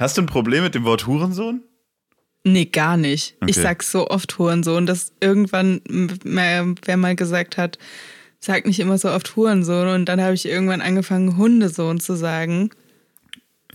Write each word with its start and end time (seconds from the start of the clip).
Hast 0.00 0.16
du 0.16 0.22
ein 0.22 0.26
Problem 0.26 0.64
mit 0.64 0.74
dem 0.74 0.84
Wort 0.84 1.06
Hurensohn? 1.06 1.62
Nee, 2.42 2.64
gar 2.64 2.96
nicht. 2.96 3.36
Okay. 3.42 3.50
Ich 3.50 3.56
sag 3.56 3.82
so 3.82 4.08
oft 4.08 4.38
Hurensohn, 4.38 4.86
dass 4.86 5.12
irgendwann 5.20 5.82
mal, 6.24 6.74
wer 6.86 6.96
mal 6.96 7.14
gesagt 7.14 7.58
hat, 7.58 7.76
sag 8.38 8.64
nicht 8.64 8.80
immer 8.80 8.96
so 8.96 9.10
oft 9.10 9.36
Hurensohn. 9.36 9.88
Und 9.88 10.06
dann 10.06 10.18
habe 10.22 10.32
ich 10.32 10.46
irgendwann 10.46 10.80
angefangen, 10.80 11.36
Hundesohn 11.36 12.00
zu 12.00 12.16
sagen. 12.16 12.70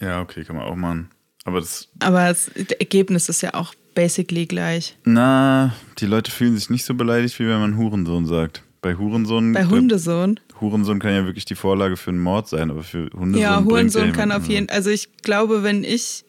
Ja, 0.01 0.19
okay, 0.19 0.43
kann 0.43 0.55
man 0.55 0.65
auch 0.65 0.75
machen. 0.75 1.11
Aber 1.43 1.59
das, 1.59 1.89
Aber 1.99 2.28
das 2.28 2.47
Ergebnis 2.47 3.29
ist 3.29 3.42
ja 3.42 3.53
auch 3.53 3.76
basically 3.94 4.47
gleich. 4.47 4.97
na, 5.03 5.76
die 5.99 6.07
Leute 6.07 6.31
fühlen 6.31 6.55
sich 6.55 6.71
nicht 6.71 6.85
so 6.85 6.96
beleidigt, 6.96 7.37
wie 7.39 7.47
wenn 7.47 7.60
man 7.60 7.78
Hurensohn 7.78 8.26
sagt. 8.26 8.63
Bei 8.81 8.96
Hurensohn. 8.96 9.53
Bei 9.53 9.65
Hundesohn. 9.65 10.39
Hurensohn 10.62 10.99
kann 10.99 11.13
ja 11.13 11.26
wirklich 11.26 11.46
die 11.46 11.56
Vorlage 11.56 11.97
für 11.97 12.12
einen 12.12 12.22
Mord 12.22 12.47
sein, 12.47 12.72
aber 12.72 12.83
für 12.83 13.10
Hundesohn. 13.13 13.42
Ja, 13.42 13.63
Hurensohn 13.63 14.08
ja 14.08 14.12
kann 14.12 14.29
jemanden 14.29 14.44
auf 14.44 14.49
jeden 14.49 14.69
Also 14.69 14.90
ich 14.90 15.17
glaube, 15.17 15.63
wenn 15.63 15.83
ich 15.83 16.23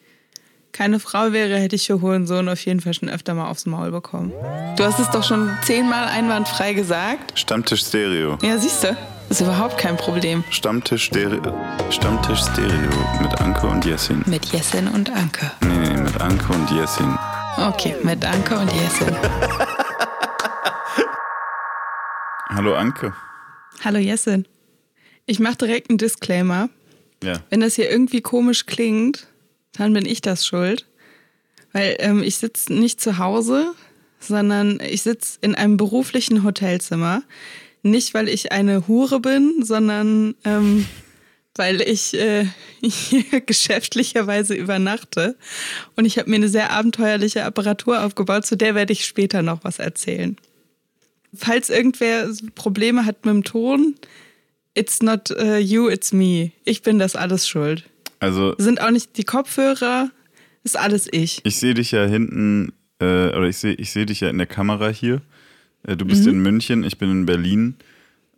keine 0.72 1.00
Frau 1.00 1.32
wäre, 1.32 1.56
hätte 1.58 1.76
ich 1.76 1.86
für 1.86 2.02
Hurensohn 2.02 2.48
auf 2.50 2.62
jeden 2.66 2.80
Fall 2.80 2.92
schon 2.92 3.08
öfter 3.08 3.32
mal 3.34 3.48
aufs 3.48 3.64
Maul 3.64 3.90
bekommen. 3.90 4.32
Du 4.76 4.84
hast 4.84 4.98
es 4.98 5.10
doch 5.10 5.24
schon 5.24 5.50
zehnmal 5.62 6.08
einwandfrei 6.08 6.74
gesagt. 6.74 7.38
Stammtisch 7.38 7.80
Stereo. 7.80 8.36
Ja, 8.42 8.58
siehst 8.58 8.84
du, 8.84 8.94
ist 9.30 9.40
überhaupt 9.40 9.78
kein 9.78 9.96
Problem. 9.96 10.44
Stammtisch 10.50 11.04
Stereo. 11.04 11.54
Stammtisch 11.90 12.40
Stereo 12.40 12.90
mit 13.22 13.40
Anke 13.40 13.66
und 13.66 13.86
Jessin. 13.86 14.22
Mit 14.26 14.44
Jessin 14.46 14.88
und 14.88 15.08
Anke. 15.10 15.50
Nee, 15.62 15.88
nee, 15.88 15.96
mit 15.96 16.20
Anke 16.20 16.52
und 16.52 16.70
Jessin. 16.70 17.18
Okay, 17.56 17.96
mit 18.02 18.22
Anke 18.22 18.58
und 18.58 18.70
Jessin. 18.72 19.16
Hallo 22.50 22.74
Anke. 22.74 23.14
Hallo 23.84 23.98
Jessin. 23.98 24.46
Ich 25.26 25.38
mache 25.38 25.56
direkt 25.56 25.90
einen 25.90 25.98
Disclaimer. 25.98 26.68
Ja. 27.22 27.42
Wenn 27.50 27.60
das 27.60 27.74
hier 27.74 27.90
irgendwie 27.90 28.20
komisch 28.20 28.66
klingt, 28.66 29.26
dann 29.72 29.92
bin 29.92 30.06
ich 30.06 30.20
das 30.20 30.46
schuld. 30.46 30.86
Weil 31.72 31.96
ähm, 31.98 32.22
ich 32.22 32.36
sitze 32.36 32.72
nicht 32.72 33.00
zu 33.00 33.18
Hause, 33.18 33.74
sondern 34.18 34.80
ich 34.80 35.02
sitze 35.02 35.38
in 35.40 35.54
einem 35.54 35.76
beruflichen 35.76 36.42
Hotelzimmer. 36.42 37.22
Nicht, 37.82 38.14
weil 38.14 38.28
ich 38.28 38.52
eine 38.52 38.88
Hure 38.88 39.20
bin, 39.20 39.62
sondern 39.62 40.34
ähm, 40.44 40.86
weil 41.54 41.80
ich 41.80 42.14
äh, 42.14 42.46
hier 42.80 43.40
geschäftlicherweise 43.40 44.54
übernachte. 44.54 45.36
Und 45.96 46.04
ich 46.04 46.18
habe 46.18 46.30
mir 46.30 46.36
eine 46.36 46.48
sehr 46.48 46.70
abenteuerliche 46.70 47.44
Apparatur 47.44 48.04
aufgebaut, 48.04 48.46
zu 48.46 48.56
der 48.56 48.74
werde 48.74 48.92
ich 48.92 49.04
später 49.04 49.42
noch 49.42 49.64
was 49.64 49.78
erzählen. 49.78 50.36
Falls 51.36 51.70
irgendwer 51.70 52.28
Probleme 52.54 53.04
hat 53.06 53.24
mit 53.24 53.34
dem 53.34 53.44
Ton, 53.44 53.94
it's 54.74 55.02
not 55.02 55.30
uh, 55.30 55.56
you, 55.56 55.88
it's 55.88 56.12
me. 56.12 56.52
Ich 56.64 56.82
bin 56.82 56.98
das 56.98 57.16
alles 57.16 57.48
schuld. 57.48 57.84
Also 58.20 58.54
Sind 58.58 58.80
auch 58.80 58.90
nicht 58.90 59.16
die 59.18 59.24
Kopfhörer, 59.24 60.10
ist 60.64 60.76
alles 60.78 61.08
ich. 61.12 61.40
ich 61.44 61.56
sehe 61.56 61.74
dich 61.74 61.90
ja 61.92 62.06
hinten, 62.06 62.72
äh, 63.00 63.28
oder 63.28 63.44
ich 63.44 63.58
sehe 63.58 63.74
ich 63.74 63.90
seh 63.92 64.06
dich 64.06 64.20
ja 64.20 64.30
in 64.30 64.38
der 64.38 64.46
Kamera 64.46 64.88
hier. 64.88 65.20
Äh, 65.86 65.96
du 65.96 66.04
bist 66.06 66.24
Mhm. 66.24 66.30
in 66.32 66.38
München, 66.40 66.84
ich 66.84 66.98
bin 66.98 67.10
in 67.10 67.26
Berlin. 67.26 67.76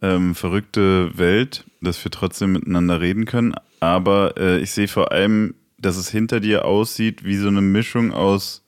Ähm, 0.03 0.35
verrückte 0.37 1.17
Welt, 1.19 1.65
dass 1.81 2.03
wir 2.05 2.11
trotzdem 2.13 2.53
miteinander 2.53 3.01
reden 3.01 3.25
können. 3.25 3.55
Aber 3.81 4.35
äh, 4.37 4.59
ich 4.61 4.71
sehe 4.71 4.87
vor 4.89 5.11
allem, 5.13 5.55
dass 5.77 5.97
es 5.97 6.09
hinter 6.09 6.39
dir 6.41 6.65
aussieht 6.65 7.25
wie 7.25 7.37
so 7.37 7.49
eine 7.49 7.61
Mischung 7.63 8.13
aus 8.13 8.63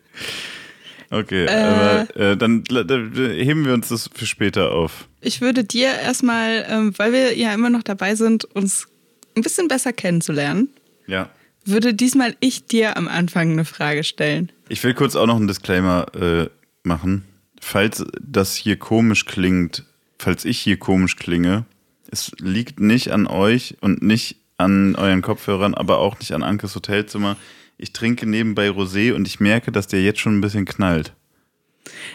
Okay, 1.10 1.46
aber 1.46 2.16
äh, 2.16 2.36
dann, 2.38 2.64
dann 2.64 3.12
heben 3.14 3.66
wir 3.66 3.74
uns 3.74 3.88
das 3.90 4.08
für 4.14 4.24
später 4.26 4.72
auf. 4.72 5.08
ich 5.20 5.42
würde 5.42 5.62
dir 5.62 5.88
erstmal, 5.88 6.64
ähm, 6.68 6.94
weil 6.96 7.12
wir 7.12 7.36
ja 7.36 7.52
immer 7.52 7.68
noch 7.68 7.82
dabei 7.82 8.14
sind, 8.14 8.46
uns 8.46 8.88
ein 9.36 9.42
bisschen 9.42 9.68
besser 9.68 9.92
kennenzulernen, 9.92 10.70
Ja. 11.06 11.28
Würde 11.64 11.94
diesmal 11.94 12.36
ich 12.40 12.66
dir 12.66 12.96
am 12.96 13.08
Anfang 13.08 13.52
eine 13.52 13.64
Frage 13.64 14.04
stellen. 14.04 14.50
Ich 14.68 14.82
will 14.84 14.94
kurz 14.94 15.16
auch 15.16 15.26
noch 15.26 15.36
einen 15.36 15.48
Disclaimer 15.48 16.06
äh, 16.14 16.48
machen. 16.82 17.24
Falls 17.60 18.04
das 18.20 18.56
hier 18.56 18.76
komisch 18.76 19.24
klingt, 19.26 19.84
falls 20.18 20.44
ich 20.44 20.58
hier 20.58 20.78
komisch 20.78 21.16
klinge, 21.16 21.64
es 22.10 22.32
liegt 22.38 22.80
nicht 22.80 23.10
an 23.10 23.26
euch 23.26 23.76
und 23.80 24.02
nicht 24.02 24.36
an 24.58 24.96
euren 24.96 25.22
Kopfhörern, 25.22 25.74
aber 25.74 25.98
auch 25.98 26.18
nicht 26.18 26.32
an 26.32 26.42
Ankes 26.42 26.74
Hotelzimmer. 26.74 27.36
Ich 27.78 27.92
trinke 27.92 28.26
nebenbei 28.26 28.68
Rosé 28.68 29.12
und 29.12 29.26
ich 29.26 29.40
merke, 29.40 29.72
dass 29.72 29.86
der 29.86 30.02
jetzt 30.02 30.20
schon 30.20 30.38
ein 30.38 30.40
bisschen 30.40 30.64
knallt. 30.64 31.12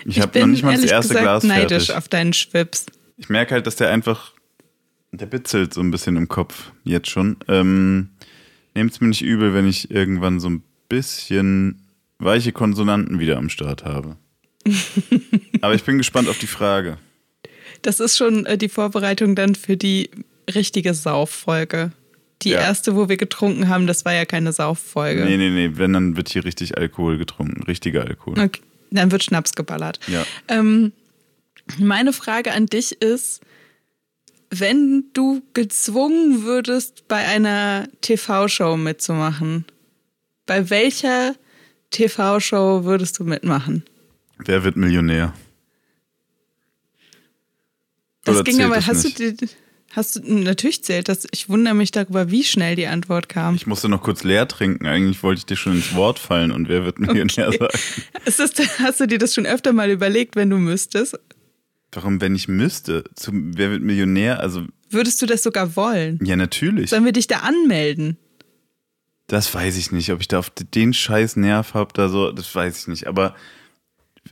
Ich, 0.06 0.22
habe 0.22 0.40
noch 0.40 0.48
nicht 0.48 0.64
mal 0.64 0.76
das 0.76 0.90
erste 0.90 1.14
gesagt 1.14 1.24
Glas 1.24 1.44
neidisch 1.44 1.88
fertig. 1.88 1.96
auf 1.96 2.08
deinen 2.08 2.34
Schwips. 2.34 2.86
Ich 3.18 3.30
merke 3.30 3.56
halt, 3.56 3.68
dass 3.68 3.76
der 3.76 3.90
einfach, 3.90 4.34
der 5.12 5.26
bitzelt 5.26 5.74
so 5.74 5.82
ein 5.82 5.92
bisschen 5.92 6.16
im 6.16 6.28
Kopf 6.28 6.72
jetzt 6.84 7.10
schon. 7.10 7.38
Ähm, 7.48 8.10
Nehmt's 8.78 9.02
mir 9.02 9.08
nicht 9.08 9.24
übel, 9.24 9.56
wenn 9.56 9.68
ich 9.68 9.90
irgendwann 9.90 10.40
so 10.40 10.48
ein 10.52 10.62
bisschen 10.88 11.82
weiche 12.20 12.52
Konsonanten 12.52 13.18
wieder 13.18 13.38
am 13.38 13.50
Start 13.50 13.84
habe. 13.86 14.18
Aber 15.62 15.74
ich 15.74 15.84
bin 15.84 15.98
gespannt 15.98 16.30
auf 16.30 16.38
die 16.38 16.46
Frage. 16.46 17.00
Das 17.82 18.00
ist 18.00 18.18
schon 18.18 18.46
äh, 18.46 18.56
die 18.56 18.70
Vorbereitung 18.70 19.34
dann 19.36 19.56
für 19.56 19.78
die 19.78 20.12
richtige 20.54 20.94
Sauffolge. 20.94 21.92
Die 22.44 22.50
Ja. 22.52 22.60
erste, 22.60 22.96
wo 22.96 23.10
wir 23.10 23.18
getrunken 23.18 23.68
haben, 23.68 23.88
das 23.88 24.06
war 24.06 24.14
ja 24.14 24.26
keine 24.26 24.54
Sauffolge. 24.54 25.26
Nee, 25.26 25.38
nee, 25.38 25.50
nee, 25.50 25.72
wenn, 25.74 25.94
dann 25.94 26.16
wird 26.16 26.30
hier 26.30 26.46
richtig 26.46 26.78
Alkohol 26.78 27.18
getrunken. 27.18 27.64
Richtiger 27.64 28.04
Alkohol. 28.06 28.40
Okay. 28.40 28.62
Dann 28.92 29.12
wird 29.12 29.24
Schnaps 29.24 29.54
geballert. 29.54 30.00
Ja. 30.08 30.24
Ähm, 30.50 30.92
meine 31.80 32.14
Frage 32.14 32.52
an 32.54 32.68
dich 32.68 33.02
ist, 33.02 33.42
wenn 34.50 35.06
du 35.14 35.42
gezwungen 35.54 36.44
würdest, 36.44 37.08
bei 37.08 37.26
einer 37.26 37.88
TV-Show 38.02 38.78
mitzumachen, 38.78 39.66
bei 40.46 40.70
welcher 40.70 41.36
TV-Show 41.92 42.84
würdest 42.84 43.20
du 43.20 43.24
mitmachen? 43.24 43.84
Wer 44.38 44.64
wird 44.64 44.76
Millionär? 44.78 45.34
Das 48.24 48.36
Oder 48.36 48.44
ging 48.44 48.62
aber, 48.64 48.76
das 48.76 48.88
hast 48.88 49.04
nicht? 49.04 49.20
du 49.20 49.34
die, 49.34 49.50
hast 49.92 50.16
du, 50.18 50.20
natürlich 50.24 50.84
zählt 50.84 51.08
das. 51.10 51.28
Ich 51.32 51.50
wundere 51.50 51.74
mich 51.74 51.92
darüber, 51.92 52.30
wie 52.30 52.44
schnell 52.44 52.76
die 52.76 52.88
Antwort 52.88 53.30
kam. 53.30 53.56
Ich 53.56 53.68
musste 53.68 53.88
noch 53.90 54.02
kurz 54.02 54.24
leer 54.24 54.48
trinken. 54.48 54.86
Eigentlich 54.86 55.24
wollte 55.24 55.40
ich 55.40 55.46
dir 55.46 55.56
schon 55.56 55.78
ins 55.78 55.96
Wort 55.96 56.20
fallen 56.20 56.52
und 56.52 56.68
wer 56.68 56.84
wird 56.86 57.00
Millionär 57.00 57.48
Okay. 57.50 57.58
sagen? 57.60 57.80
Ist 58.26 58.40
das, 58.40 58.52
hast 58.80 59.00
du 59.00 59.08
dir 59.08 59.18
das 59.18 59.34
schon 59.34 59.46
öfter 59.46 59.72
mal 59.74 59.90
überlegt, 59.90 60.36
wenn 60.36 60.50
du 60.50 60.58
müsstest? 60.58 61.18
Warum, 61.98 62.22
wenn 62.22 62.36
ich 62.36 62.48
müsste? 62.48 63.06
Zum, 63.16 63.58
wer 63.58 63.72
wird 63.72 63.82
Millionär? 63.82 64.40
Also, 64.40 64.66
Würdest 64.92 65.20
du 65.20 65.26
das 65.26 65.42
sogar 65.42 65.76
wollen? 65.76 66.20
ja, 66.24 66.36
natürlich. 66.36 66.92
Sollen 66.92 67.06
wir 67.06 67.12
dich 67.12 67.26
da 67.26 67.38
anmelden? 67.38 68.18
Das 69.26 69.52
weiß 69.52 69.76
ich 69.78 69.92
nicht, 69.92 70.12
ob 70.12 70.22
ich 70.22 70.28
da 70.28 70.38
auf 70.38 70.52
den 70.52 70.94
scheiß 70.94 71.38
Nerv 71.38 71.74
habe, 71.74 71.92
da 71.96 72.08
so, 72.08 72.32
das 72.32 72.54
weiß 72.54 72.82
ich 72.82 72.88
nicht. 72.88 73.08
Aber 73.08 73.36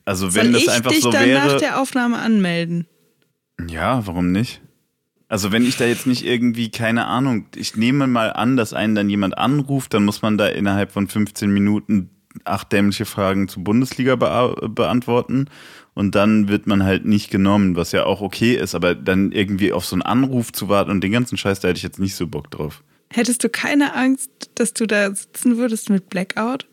also 0.05 0.35
wenn 0.35 0.43
Soll 0.43 0.53
das 0.53 0.61
ich 0.61 0.69
einfach 0.69 0.91
dich 0.91 1.01
so 1.01 1.09
dann 1.09 1.31
nach 1.33 1.47
wäre, 1.47 1.59
der 1.59 1.81
Aufnahme 1.81 2.19
anmelden? 2.19 2.85
ja, 3.67 4.05
warum 4.05 4.31
nicht? 4.31 4.61
Also 5.27 5.51
wenn 5.51 5.65
ich 5.65 5.75
da 5.75 5.85
jetzt 5.85 6.05
nicht 6.05 6.23
irgendwie, 6.23 6.69
keine 6.69 7.07
Ahnung, 7.07 7.47
ich 7.55 7.75
nehme 7.75 8.05
mal 8.05 8.31
an, 8.31 8.57
dass 8.57 8.73
einen 8.73 8.93
dann 8.93 9.09
jemand 9.09 9.39
anruft, 9.39 9.95
dann 9.95 10.05
muss 10.05 10.21
man 10.21 10.37
da 10.37 10.49
innerhalb 10.49 10.91
von 10.91 11.07
15 11.07 11.49
Minuten 11.49 12.11
acht 12.43 12.71
dämliche 12.71 13.05
Fragen 13.05 13.47
zur 13.47 13.63
Bundesliga 13.63 14.15
bea 14.17 14.53
beantworten 14.67 15.49
und 15.95 16.13
dann 16.13 16.49
wird 16.49 16.67
man 16.67 16.83
halt 16.83 17.05
nicht 17.05 17.31
genommen, 17.31 17.75
was 17.75 17.91
ja 17.91 18.05
auch 18.05 18.21
okay 18.21 18.55
ist, 18.55 18.75
aber 18.75 18.93
dann 18.93 19.31
irgendwie 19.31 19.71
auf 19.71 19.85
so 19.85 19.95
einen 19.95 20.03
Anruf 20.03 20.51
zu 20.51 20.69
warten 20.69 20.91
und 20.91 21.01
den 21.01 21.11
ganzen 21.11 21.37
Scheiß, 21.37 21.61
da 21.61 21.69
hätte 21.69 21.77
ich 21.77 21.83
jetzt 21.83 21.99
nicht 21.99 22.15
so 22.15 22.27
Bock 22.27 22.51
drauf. 22.51 22.83
Hättest 23.11 23.43
du 23.43 23.49
keine 23.49 23.95
Angst, 23.95 24.29
dass 24.55 24.73
du 24.73 24.85
da 24.85 25.13
sitzen 25.15 25.57
würdest 25.57 25.89
mit 25.89 26.09
Blackout 26.09 26.67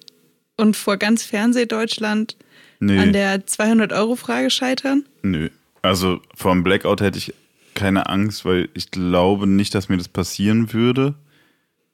und 0.56 0.76
vor 0.76 0.96
ganz 0.96 1.22
Fernsehdeutschland 1.22 2.36
Nö. 2.80 2.98
an 2.98 3.12
der 3.12 3.46
200-Euro-Frage 3.46 4.50
scheitern? 4.50 5.04
Nö. 5.22 5.50
Also 5.82 6.20
vor 6.34 6.52
dem 6.52 6.64
Blackout 6.64 7.00
hätte 7.00 7.18
ich 7.18 7.32
keine 7.74 8.08
Angst, 8.08 8.44
weil 8.44 8.68
ich 8.74 8.90
glaube 8.90 9.46
nicht, 9.46 9.74
dass 9.74 9.88
mir 9.88 9.96
das 9.96 10.08
passieren 10.08 10.72
würde. 10.72 11.14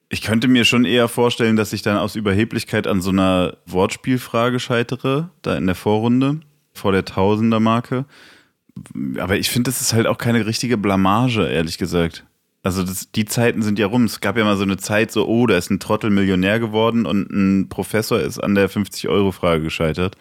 Ich 0.09 0.23
könnte 0.23 0.47
mir 0.47 0.65
schon 0.65 0.85
eher 0.85 1.07
vorstellen, 1.07 1.55
dass 1.55 1.73
ich 1.73 1.83
dann 1.83 1.97
aus 1.97 2.15
Überheblichkeit 2.15 2.87
an 2.87 3.01
so 3.01 3.11
einer 3.11 3.57
Wortspielfrage 3.67 4.59
scheitere, 4.59 5.29
da 5.43 5.55
in 5.55 5.67
der 5.67 5.75
Vorrunde, 5.75 6.39
vor 6.73 6.91
der 6.91 7.05
Tausender-Marke. 7.05 8.05
Aber 9.17 9.37
ich 9.37 9.49
finde, 9.49 9.69
das 9.69 9.81
ist 9.81 9.93
halt 9.93 10.07
auch 10.07 10.17
keine 10.17 10.45
richtige 10.45 10.77
Blamage, 10.77 11.47
ehrlich 11.47 11.77
gesagt. 11.77 12.25
Also 12.61 12.83
das, 12.83 13.11
die 13.11 13.25
Zeiten 13.25 13.61
sind 13.61 13.79
ja 13.79 13.87
rum. 13.87 14.05
Es 14.05 14.19
gab 14.19 14.37
ja 14.37 14.43
mal 14.43 14.57
so 14.57 14.63
eine 14.63 14.77
Zeit, 14.77 15.11
so, 15.11 15.27
oh, 15.27 15.47
da 15.47 15.57
ist 15.57 15.69
ein 15.69 15.79
Trottel 15.79 16.09
Millionär 16.09 16.59
geworden 16.59 17.05
und 17.05 17.31
ein 17.31 17.69
Professor 17.69 18.19
ist 18.19 18.39
an 18.39 18.55
der 18.55 18.69
50-Euro-Frage 18.69 19.63
gescheitert. 19.63 20.15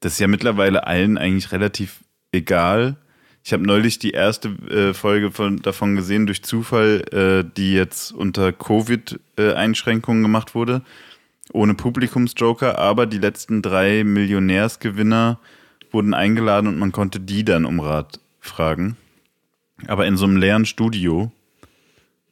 Das 0.00 0.14
ist 0.14 0.20
ja 0.20 0.28
mittlerweile 0.28 0.86
allen 0.86 1.18
eigentlich 1.18 1.52
relativ 1.52 2.00
egal. 2.32 2.96
Ich 3.42 3.52
habe 3.52 3.66
neulich 3.66 3.98
die 3.98 4.10
erste 4.10 4.48
äh, 4.70 4.94
Folge 4.94 5.30
von, 5.30 5.60
davon 5.60 5.96
gesehen 5.96 6.26
durch 6.26 6.42
Zufall, 6.42 7.02
äh, 7.12 7.50
die 7.56 7.72
jetzt 7.72 8.12
unter 8.12 8.52
Covid-Einschränkungen 8.52 10.22
gemacht 10.22 10.54
wurde, 10.54 10.82
ohne 11.52 11.74
Publikumsjoker, 11.74 12.78
aber 12.78 13.06
die 13.06 13.18
letzten 13.18 13.62
drei 13.62 14.04
Millionärsgewinner 14.04 15.38
wurden 15.90 16.14
eingeladen 16.14 16.66
und 16.68 16.78
man 16.78 16.92
konnte 16.92 17.20
die 17.20 17.44
dann 17.44 17.64
um 17.64 17.80
Rat 17.80 18.20
fragen. 18.40 18.96
Aber 19.86 20.06
in 20.06 20.16
so 20.16 20.26
einem 20.26 20.36
leeren 20.36 20.66
Studio. 20.66 21.32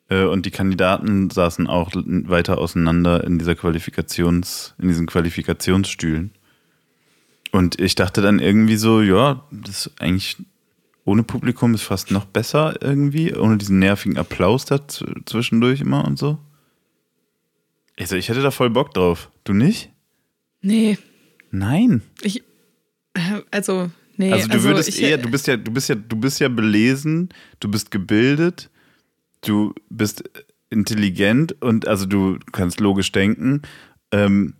Äh, 0.09 0.25
und 0.25 0.47
die 0.47 0.51
Kandidaten 0.51 1.31
saßen 1.31 1.67
auch 1.67 1.91
weiter 1.95 2.59
auseinander 2.59 3.25
in 3.25 3.39
dieser 3.39 3.55
Qualifikations, 3.55 4.75
in 4.79 4.89
diesen 4.89 5.07
Qualifikationsstühlen. 5.07 6.33
Und 7.51 7.81
ich 7.81 7.95
dachte 7.95 8.21
dann 8.21 8.39
irgendwie 8.39 8.77
so, 8.77 9.01
ja, 9.01 9.45
das 9.51 9.87
ist 9.87 10.01
eigentlich 10.01 10.37
ohne 11.05 11.23
Publikum 11.23 11.73
ist 11.73 11.85
fast 11.85 12.11
noch 12.11 12.27
besser 12.27 12.75
irgendwie, 12.83 13.35
ohne 13.35 13.57
diesen 13.57 13.79
nervigen 13.79 14.19
Applaus 14.19 14.67
da 14.67 14.87
zwischendurch 14.87 15.81
immer 15.81 16.05
und 16.05 16.19
so. 16.19 16.39
Also 17.99 18.17
ich 18.17 18.29
hätte 18.29 18.43
da 18.43 18.51
voll 18.51 18.71
Bock 18.71 18.95
drauf. 18.95 19.31
Du 19.45 19.53
nicht? 19.53 19.91
Nee. 20.61 20.99
Nein. 21.51 22.03
Ich, 22.23 22.43
äh, 23.15 23.43
also, 23.51 23.91
nee. 24.17 24.33
Also 24.33 24.49
du 24.49 24.55
also 24.55 24.69
würdest 24.69 24.89
ich, 24.91 25.03
eher, 25.03 25.19
du 25.19 25.31
bist 25.31 25.47
ja, 25.47 25.57
du 25.57 25.73
bist 25.73 25.89
ja, 25.89 25.95
du 25.95 26.17
bist 26.17 26.41
ja 26.41 26.49
belesen, 26.49 27.31
du 27.61 27.71
bist 27.71 27.91
gebildet, 27.91 28.71
du 29.43 29.75
bist 29.89 30.25
intelligent 30.71 31.61
und 31.63 31.89
also 31.89 32.07
du 32.07 32.39
kannst 32.53 32.81
logisch 32.81 33.13
denken. 33.13 33.63
Ähm, 34.13 34.55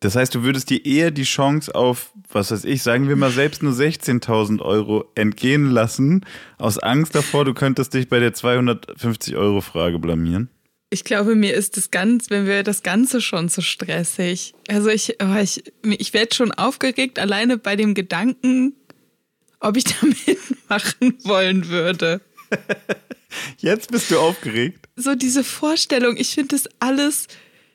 das 0.00 0.14
heißt, 0.14 0.34
du 0.34 0.42
würdest 0.42 0.68
dir 0.70 0.84
eher 0.84 1.10
die 1.10 1.24
Chance 1.24 1.74
auf, 1.74 2.12
was 2.30 2.50
weiß 2.50 2.64
ich, 2.64 2.82
sagen 2.82 3.08
wir 3.08 3.16
mal 3.16 3.30
selbst 3.30 3.62
nur 3.62 3.72
16.000 3.72 4.60
Euro 4.60 5.10
entgehen 5.14 5.70
lassen, 5.70 6.24
aus 6.58 6.78
Angst 6.78 7.14
davor, 7.14 7.44
du 7.44 7.54
könntest 7.54 7.94
dich 7.94 8.08
bei 8.08 8.20
der 8.20 8.34
250 8.34 9.36
Euro 9.36 9.62
Frage 9.62 9.98
blamieren. 9.98 10.50
Ich 10.96 11.04
glaube, 11.04 11.34
mir 11.34 11.52
ist 11.52 11.76
das 11.76 11.90
ganz, 11.90 12.30
wenn 12.30 12.46
wir 12.46 12.62
das 12.62 12.82
Ganze 12.82 13.20
schon 13.20 13.50
zu 13.50 13.60
stressig. 13.60 14.54
Also 14.66 14.88
ich, 14.88 15.18
oh, 15.22 15.36
ich, 15.38 15.62
ich 15.84 16.14
werde 16.14 16.34
schon 16.34 16.52
aufgeregt, 16.52 17.18
alleine 17.18 17.58
bei 17.58 17.76
dem 17.76 17.92
Gedanken, 17.92 18.72
ob 19.60 19.76
ich 19.76 19.84
da 19.84 19.94
mitmachen 20.06 21.18
wollen 21.24 21.68
würde. 21.68 22.22
Jetzt 23.58 23.90
bist 23.90 24.10
du 24.10 24.18
aufgeregt. 24.18 24.88
So 24.96 25.14
diese 25.14 25.44
Vorstellung, 25.44 26.16
ich 26.16 26.30
finde 26.30 26.56
das 26.56 26.66
alles, 26.78 27.26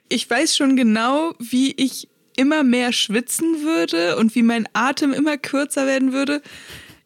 ich 0.10 0.28
weiß 0.28 0.58
schon 0.58 0.76
genau, 0.76 1.36
wie 1.38 1.74
ich 1.74 2.10
immer 2.38 2.64
mehr 2.64 2.92
schwitzen 2.92 3.62
würde 3.62 4.18
und 4.18 4.34
wie 4.34 4.42
mein 4.42 4.68
Atem 4.74 5.14
immer 5.14 5.38
kürzer 5.38 5.86
werden 5.86 6.12
würde. 6.12 6.42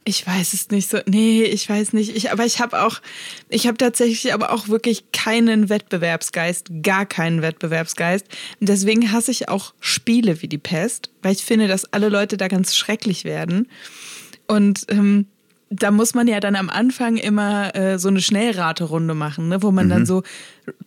Ich 0.08 0.26
weiß 0.26 0.54
es 0.54 0.70
nicht 0.70 0.88
so. 0.88 1.00
Nee, 1.08 1.44
ich 1.44 1.68
weiß 1.68 1.94
nicht. 1.94 2.16
Ich, 2.16 2.32
aber 2.32 2.46
ich 2.46 2.62
habe 2.62 2.84
auch, 2.84 3.02
ich 3.50 3.66
habe 3.66 3.78
tatsächlich 3.78 4.36
aber 4.36 4.52
auch 4.52 4.68
wirklich 4.68 5.12
keinen 5.12 5.68
Wettbewerbsgeist, 5.68 6.68
gar 6.84 7.08
keinen 7.08 7.42
Wettbewerbsgeist. 7.42 8.28
Deswegen 8.60 9.12
hasse 9.12 9.32
ich 9.32 9.50
auch 9.50 9.74
Spiele 9.80 10.44
wie 10.44 10.48
die 10.48 10.60
Pest, 10.60 11.10
weil 11.24 11.34
ich 11.34 11.44
finde, 11.44 11.68
dass 11.68 11.92
alle 11.92 12.10
Leute 12.10 12.38
da 12.38 12.48
ganz 12.48 12.76
schrecklich 12.76 13.26
werden. 13.26 13.68
Und 14.48 14.86
ähm, 14.90 15.26
da 15.70 15.90
muss 15.90 16.14
man 16.14 16.28
ja 16.28 16.40
dann 16.40 16.56
am 16.56 16.70
Anfang 16.70 17.18
immer 17.18 17.76
äh, 17.76 17.98
so 17.98 18.08
eine 18.08 18.22
Schnellraterunde 18.22 19.14
machen, 19.16 19.50
ne, 19.50 19.64
wo 19.64 19.72
man 19.72 19.88
mhm. 19.88 19.90
dann 19.90 20.06
so 20.06 20.24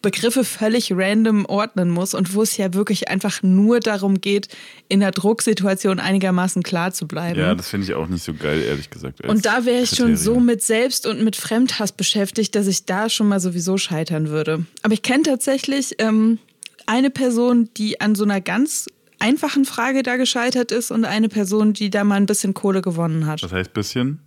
Begriffe 0.03 0.45
völlig 0.45 0.93
random 0.93 1.47
ordnen 1.47 1.91
muss 1.91 2.15
und 2.15 2.35
wo 2.35 2.43
es 2.43 2.57
ja 2.57 2.75
wirklich 2.75 3.09
einfach 3.09 3.43
nur 3.43 3.81
darum 3.81 4.21
geht, 4.21 4.49
in 4.89 5.01
der 5.01 5.11
Drucksituation 5.11 5.99
einigermaßen 5.99 6.63
klar 6.63 6.93
zu 6.93 7.09
bleiben. 7.09 7.39
Ja, 7.41 7.55
das 7.55 7.69
finde 7.69 7.87
ich 7.87 7.95
auch 7.95 8.07
nicht 8.07 8.23
so 8.23 8.35
geil, 8.35 8.63
ehrlich 8.63 8.91
gesagt. 8.91 9.27
Und 9.27 9.47
da 9.47 9.65
wäre 9.65 9.83
ich 9.83 9.91
Kriterien. 9.91 10.17
schon 10.17 10.25
so 10.35 10.41
mit 10.41 10.63
Selbst- 10.63 11.07
und 11.07 11.23
mit 11.25 11.35
Fremdhass 11.35 11.93
beschäftigt, 11.93 12.55
dass 12.55 12.67
ich 12.69 12.85
da 12.85 13.09
schon 13.09 13.29
mal 13.29 13.41
sowieso 13.41 13.79
scheitern 13.79 14.29
würde. 14.29 14.65
Aber 14.83 14.95
ich 14.95 15.03
kenne 15.03 15.25
tatsächlich 15.25 15.97
ähm, 15.99 16.39
eine 16.87 17.11
Person, 17.11 17.69
die 17.77 18.01
an 18.01 18.15
so 18.15 18.25
einer 18.25 18.41
ganz 18.41 18.87
einfachen 19.19 19.65
Frage 19.65 20.05
da 20.05 20.17
gescheitert 20.17 20.71
ist 20.71 20.93
und 20.93 21.05
eine 21.05 21.29
Person, 21.29 21.73
die 21.73 21.91
da 21.91 22.05
mal 22.05 22.15
ein 22.15 22.27
bisschen 22.27 22.55
Kohle 22.55 22.81
gewonnen 22.81 23.27
hat. 23.27 23.43
Was 23.43 23.53
heißt 23.53 23.73
bisschen? 23.73 24.21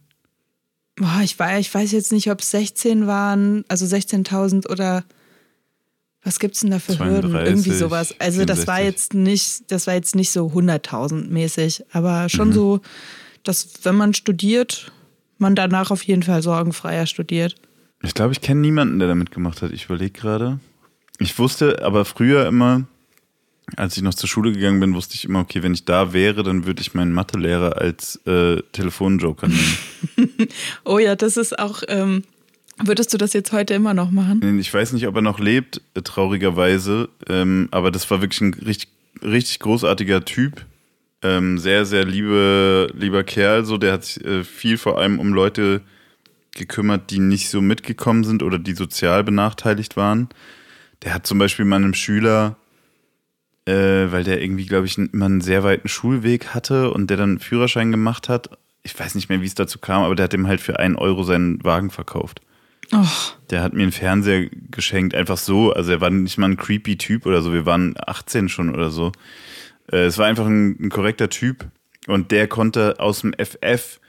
Boah, 0.95 1.21
ich, 1.23 1.37
weiß, 1.37 1.59
ich 1.59 1.73
weiß 1.73 1.91
jetzt 1.91 2.11
nicht, 2.11 2.29
ob 2.29 2.41
es 2.41 2.51
16 2.51 3.07
waren, 3.07 3.63
also 3.67 3.85
16.000 3.85 4.69
oder 4.69 5.03
was 6.23 6.39
gibt 6.39 6.55
es 6.55 6.61
denn 6.61 6.71
da 6.71 6.79
für 6.79 6.95
32, 6.95 7.31
Hürden? 7.31 7.45
Irgendwie 7.47 7.71
sowas. 7.71 8.13
Also 8.19 8.39
64. 8.41 8.45
das 8.45 8.67
war 8.67 8.81
jetzt 8.81 9.13
nicht, 9.13 9.71
das 9.71 9.87
war 9.87 9.95
jetzt 9.95 10.15
nicht 10.15 10.31
so 10.31 10.47
100.000 10.47 11.29
mäßig, 11.29 11.83
aber 11.91 12.29
schon 12.29 12.49
mhm. 12.49 12.53
so, 12.53 12.81
dass 13.43 13.69
wenn 13.83 13.95
man 13.95 14.13
studiert, 14.13 14.91
man 15.39 15.55
danach 15.55 15.89
auf 15.89 16.03
jeden 16.03 16.23
Fall 16.23 16.43
sorgenfreier 16.43 17.07
studiert. 17.07 17.55
Ich 18.03 18.13
glaube, 18.13 18.33
ich 18.33 18.41
kenne 18.41 18.61
niemanden, 18.61 18.99
der 18.99 19.07
da 19.07 19.15
mitgemacht 19.15 19.61
hat. 19.61 19.71
Ich 19.71 19.85
überlege 19.85 20.11
gerade. 20.11 20.59
Ich 21.17 21.37
wusste 21.39 21.83
aber 21.83 22.05
früher 22.05 22.45
immer, 22.47 22.85
als 23.77 23.97
ich 23.97 24.03
noch 24.03 24.13
zur 24.13 24.29
Schule 24.29 24.51
gegangen 24.51 24.79
bin, 24.79 24.93
wusste 24.93 25.15
ich 25.15 25.25
immer, 25.25 25.39
okay, 25.39 25.63
wenn 25.63 25.73
ich 25.73 25.85
da 25.85 26.13
wäre, 26.13 26.43
dann 26.43 26.65
würde 26.65 26.81
ich 26.81 26.93
meinen 26.93 27.13
Mathelehrer 27.13 27.77
als 27.77 28.17
äh, 28.25 28.61
Telefonjoker 28.71 29.47
nehmen. 29.47 29.77
oh 30.83 30.99
ja, 30.99 31.15
das 31.15 31.37
ist 31.37 31.57
auch. 31.57 31.83
Ähm, 31.87 32.23
würdest 32.77 33.13
du 33.13 33.17
das 33.17 33.33
jetzt 33.33 33.51
heute 33.51 33.73
immer 33.73 33.93
noch 33.93 34.11
machen? 34.11 34.59
Ich 34.59 34.73
weiß 34.73 34.93
nicht, 34.93 35.07
ob 35.07 35.15
er 35.15 35.21
noch 35.21 35.39
lebt, 35.39 35.81
äh, 35.93 36.01
traurigerweise. 36.01 37.09
Ähm, 37.29 37.67
aber 37.71 37.91
das 37.91 38.09
war 38.11 38.21
wirklich 38.21 38.41
ein 38.41 38.53
richtig, 38.53 38.89
richtig 39.23 39.59
großartiger 39.59 40.25
Typ. 40.25 40.65
Ähm, 41.21 41.57
sehr, 41.57 41.85
sehr 41.85 42.05
liebe, 42.05 42.91
lieber 42.95 43.23
Kerl. 43.23 43.65
So, 43.65 43.77
der 43.77 43.93
hat 43.93 44.05
sich 44.05 44.25
äh, 44.25 44.43
viel 44.43 44.77
vor 44.77 44.97
allem 44.97 45.19
um 45.19 45.33
Leute 45.33 45.81
gekümmert, 46.55 47.11
die 47.11 47.19
nicht 47.19 47.49
so 47.49 47.61
mitgekommen 47.61 48.23
sind 48.23 48.43
oder 48.43 48.59
die 48.59 48.73
sozial 48.73 49.23
benachteiligt 49.23 49.95
waren. 49.95 50.29
Der 51.03 51.13
hat 51.13 51.25
zum 51.25 51.37
Beispiel 51.39 51.65
meinem 51.65 51.93
Schüler 51.93 52.57
äh, 53.65 54.11
weil 54.11 54.23
der 54.23 54.41
irgendwie, 54.41 54.65
glaube 54.65 54.85
ich, 54.85 54.97
immer 54.97 55.25
einen 55.25 55.41
sehr 55.41 55.63
weiten 55.63 55.87
Schulweg 55.87 56.47
hatte 56.47 56.91
und 56.91 57.09
der 57.09 57.17
dann 57.17 57.31
einen 57.31 57.39
Führerschein 57.39 57.91
gemacht 57.91 58.29
hat. 58.29 58.49
Ich 58.83 58.99
weiß 58.99 59.15
nicht 59.15 59.29
mehr, 59.29 59.41
wie 59.41 59.45
es 59.45 59.55
dazu 59.55 59.79
kam, 59.79 60.03
aber 60.03 60.15
der 60.15 60.25
hat 60.25 60.33
ihm 60.33 60.47
halt 60.47 60.61
für 60.61 60.79
einen 60.79 60.95
Euro 60.95 61.23
seinen 61.23 61.63
Wagen 61.63 61.91
verkauft. 61.91 62.41
Oh. 62.93 63.05
Der 63.49 63.61
hat 63.61 63.73
mir 63.73 63.83
einen 63.83 63.91
Fernseher 63.91 64.49
geschenkt, 64.71 65.15
einfach 65.15 65.37
so. 65.37 65.71
Also 65.71 65.91
er 65.91 66.01
war 66.01 66.09
nicht 66.09 66.37
mal 66.37 66.49
ein 66.49 66.57
creepy 66.57 66.97
Typ 66.97 67.25
oder 67.25 67.41
so. 67.41 67.53
Wir 67.53 67.65
waren 67.65 67.95
18 67.97 68.49
schon 68.49 68.73
oder 68.73 68.89
so. 68.89 69.11
Äh, 69.91 70.05
es 70.05 70.17
war 70.17 70.25
einfach 70.25 70.45
ein, 70.45 70.77
ein 70.79 70.89
korrekter 70.89 71.29
Typ 71.29 71.67
und 72.07 72.31
der 72.31 72.47
konnte 72.47 72.99
aus 72.99 73.21
dem 73.21 73.33
FF 73.33 73.99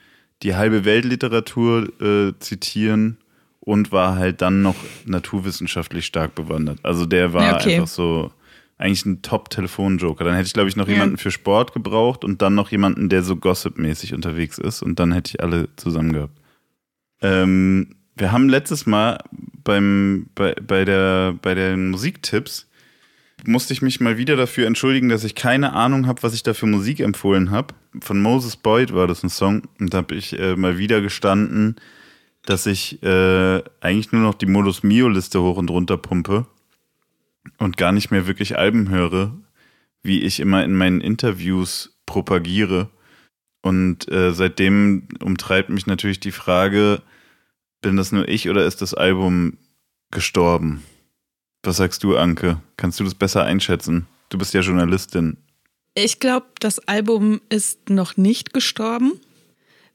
die 0.41 0.55
halbe 0.55 0.83
Weltliteratur 0.83 2.01
äh, 2.01 2.33
zitieren 2.39 3.17
und 3.61 3.91
war 3.91 4.15
halt 4.15 4.41
dann 4.41 4.61
noch 4.61 4.75
naturwissenschaftlich 5.05 6.05
stark 6.05 6.35
bewandert. 6.35 6.79
Also 6.83 7.05
der 7.05 7.31
war 7.31 7.43
ja, 7.43 7.55
okay. 7.55 7.75
einfach 7.75 7.87
so 7.87 8.31
eigentlich 8.83 9.05
ein 9.05 9.21
Top-Telefon-Joker. 9.21 10.25
Dann 10.25 10.35
hätte 10.35 10.47
ich, 10.47 10.53
glaube 10.53 10.67
ich, 10.67 10.75
noch 10.75 10.87
ja. 10.87 10.93
jemanden 10.93 11.17
für 11.17 11.31
Sport 11.31 11.73
gebraucht 11.73 12.25
und 12.25 12.41
dann 12.41 12.53
noch 12.53 12.69
jemanden, 12.69 13.07
der 13.07 13.23
so 13.23 13.37
Gossip-mäßig 13.37 14.13
unterwegs 14.13 14.57
ist 14.57 14.81
und 14.81 14.99
dann 14.99 15.13
hätte 15.13 15.29
ich 15.29 15.41
alle 15.41 15.69
zusammen 15.77 16.11
gehabt. 16.11 16.37
Ähm, 17.21 17.95
wir 18.15 18.31
haben 18.31 18.49
letztes 18.49 18.85
Mal 18.85 19.23
beim, 19.63 20.27
bei, 20.35 20.53
bei, 20.55 20.83
der, 20.83 21.33
bei 21.41 21.55
den 21.55 21.91
Musiktipps 21.91 22.67
musste 23.45 23.73
ich 23.73 23.81
mich 23.81 24.01
mal 24.01 24.17
wieder 24.17 24.35
dafür 24.35 24.67
entschuldigen, 24.67 25.09
dass 25.09 25.23
ich 25.23 25.33
keine 25.33 25.73
Ahnung 25.73 26.05
habe, 26.05 26.21
was 26.21 26.33
ich 26.33 26.43
da 26.43 26.53
für 26.53 26.67
Musik 26.67 26.99
empfohlen 26.99 27.51
habe. 27.51 27.73
Von 28.01 28.21
Moses 28.21 28.57
Boyd 28.57 28.93
war 28.93 29.07
das 29.07 29.23
ein 29.23 29.29
Song 29.29 29.63
und 29.79 29.93
da 29.93 29.99
habe 29.99 30.15
ich 30.15 30.37
äh, 30.37 30.55
mal 30.57 30.77
wieder 30.77 31.01
gestanden, 31.01 31.77
dass 32.45 32.65
ich 32.65 33.01
äh, 33.01 33.61
eigentlich 33.79 34.11
nur 34.11 34.21
noch 34.21 34.33
die 34.33 34.45
Modus 34.45 34.83
Mio-Liste 34.83 35.41
hoch 35.41 35.57
und 35.57 35.69
runter 35.69 35.97
pumpe 35.97 36.45
und 37.57 37.77
gar 37.77 37.91
nicht 37.91 38.11
mehr 38.11 38.27
wirklich 38.27 38.57
Alben 38.57 38.89
höre, 38.89 39.37
wie 40.01 40.21
ich 40.21 40.39
immer 40.39 40.63
in 40.63 40.73
meinen 40.73 41.01
Interviews 41.01 41.97
propagiere. 42.05 42.89
Und 43.61 44.11
äh, 44.11 44.33
seitdem 44.33 45.07
umtreibt 45.23 45.69
mich 45.69 45.87
natürlich 45.87 46.19
die 46.19 46.31
Frage, 46.31 47.01
bin 47.81 47.95
das 47.95 48.11
nur 48.11 48.27
ich 48.27 48.49
oder 48.49 48.65
ist 48.65 48.81
das 48.81 48.93
Album 48.93 49.57
gestorben? 50.11 50.83
Was 51.63 51.77
sagst 51.77 52.03
du, 52.03 52.17
Anke? 52.17 52.59
Kannst 52.75 52.99
du 52.99 53.03
das 53.03 53.15
besser 53.15 53.43
einschätzen? 53.43 54.07
Du 54.29 54.37
bist 54.37 54.53
ja 54.53 54.61
Journalistin. 54.61 55.37
Ich 55.95 56.19
glaube, 56.19 56.47
das 56.59 56.79
Album 56.87 57.39
ist 57.49 57.89
noch 57.89 58.17
nicht 58.17 58.53
gestorben, 58.53 59.13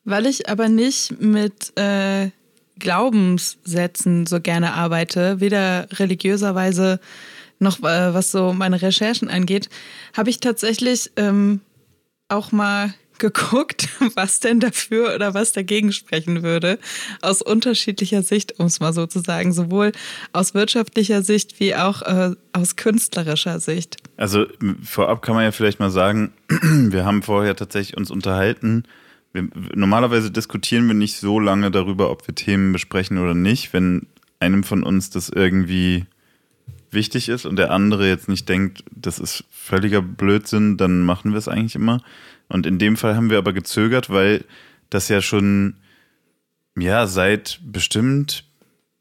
weil 0.05 0.27
ich 0.27 0.49
aber 0.49 0.69
nicht 0.69 1.21
mit 1.21 1.77
äh, 1.77 2.31
Glaubenssätzen 2.79 4.27
so 4.27 4.41
gerne 4.41 4.75
arbeite, 4.75 5.41
weder 5.41 5.89
religiöserweise 5.93 7.01
noch 7.59 7.81
äh, 7.81 8.15
was 8.15 8.31
so 8.31 8.53
meine 8.53 8.81
Recherchen 8.81 9.29
angeht, 9.29 9.69
habe 10.17 10.31
ich 10.31 10.41
tatsächlich 10.41 11.11
ähm, 11.17 11.61
auch 12.29 12.53
mal 12.53 12.95
geguckt, 13.19 13.89
was 14.15 14.41
denn 14.41 14.61
dafür 14.61 15.15
oder 15.15 15.35
was 15.35 15.53
dagegen 15.53 15.93
sprechen 15.93 16.43
würde, 16.43 16.79
aus 17.21 17.43
unterschiedlicher 17.43 18.23
Sicht, 18.23 18.59
um 18.59 18.67
es 18.67 18.81
mal 18.81 18.93
so 18.93 19.07
zu 19.07 19.21
sagen, 19.21 19.53
sowohl 19.53 19.93
aus 20.33 20.55
wirtschaftlicher 20.55 21.23
Sicht 21.23 21.61
wie 21.61 21.75
auch 21.75 22.03
äh, 22.03 22.35
aus 22.53 22.77
künstlerischer 22.77 23.61
Sicht. 23.61 23.97
Also 24.17 24.47
vorab 24.83 25.23
kann 25.23 25.35
man 25.35 25.45
ja 25.45 25.53
vielleicht 25.53 25.81
mal 25.81 25.91
sagen, 25.91 26.33
wir 26.49 27.05
haben 27.05 27.23
vorher 27.23 27.57
tatsächlich 27.57 27.97
uns 27.97 28.11
unterhalten, 28.11 28.85
wir, 29.33 29.49
normalerweise 29.75 30.31
diskutieren 30.31 30.87
wir 30.87 30.95
nicht 30.95 31.17
so 31.19 31.39
lange 31.39 31.71
darüber, 31.71 32.11
ob 32.11 32.27
wir 32.27 32.35
Themen 32.35 32.73
besprechen 32.73 33.19
oder 33.19 33.35
nicht, 33.35 33.73
wenn 33.73 34.07
einem 34.41 34.65
von 34.65 34.83
uns 34.83 35.11
das 35.11 35.29
irgendwie 35.29 36.07
wichtig 36.91 37.29
ist 37.29 37.47
und 37.47 37.57
der 37.57 37.71
andere 37.71 38.09
jetzt 38.09 38.29
nicht 38.29 38.49
denkt, 38.49 38.85
das 38.91 39.19
ist 39.19 39.45
völliger 39.51 40.03
Blödsinn, 40.03 40.77
dann 40.77 41.03
machen 41.03 41.33
wir 41.33 41.39
es 41.39 41.49
eigentlich 41.49 41.75
immer. 41.75 42.03
Und 42.49 42.67
in 42.67 42.79
dem 42.79 42.97
Fall 42.97 43.15
haben 43.15 43.31
wir 43.31 43.39
aber 43.39 43.53
gezögert, 43.53 44.11
weil 44.11 44.45
das 44.91 45.09
ja 45.09 45.21
schon 45.21 45.77
ja 46.79 47.07
seit 47.07 47.61
bestimmt 47.63 48.45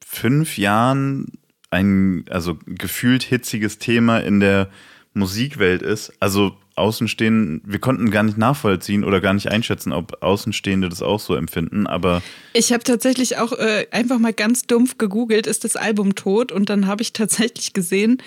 fünf 0.06 0.58
Jahren 0.58 1.28
ein 1.70 2.26
also 2.30 2.58
gefühlt 2.66 3.24
hitziges 3.24 3.78
Thema 3.78 4.20
in 4.20 4.40
der 4.40 4.70
Musikwelt 5.14 5.82
ist. 5.82 6.14
Also 6.20 6.58
Außenstehende, 6.78 7.62
wir 7.66 7.80
konnten 7.80 8.12
gar 8.12 8.24
nicht 8.24 8.38
nachvollziehen 8.38 9.04
oder 9.04 9.22
gar 9.22 9.34
nicht 9.34 9.50
einschätzen, 9.50 9.94
ob 9.94 10.22
Außenstehende 10.22 10.90
das 10.90 11.02
auch 11.02 11.20
so 11.20 11.36
empfinden, 11.36 11.88
aber. 11.88 12.22
Ich 12.54 12.72
habe 12.74 12.84
tatsächlich 12.84 13.38
auch 13.38 13.54
äh, 13.54 13.88
einfach 13.92 14.20
mal 14.20 14.34
ganz 14.34 14.64
dumpf 14.64 14.98
gegoogelt, 14.98 15.48
ist 15.48 15.64
das 15.64 15.76
Album 15.76 16.16
tot? 16.16 16.52
Und 16.52 16.70
dann 16.70 16.88
habe 16.88 17.02
ich 17.02 17.14
tatsächlich 17.14 17.74
gesehen, 17.74 18.22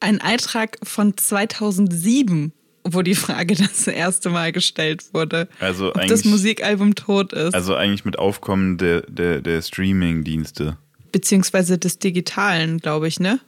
ein 0.00 0.20
Eintrag 0.20 0.78
von 0.82 1.16
2007, 1.16 2.52
wo 2.84 3.02
die 3.02 3.14
Frage 3.14 3.54
das 3.58 3.86
erste 3.86 4.30
Mal 4.30 4.52
gestellt 4.52 5.12
wurde. 5.12 5.48
Also 5.60 5.90
ob 5.94 6.06
das 6.06 6.24
Musikalbum 6.24 6.94
tot 6.94 7.32
ist. 7.32 7.54
Also 7.54 7.74
eigentlich 7.74 8.04
mit 8.04 8.18
Aufkommen 8.18 8.78
der, 8.78 9.02
der, 9.02 9.40
der 9.40 9.62
Streaming-Dienste. 9.62 10.76
Beziehungsweise 11.12 11.76
des 11.76 11.98
Digitalen, 11.98 12.78
glaube 12.78 13.08
ich, 13.08 13.20
ne? 13.20 13.40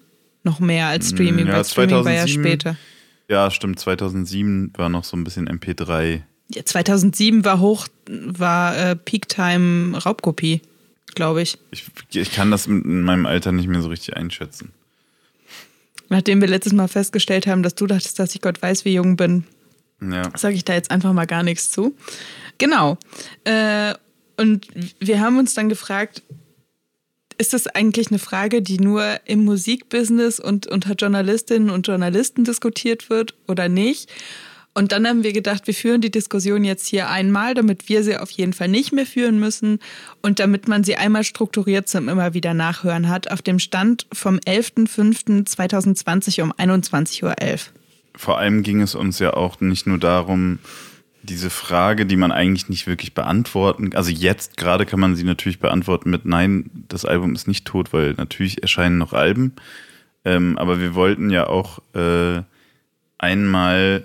Noch 0.44 0.58
mehr 0.58 0.88
als 0.88 1.10
Streaming, 1.10 1.46
ja, 1.46 1.54
weil 1.54 1.64
Streaming 1.64 2.02
2007, 2.02 2.04
war 2.04 2.12
ja 2.12 2.26
später. 2.26 2.76
Ja, 3.32 3.50
stimmt. 3.50 3.80
2007 3.80 4.74
war 4.76 4.90
noch 4.90 5.04
so 5.04 5.16
ein 5.16 5.24
bisschen 5.24 5.48
MP3. 5.48 6.20
Ja, 6.50 6.64
2007 6.66 7.46
war 7.46 7.60
hoch, 7.60 7.88
war 8.06 8.76
äh, 8.76 8.94
Peak-Time 8.94 9.96
Raubkopie, 9.96 10.60
glaube 11.14 11.40
ich. 11.40 11.56
ich. 11.70 11.86
Ich 12.12 12.32
kann 12.32 12.50
das 12.50 12.66
in 12.66 13.00
meinem 13.04 13.24
Alter 13.24 13.50
nicht 13.52 13.68
mehr 13.68 13.80
so 13.80 13.88
richtig 13.88 14.18
einschätzen. 14.18 14.72
Nachdem 16.10 16.42
wir 16.42 16.48
letztes 16.48 16.74
Mal 16.74 16.88
festgestellt 16.88 17.46
haben, 17.46 17.62
dass 17.62 17.74
du 17.74 17.86
dachtest, 17.86 18.18
dass 18.18 18.34
ich 18.34 18.42
Gott 18.42 18.60
weiß, 18.60 18.84
wie 18.84 18.92
jung 18.92 19.16
bin, 19.16 19.44
ja. 20.02 20.30
sage 20.36 20.54
ich 20.54 20.66
da 20.66 20.74
jetzt 20.74 20.90
einfach 20.90 21.14
mal 21.14 21.24
gar 21.24 21.42
nichts 21.42 21.70
zu. 21.70 21.96
Genau. 22.58 22.98
Äh, 23.44 23.94
und 24.36 24.68
wir 24.98 25.20
haben 25.20 25.38
uns 25.38 25.54
dann 25.54 25.70
gefragt, 25.70 26.22
ist 27.42 27.52
das 27.54 27.66
eigentlich 27.66 28.12
eine 28.12 28.20
Frage, 28.20 28.62
die 28.62 28.78
nur 28.78 29.18
im 29.24 29.44
Musikbusiness 29.44 30.38
und 30.38 30.68
unter 30.68 30.94
Journalistinnen 30.94 31.70
und 31.70 31.88
Journalisten 31.88 32.44
diskutiert 32.44 33.10
wird 33.10 33.34
oder 33.48 33.68
nicht? 33.68 34.08
Und 34.74 34.92
dann 34.92 35.08
haben 35.08 35.24
wir 35.24 35.32
gedacht, 35.32 35.66
wir 35.66 35.74
führen 35.74 36.00
die 36.00 36.12
Diskussion 36.12 36.62
jetzt 36.62 36.86
hier 36.86 37.10
einmal, 37.10 37.54
damit 37.54 37.88
wir 37.88 38.04
sie 38.04 38.16
auf 38.16 38.30
jeden 38.30 38.52
Fall 38.52 38.68
nicht 38.68 38.92
mehr 38.92 39.06
führen 39.06 39.40
müssen 39.40 39.80
und 40.22 40.38
damit 40.38 40.68
man 40.68 40.84
sie 40.84 40.94
einmal 40.94 41.24
strukturiert 41.24 41.88
zum 41.88 42.08
immer 42.08 42.32
wieder 42.32 42.54
Nachhören 42.54 43.08
hat, 43.08 43.32
auf 43.32 43.42
dem 43.42 43.58
Stand 43.58 44.06
vom 44.12 44.36
11.05.2020 44.36 46.44
um 46.44 46.52
21.11 46.52 47.24
Uhr. 47.24 47.34
Vor 48.14 48.38
allem 48.38 48.62
ging 48.62 48.82
es 48.82 48.94
uns 48.94 49.18
ja 49.18 49.34
auch 49.34 49.60
nicht 49.60 49.88
nur 49.88 49.98
darum, 49.98 50.60
diese 51.22 51.50
Frage, 51.50 52.06
die 52.06 52.16
man 52.16 52.32
eigentlich 52.32 52.68
nicht 52.68 52.86
wirklich 52.86 53.14
beantworten, 53.14 53.94
also 53.94 54.10
jetzt 54.10 54.56
gerade 54.56 54.86
kann 54.86 55.00
man 55.00 55.16
sie 55.16 55.24
natürlich 55.24 55.58
beantworten 55.58 56.10
mit 56.10 56.24
Nein, 56.24 56.70
das 56.88 57.04
Album 57.04 57.34
ist 57.34 57.48
nicht 57.48 57.64
tot, 57.64 57.92
weil 57.92 58.14
natürlich 58.14 58.62
erscheinen 58.62 58.98
noch 58.98 59.12
Alben. 59.12 59.52
Ähm, 60.24 60.56
aber 60.58 60.80
wir 60.80 60.94
wollten 60.94 61.30
ja 61.30 61.46
auch 61.46 61.80
äh, 61.94 62.42
einmal 63.18 64.04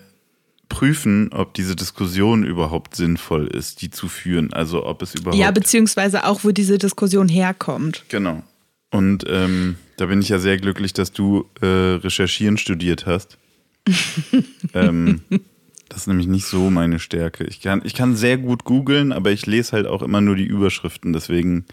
prüfen, 0.70 1.30
ob 1.32 1.54
diese 1.54 1.76
Diskussion 1.76 2.44
überhaupt 2.44 2.96
sinnvoll 2.96 3.48
ist, 3.48 3.82
die 3.82 3.90
zu 3.90 4.08
führen. 4.08 4.54
Also 4.54 4.86
ob 4.86 5.02
es 5.02 5.16
überhaupt. 5.16 5.38
Ja, 5.38 5.52
beziehungsweise 5.52 6.26
auch, 6.26 6.44
wo 6.44 6.52
diese 6.52 6.78
Diskussion 6.78 7.30
herkommt. 7.30 8.06
Genau. 8.10 8.44
Und 8.92 9.26
ähm, 9.28 9.78
da 9.98 10.06
bin 10.06 10.22
ich 10.22 10.30
ja 10.30 10.40
sehr 10.40 10.58
glücklich, 10.58 10.94
dass 10.94 11.12
du 11.12 11.50
äh, 11.62 11.66
Recherchieren 11.66 12.58
studiert 12.58 13.06
hast. 13.06 13.38
ähm, 14.74 15.22
das 15.90 16.00
ist 16.00 16.08
nämlich 16.08 16.28
nicht 16.28 16.46
so 16.46 16.70
meine 16.70 17.00
Stärke. 17.00 17.46
Ich 17.46 17.62
kann, 17.62 17.82
ich 17.84 17.94
kann 17.94 18.16
sehr 18.16 18.38
gut 18.38 18.64
googeln, 18.64 19.12
aber 19.12 19.32
ich 19.32 19.46
lese 19.46 19.74
halt 19.74 19.88
auch 19.88 20.02
immer 20.02 20.22
nur 20.22 20.36
die 20.36 20.46
Überschriften. 20.46 21.14
Deswegen 21.14 21.66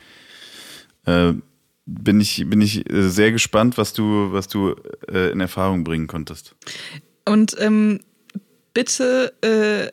äh, 1.05 1.33
bin, 1.87 2.21
ich, 2.21 2.45
bin 2.49 2.61
ich 2.61 2.89
äh, 2.91 3.09
sehr 3.09 3.33
gespannt, 3.33 3.79
was 3.79 3.93
du, 3.93 4.33
was 4.33 4.49
du 4.49 4.75
äh, 5.11 5.31
in 5.31 5.41
Erfahrung 5.41 5.85
bringen 5.85 6.07
konntest. 6.07 6.55
Und 7.25 7.57
ähm, 7.59 8.01
bitte 8.73 9.33
äh, 9.43 9.91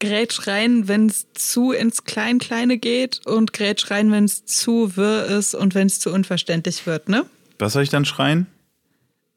grätsch 0.00 0.46
rein, 0.46 0.88
wenn 0.88 1.06
es 1.06 1.26
zu 1.34 1.72
ins 1.72 2.04
Klein-Kleine 2.04 2.78
geht 2.78 3.26
und 3.26 3.52
grätsch 3.52 3.90
rein, 3.90 4.12
wenn 4.12 4.24
es 4.24 4.44
zu 4.44 4.96
wirr 4.96 5.26
ist 5.26 5.54
und 5.54 5.74
wenn 5.74 5.88
es 5.88 6.00
zu 6.00 6.12
unverständlich 6.12 6.86
wird, 6.86 7.08
ne? 7.08 7.26
Was 7.58 7.72
soll 7.72 7.82
ich 7.82 7.90
dann 7.90 8.04
schreien? 8.04 8.46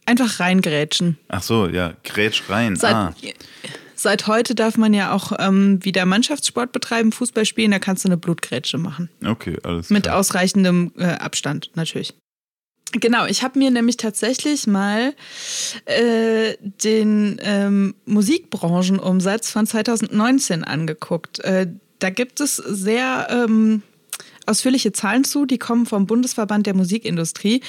Einfach 0.05 0.39
reingrätschen. 0.39 1.17
Ach 1.27 1.41
so, 1.41 1.67
ja, 1.67 1.93
grätsch 2.03 2.43
rein. 2.49 2.75
Seit, 2.75 2.93
ah. 2.93 3.15
Seit 4.01 4.25
heute 4.25 4.55
darf 4.55 4.77
man 4.77 4.95
ja 4.95 5.13
auch 5.13 5.31
ähm, 5.37 5.77
wieder 5.85 6.07
Mannschaftssport 6.07 6.71
betreiben, 6.71 7.11
Fußball 7.11 7.45
spielen, 7.45 7.69
da 7.69 7.77
kannst 7.77 8.03
du 8.03 8.09
eine 8.09 8.17
Blutgrätsche 8.17 8.79
machen. 8.79 9.09
Okay, 9.23 9.59
alles 9.61 9.87
klar. 9.87 9.95
Mit 9.95 10.09
ausreichendem 10.09 10.91
äh, 10.97 11.03
Abstand, 11.03 11.69
natürlich. 11.75 12.15
Genau, 12.93 13.27
ich 13.27 13.43
habe 13.43 13.59
mir 13.59 13.69
nämlich 13.69 13.97
tatsächlich 13.97 14.65
mal 14.65 15.13
äh, 15.85 16.55
den 16.83 17.39
ähm, 17.43 17.93
Musikbranchenumsatz 18.05 19.51
von 19.51 19.67
2019 19.67 20.63
angeguckt. 20.63 21.39
Äh, 21.41 21.67
da 21.99 22.09
gibt 22.09 22.39
es 22.39 22.55
sehr 22.55 23.27
ähm, 23.29 23.83
ausführliche 24.47 24.93
Zahlen 24.93 25.25
zu, 25.25 25.45
die 25.45 25.59
kommen 25.59 25.85
vom 25.85 26.07
Bundesverband 26.07 26.65
der 26.65 26.73
Musikindustrie. 26.73 27.61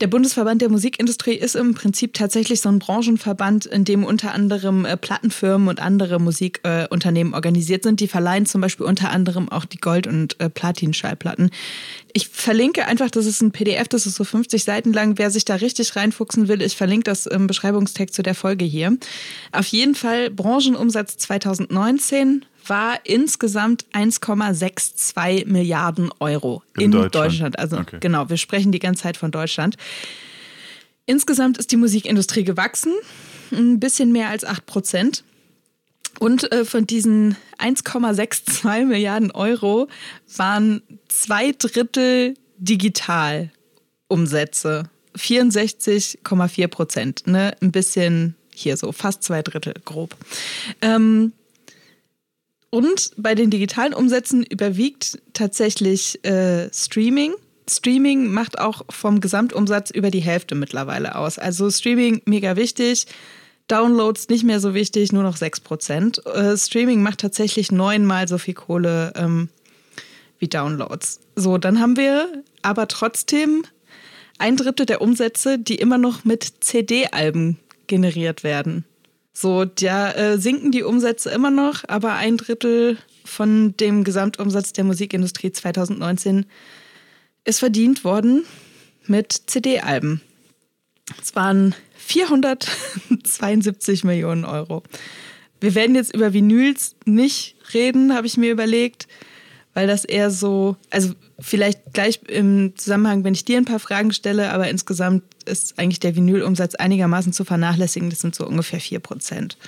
Der 0.00 0.08
Bundesverband 0.08 0.60
der 0.60 0.68
Musikindustrie 0.68 1.36
ist 1.36 1.56
im 1.56 1.72
Prinzip 1.72 2.12
tatsächlich 2.12 2.60
so 2.60 2.68
ein 2.68 2.80
Branchenverband, 2.80 3.64
in 3.64 3.84
dem 3.84 4.04
unter 4.04 4.34
anderem 4.34 4.84
äh, 4.84 4.94
Plattenfirmen 4.94 5.68
und 5.68 5.80
andere 5.80 6.20
Musikunternehmen 6.20 7.32
äh, 7.32 7.36
organisiert 7.36 7.82
sind. 7.82 8.00
Die 8.00 8.08
verleihen 8.08 8.44
zum 8.44 8.60
Beispiel 8.60 8.84
unter 8.84 9.10
anderem 9.10 9.50
auch 9.50 9.64
die 9.64 9.78
Gold- 9.78 10.06
und 10.06 10.38
äh, 10.38 10.50
Platin-Schallplatten. 10.50 11.50
Ich 12.12 12.28
verlinke 12.28 12.84
einfach, 12.86 13.10
das 13.10 13.24
ist 13.24 13.40
ein 13.40 13.52
PDF, 13.52 13.88
das 13.88 14.04
ist 14.04 14.16
so 14.16 14.24
50 14.24 14.64
Seiten 14.64 14.92
lang. 14.92 15.16
Wer 15.16 15.30
sich 15.30 15.46
da 15.46 15.54
richtig 15.54 15.96
reinfuchsen 15.96 16.46
will, 16.46 16.60
ich 16.60 16.76
verlinke 16.76 17.04
das 17.04 17.24
im 17.24 17.46
Beschreibungstext 17.46 18.14
zu 18.14 18.22
der 18.22 18.34
Folge 18.34 18.66
hier. 18.66 18.98
Auf 19.52 19.66
jeden 19.68 19.94
Fall 19.94 20.28
Branchenumsatz 20.28 21.16
2019 21.16 22.44
war 22.68 23.00
insgesamt 23.04 23.86
1,62 23.92 25.46
Milliarden 25.46 26.10
Euro 26.20 26.62
in, 26.76 26.84
in 26.84 26.92
Deutschland. 26.92 27.14
Deutschland. 27.14 27.58
Also 27.58 27.78
okay. 27.78 27.98
genau, 28.00 28.28
wir 28.28 28.36
sprechen 28.36 28.72
die 28.72 28.78
ganze 28.78 29.04
Zeit 29.04 29.16
von 29.16 29.30
Deutschland. 29.30 29.76
Insgesamt 31.06 31.56
ist 31.58 31.72
die 31.72 31.76
Musikindustrie 31.76 32.44
gewachsen, 32.44 32.92
ein 33.52 33.78
bisschen 33.78 34.10
mehr 34.12 34.28
als 34.28 34.44
8 34.44 34.66
Prozent. 34.66 35.24
Und 36.18 36.50
äh, 36.50 36.64
von 36.64 36.86
diesen 36.86 37.36
1,62 37.58 38.86
Milliarden 38.86 39.30
Euro 39.30 39.86
waren 40.36 40.82
zwei 41.08 41.52
Drittel 41.52 42.34
Digitalumsätze. 42.58 44.90
64,4 45.16 46.68
Prozent. 46.68 47.26
Ne? 47.26 47.56
Ein 47.60 47.72
bisschen 47.72 48.34
hier 48.54 48.76
so, 48.76 48.92
fast 48.92 49.22
zwei 49.22 49.42
Drittel 49.42 49.74
grob. 49.84 50.16
Ähm, 50.80 51.32
und 52.76 53.12
bei 53.16 53.34
den 53.34 53.48
digitalen 53.48 53.94
Umsätzen 53.94 54.42
überwiegt 54.42 55.18
tatsächlich 55.32 56.22
äh, 56.26 56.68
Streaming. 56.74 57.32
Streaming 57.66 58.30
macht 58.30 58.58
auch 58.58 58.82
vom 58.90 59.22
Gesamtumsatz 59.22 59.90
über 59.90 60.10
die 60.10 60.20
Hälfte 60.20 60.54
mittlerweile 60.54 61.16
aus. 61.16 61.38
Also 61.38 61.70
Streaming 61.70 62.20
mega 62.26 62.54
wichtig. 62.56 63.06
Downloads 63.68 64.28
nicht 64.28 64.44
mehr 64.44 64.60
so 64.60 64.74
wichtig, 64.74 65.10
nur 65.10 65.22
noch 65.22 65.38
6%. 65.38 66.26
Äh, 66.26 66.58
Streaming 66.58 67.02
macht 67.02 67.20
tatsächlich 67.20 67.72
neunmal 67.72 68.28
so 68.28 68.36
viel 68.36 68.52
Kohle 68.52 69.14
ähm, 69.16 69.48
wie 70.38 70.48
Downloads. 70.48 71.20
So, 71.34 71.56
dann 71.56 71.80
haben 71.80 71.96
wir 71.96 72.42
aber 72.60 72.88
trotzdem 72.88 73.64
ein 74.36 74.58
Drittel 74.58 74.84
der 74.84 75.00
Umsätze, 75.00 75.58
die 75.58 75.76
immer 75.76 75.96
noch 75.96 76.26
mit 76.26 76.44
CD-Alben 76.60 77.58
generiert 77.86 78.44
werden. 78.44 78.84
So, 79.38 79.66
da 79.66 80.12
äh, 80.12 80.38
sinken 80.38 80.72
die 80.72 80.82
Umsätze 80.82 81.28
immer 81.28 81.50
noch, 81.50 81.84
aber 81.88 82.14
ein 82.14 82.38
Drittel 82.38 82.96
von 83.22 83.76
dem 83.76 84.02
Gesamtumsatz 84.02 84.72
der 84.72 84.84
Musikindustrie 84.84 85.52
2019 85.52 86.46
ist 87.44 87.58
verdient 87.58 88.02
worden 88.02 88.46
mit 89.04 89.42
CD-Alben. 89.44 90.22
Es 91.20 91.36
waren 91.36 91.74
472 91.98 94.04
Millionen 94.04 94.46
Euro. 94.46 94.82
Wir 95.60 95.74
werden 95.74 95.96
jetzt 95.96 96.14
über 96.14 96.32
Vinyls 96.32 96.96
nicht 97.04 97.56
reden, 97.74 98.14
habe 98.14 98.26
ich 98.26 98.38
mir 98.38 98.50
überlegt 98.50 99.06
weil 99.76 99.86
das 99.86 100.06
eher 100.06 100.30
so, 100.30 100.78
also 100.88 101.12
vielleicht 101.38 101.92
gleich 101.92 102.20
im 102.28 102.74
Zusammenhang, 102.76 103.24
wenn 103.24 103.34
ich 103.34 103.44
dir 103.44 103.58
ein 103.58 103.66
paar 103.66 103.78
Fragen 103.78 104.10
stelle, 104.10 104.50
aber 104.50 104.70
insgesamt 104.70 105.22
ist 105.44 105.78
eigentlich 105.78 106.00
der 106.00 106.16
Vinylumsatz 106.16 106.76
einigermaßen 106.76 107.34
zu 107.34 107.44
vernachlässigen. 107.44 108.08
Das 108.08 108.20
sind 108.20 108.34
so 108.34 108.46
ungefähr 108.46 108.80
4 108.80 109.00
Prozent. 109.00 109.58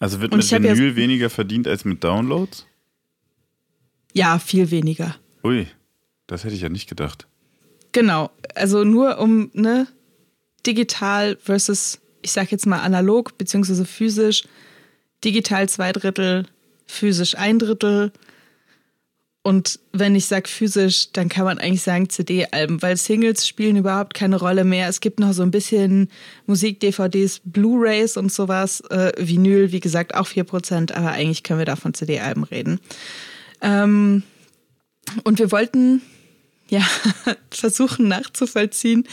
Also 0.00 0.20
wird 0.20 0.34
mit 0.34 0.50
Vinyl 0.50 0.96
weniger 0.96 1.30
verdient 1.30 1.68
als 1.68 1.84
mit 1.84 2.02
Downloads? 2.02 2.66
Ja, 4.12 4.40
viel 4.40 4.72
weniger. 4.72 5.14
Ui, 5.44 5.68
das 6.26 6.42
hätte 6.42 6.56
ich 6.56 6.62
ja 6.62 6.68
nicht 6.68 6.88
gedacht. 6.88 7.28
Genau, 7.92 8.32
also 8.56 8.82
nur 8.82 9.18
um 9.18 9.52
ne, 9.52 9.86
digital 10.66 11.38
versus, 11.40 12.00
ich 12.22 12.32
sag 12.32 12.50
jetzt 12.50 12.66
mal 12.66 12.80
analog 12.80 13.38
beziehungsweise 13.38 13.84
physisch, 13.84 14.48
digital 15.22 15.68
zwei 15.68 15.92
Drittel, 15.92 16.46
physisch 16.88 17.36
ein 17.36 17.60
Drittel. 17.60 18.10
Und 19.46 19.78
wenn 19.92 20.16
ich 20.16 20.26
sage 20.26 20.48
physisch, 20.48 21.12
dann 21.12 21.28
kann 21.28 21.44
man 21.44 21.58
eigentlich 21.58 21.82
sagen 21.82 22.08
CD-Alben, 22.08 22.82
weil 22.82 22.96
Singles 22.96 23.46
spielen 23.46 23.76
überhaupt 23.76 24.12
keine 24.12 24.40
Rolle 24.40 24.64
mehr. 24.64 24.88
Es 24.88 24.98
gibt 24.98 25.20
noch 25.20 25.32
so 25.34 25.44
ein 25.44 25.52
bisschen 25.52 26.08
Musik-DVDs, 26.46 27.42
Blu-rays 27.44 28.16
und 28.16 28.32
sowas. 28.32 28.80
Äh, 28.90 29.12
Vinyl, 29.16 29.70
wie 29.70 29.78
gesagt, 29.78 30.16
auch 30.16 30.26
4%, 30.26 30.92
aber 30.92 31.12
eigentlich 31.12 31.44
können 31.44 31.60
wir 31.60 31.64
da 31.64 31.76
von 31.76 31.94
CD-Alben 31.94 32.42
reden. 32.42 32.80
Ähm, 33.62 34.24
und 35.22 35.38
wir 35.38 35.52
wollten 35.52 36.02
ja 36.68 36.82
versuchen 37.50 38.08
nachzuvollziehen, 38.08 39.06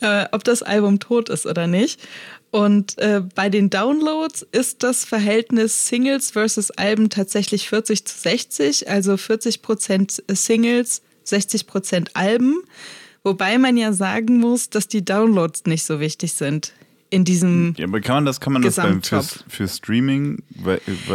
äh, 0.00 0.26
ob 0.32 0.44
das 0.44 0.62
Album 0.62 1.00
tot 1.00 1.28
ist 1.28 1.46
oder 1.46 1.66
nicht. 1.66 2.00
Und 2.50 2.98
äh, 2.98 3.20
bei 3.34 3.48
den 3.48 3.68
Downloads 3.68 4.46
ist 4.52 4.84
das 4.84 5.04
Verhältnis 5.04 5.88
Singles 5.88 6.30
versus 6.30 6.70
Alben 6.70 7.10
tatsächlich 7.10 7.68
40 7.68 8.04
zu 8.04 8.16
60, 8.16 8.88
also 8.88 9.16
40 9.16 9.60
Prozent 9.60 10.22
Singles, 10.28 11.02
60 11.24 11.66
Prozent 11.66 12.10
Alben. 12.14 12.62
Wobei 13.24 13.58
man 13.58 13.76
ja 13.76 13.92
sagen 13.92 14.38
muss, 14.38 14.70
dass 14.70 14.86
die 14.86 15.04
Downloads 15.04 15.64
nicht 15.64 15.84
so 15.84 15.98
wichtig 15.98 16.34
sind 16.34 16.72
in 17.10 17.24
diesem. 17.24 17.74
Ja, 17.76 17.86
aber 17.86 18.00
kann 18.00 18.16
man 18.16 18.26
das, 18.26 18.40
kann 18.40 18.52
man 18.52 18.62
das 18.62 18.76
beim, 18.76 19.02
für, 19.02 19.22
für 19.48 19.66
Streaming 19.66 20.42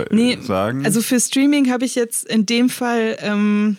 nee, 0.10 0.38
sagen? 0.42 0.86
Also 0.86 1.02
für 1.02 1.20
Streaming 1.20 1.72
habe 1.72 1.86
ich 1.86 1.96
jetzt 1.96 2.28
in 2.28 2.46
dem 2.46 2.70
Fall 2.70 3.18
ähm, 3.22 3.78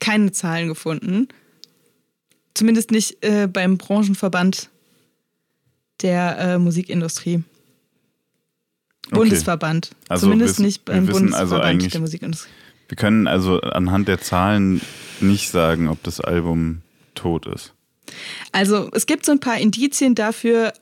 keine 0.00 0.32
Zahlen 0.32 0.68
gefunden. 0.68 1.28
Zumindest 2.54 2.90
nicht 2.90 3.24
äh, 3.24 3.46
beim 3.46 3.78
Branchenverband 3.78 4.70
der 6.02 6.38
äh, 6.38 6.58
Musikindustrie. 6.58 7.42
Bundesverband. 9.10 9.90
Also 10.08 10.26
Zumindest 10.26 10.54
wissen, 10.54 10.66
nicht 10.66 10.84
beim 10.84 11.06
also 11.06 11.12
Bundesverband 11.12 11.82
also 11.82 11.88
der 11.88 12.00
Musikindustrie. 12.00 12.50
Wir 12.88 12.96
können 12.96 13.26
also 13.26 13.60
anhand 13.60 14.08
der 14.08 14.20
Zahlen 14.20 14.80
nicht 15.20 15.50
sagen, 15.50 15.88
ob 15.88 16.02
das 16.02 16.20
Album 16.20 16.82
tot 17.14 17.46
ist. 17.46 17.74
Also 18.52 18.88
es 18.92 19.06
gibt 19.06 19.26
so 19.26 19.32
ein 19.32 19.40
paar 19.40 19.58
Indizien 19.58 20.14
dafür, 20.14 20.72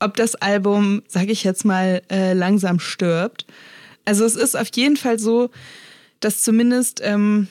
ob 0.00 0.16
das 0.16 0.34
Album, 0.34 1.02
sage 1.08 1.32
ich 1.32 1.44
jetzt 1.44 1.64
mal, 1.64 2.02
äh, 2.10 2.32
langsam 2.32 2.80
stirbt. 2.80 3.46
Also 4.04 4.24
es 4.24 4.34
ist 4.34 4.56
auf 4.56 4.68
jeden 4.74 4.96
Fall 4.96 5.18
so, 5.18 5.50
dass 6.20 6.42
zumindest 6.42 7.00
ähm, 7.04 7.48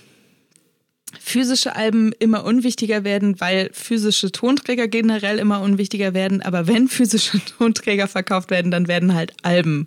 physische 1.20 1.76
Alben 1.76 2.12
immer 2.20 2.44
unwichtiger 2.44 3.04
werden, 3.04 3.40
weil 3.40 3.70
physische 3.74 4.32
Tonträger 4.32 4.88
generell 4.88 5.40
immer 5.40 5.62
unwichtiger 5.62 6.14
werden. 6.14 6.42
Aber 6.42 6.68
wenn 6.68 6.88
physische 6.88 7.40
Tonträger 7.58 8.08
verkauft 8.08 8.50
werden, 8.50 8.72
dann 8.72 8.88
werden 8.88 9.14
halt 9.14 9.34
Alben 9.44 9.86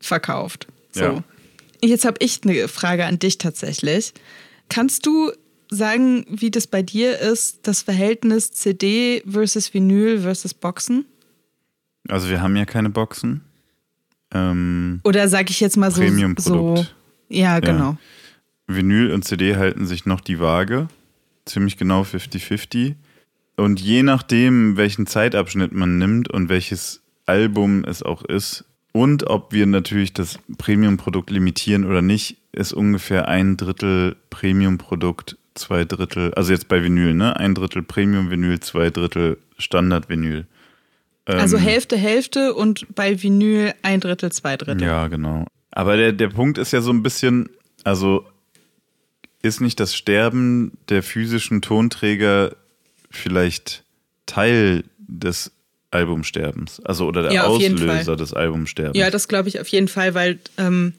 verkauft. 0.00 0.66
So. 0.92 1.04
Ja. 1.04 1.24
Jetzt 1.82 2.04
habe 2.04 2.18
ich 2.20 2.40
eine 2.44 2.68
Frage 2.68 3.06
an 3.06 3.18
dich 3.18 3.38
tatsächlich. 3.38 4.12
Kannst 4.68 5.06
du 5.06 5.32
sagen, 5.68 6.24
wie 6.28 6.50
das 6.50 6.66
bei 6.66 6.82
dir 6.82 7.18
ist, 7.18 7.60
das 7.62 7.82
Verhältnis 7.82 8.52
CD 8.52 9.22
versus 9.28 9.74
Vinyl 9.74 10.20
versus 10.20 10.54
Boxen? 10.54 11.06
Also 12.08 12.28
wir 12.28 12.40
haben 12.40 12.56
ja 12.56 12.64
keine 12.64 12.90
Boxen. 12.90 13.42
Ähm, 14.32 15.00
Oder 15.04 15.28
sage 15.28 15.50
ich 15.50 15.60
jetzt 15.60 15.76
mal 15.76 15.90
so. 15.90 16.00
Premium-Produkt. 16.02 16.78
So, 16.78 16.86
ja, 17.28 17.60
genau. 17.60 17.92
Ja. 17.92 17.98
Vinyl 18.66 19.12
und 19.12 19.24
CD 19.24 19.56
halten 19.56 19.86
sich 19.86 20.06
noch 20.06 20.20
die 20.20 20.40
Waage. 20.40 20.88
Ziemlich 21.44 21.76
genau 21.76 22.02
50-50. 22.02 22.94
Und 23.56 23.80
je 23.80 24.02
nachdem, 24.02 24.76
welchen 24.76 25.06
Zeitabschnitt 25.06 25.72
man 25.72 25.98
nimmt 25.98 26.30
und 26.30 26.48
welches 26.48 27.02
Album 27.26 27.84
es 27.84 28.02
auch 28.02 28.24
ist, 28.24 28.64
und 28.92 29.28
ob 29.28 29.52
wir 29.52 29.66
natürlich 29.66 30.12
das 30.12 30.38
Premium-Produkt 30.58 31.30
limitieren 31.30 31.84
oder 31.84 32.02
nicht, 32.02 32.36
ist 32.52 32.72
ungefähr 32.74 33.26
ein 33.26 33.56
Drittel 33.56 34.16
Premium-Produkt, 34.28 35.38
zwei 35.54 35.84
Drittel, 35.86 36.34
also 36.34 36.52
jetzt 36.52 36.68
bei 36.68 36.82
Vinyl, 36.84 37.14
ne? 37.14 37.36
Ein 37.36 37.54
Drittel 37.54 37.82
Premium-Vinyl, 37.82 38.60
zwei 38.60 38.90
Drittel 38.90 39.38
Standard-Vinyl. 39.58 40.46
Also 41.24 41.56
ähm, 41.56 41.62
Hälfte, 41.62 41.96
Hälfte 41.96 42.52
und 42.52 42.86
bei 42.94 43.22
Vinyl 43.22 43.72
ein 43.82 44.00
Drittel, 44.00 44.30
zwei 44.30 44.56
Drittel. 44.58 44.82
Ja, 44.82 45.08
genau. 45.08 45.46
Aber 45.70 45.96
der, 45.96 46.12
der 46.12 46.28
Punkt 46.28 46.58
ist 46.58 46.72
ja 46.72 46.82
so 46.82 46.90
ein 46.90 47.02
bisschen, 47.02 47.48
also 47.84 48.26
ist 49.42 49.60
nicht 49.60 49.80
das 49.80 49.94
Sterben 49.94 50.72
der 50.88 51.02
physischen 51.02 51.62
Tonträger 51.62 52.56
vielleicht 53.10 53.84
Teil 54.26 54.84
des 54.98 55.52
Albumsterbens? 55.90 56.80
Also 56.80 57.06
oder 57.06 57.22
der 57.22 57.32
ja, 57.32 57.44
Auslöser 57.44 58.16
des 58.16 58.32
Albumsterbens? 58.32 58.96
Ja, 58.96 59.10
das 59.10 59.28
glaube 59.28 59.48
ich 59.48 59.60
auf 59.60 59.68
jeden 59.68 59.88
Fall, 59.88 60.14
weil 60.14 60.38
ähm, 60.56 60.94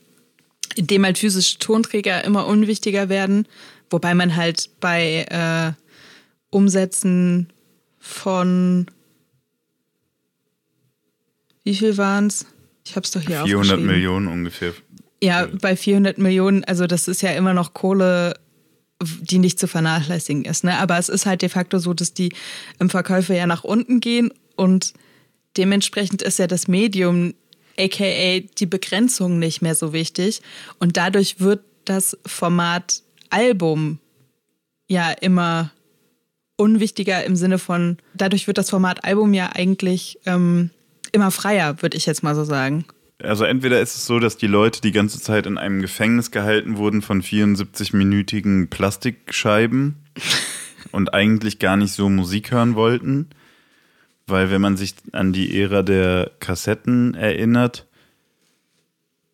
indem 0.75 1.05
halt 1.05 1.17
physische 1.17 1.57
Tonträger 1.59 2.23
immer 2.23 2.45
unwichtiger 2.45 3.09
werden, 3.09 3.47
wobei 3.89 4.13
man 4.13 4.35
halt 4.35 4.69
bei 4.79 5.25
äh, 5.29 5.73
Umsätzen 6.49 7.51
von 7.99 8.87
wie 11.63 11.75
viel 11.75 11.97
waren 11.97 12.27
es? 12.27 12.45
Ich 12.85 12.95
habe 12.97 13.05
es 13.05 13.11
doch 13.11 13.21
hier 13.21 13.43
400 13.43 13.79
Millionen 13.79 14.27
ungefähr. 14.27 14.73
Ja, 15.23 15.47
bei 15.61 15.77
400 15.77 16.17
Millionen, 16.17 16.65
also 16.65 16.85
das 16.85 17.07
ist 17.07 17.21
ja 17.21 17.31
immer 17.31 17.53
noch 17.53 17.73
Kohle, 17.73 18.33
die 19.21 19.37
nicht 19.37 19.57
zu 19.57 19.69
vernachlässigen 19.69 20.43
ist. 20.43 20.65
Ne? 20.65 20.77
Aber 20.77 20.97
es 20.97 21.07
ist 21.07 21.25
halt 21.25 21.41
de 21.41 21.47
facto 21.47 21.79
so, 21.79 21.93
dass 21.93 22.13
die 22.13 22.33
Verkäufe 22.89 23.33
ja 23.33 23.47
nach 23.47 23.63
unten 23.63 24.01
gehen 24.01 24.33
und 24.57 24.93
dementsprechend 25.55 26.21
ist 26.23 26.39
ja 26.39 26.47
das 26.47 26.67
Medium, 26.67 27.35
aka 27.79 28.41
die 28.41 28.65
Begrenzung, 28.65 29.39
nicht 29.39 29.61
mehr 29.61 29.75
so 29.75 29.93
wichtig. 29.93 30.41
Und 30.77 30.97
dadurch 30.97 31.39
wird 31.39 31.61
das 31.85 32.17
Format 32.25 33.01
Album 33.29 33.99
ja 34.89 35.09
immer 35.09 35.71
unwichtiger 36.57 37.23
im 37.23 37.37
Sinne 37.37 37.59
von, 37.59 37.97
dadurch 38.13 38.47
wird 38.47 38.57
das 38.57 38.69
Format 38.69 39.05
Album 39.05 39.33
ja 39.33 39.51
eigentlich 39.53 40.19
ähm, 40.25 40.69
immer 41.13 41.31
freier, 41.31 41.81
würde 41.81 41.95
ich 41.95 42.05
jetzt 42.07 42.23
mal 42.23 42.35
so 42.35 42.43
sagen. 42.43 42.83
Also 43.19 43.45
entweder 43.45 43.79
ist 43.79 43.95
es 43.95 44.05
so, 44.05 44.19
dass 44.19 44.37
die 44.37 44.47
Leute 44.47 44.81
die 44.81 44.91
ganze 44.91 45.19
Zeit 45.19 45.45
in 45.45 45.57
einem 45.57 45.81
Gefängnis 45.81 46.31
gehalten 46.31 46.77
wurden 46.77 47.01
von 47.01 47.21
74-minütigen 47.21 48.69
Plastikscheiben 48.69 49.95
und 50.91 51.13
eigentlich 51.13 51.59
gar 51.59 51.77
nicht 51.77 51.93
so 51.93 52.09
Musik 52.09 52.51
hören 52.51 52.75
wollten. 52.75 53.29
Weil 54.27 54.51
wenn 54.51 54.61
man 54.61 54.77
sich 54.77 54.95
an 55.11 55.33
die 55.33 55.59
Ära 55.59 55.83
der 55.83 56.31
Kassetten 56.39 57.13
erinnert, 57.13 57.85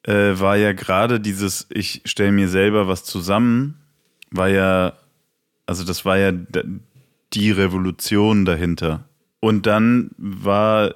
äh, 0.03 0.39
war 0.39 0.57
ja 0.57 0.73
gerade 0.73 1.19
dieses, 1.19 1.67
ich 1.69 2.01
stelle 2.05 2.31
mir 2.31 2.47
selber 2.47 2.87
was 2.87 3.03
zusammen, 3.03 3.79
war 4.31 4.49
ja, 4.49 4.93
also 5.65 5.83
das 5.83 6.05
war 6.05 6.17
ja 6.17 6.31
die 7.33 7.51
Revolution 7.51 8.45
dahinter. 8.45 9.05
Und 9.39 9.65
dann 9.67 10.11
war, 10.17 10.93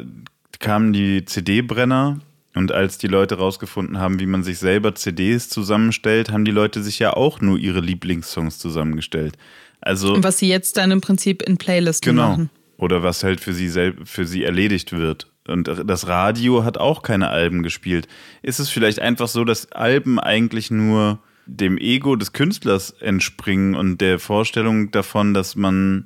kamen 0.59 0.93
die 0.93 1.25
CD-Brenner 1.25 2.19
und 2.55 2.71
als 2.71 2.97
die 2.97 3.07
Leute 3.07 3.37
rausgefunden 3.37 3.97
haben, 3.97 4.19
wie 4.19 4.25
man 4.25 4.43
sich 4.43 4.59
selber 4.59 4.93
CDs 4.95 5.49
zusammenstellt, 5.49 6.31
haben 6.31 6.45
die 6.45 6.51
Leute 6.51 6.83
sich 6.83 6.99
ja 6.99 7.13
auch 7.13 7.41
nur 7.41 7.57
ihre 7.57 7.79
Lieblingssongs 7.79 8.59
zusammengestellt. 8.59 9.37
Also 9.81 10.23
was 10.23 10.37
sie 10.37 10.47
jetzt 10.47 10.77
dann 10.77 10.91
im 10.91 11.01
Prinzip 11.01 11.41
in 11.41 11.57
Playlisten 11.57 12.15
genau. 12.15 12.29
machen. 12.29 12.49
Oder 12.77 13.03
was 13.03 13.23
halt 13.23 13.39
für 13.39 13.53
sie 13.53 13.69
selbst 13.69 14.09
für 14.09 14.25
sie 14.25 14.43
erledigt 14.43 14.91
wird. 14.91 15.27
Und 15.47 15.69
das 15.85 16.07
Radio 16.07 16.63
hat 16.63 16.77
auch 16.77 17.01
keine 17.01 17.29
Alben 17.29 17.63
gespielt. 17.63 18.07
Ist 18.41 18.59
es 18.59 18.69
vielleicht 18.69 18.99
einfach 18.99 19.27
so, 19.27 19.43
dass 19.43 19.71
Alben 19.71 20.19
eigentlich 20.19 20.71
nur 20.71 21.19
dem 21.45 21.77
Ego 21.77 22.15
des 22.15 22.31
Künstlers 22.31 22.91
entspringen 22.91 23.75
und 23.75 23.99
der 23.99 24.19
Vorstellung 24.19 24.91
davon, 24.91 25.33
dass 25.33 25.55
man 25.55 26.05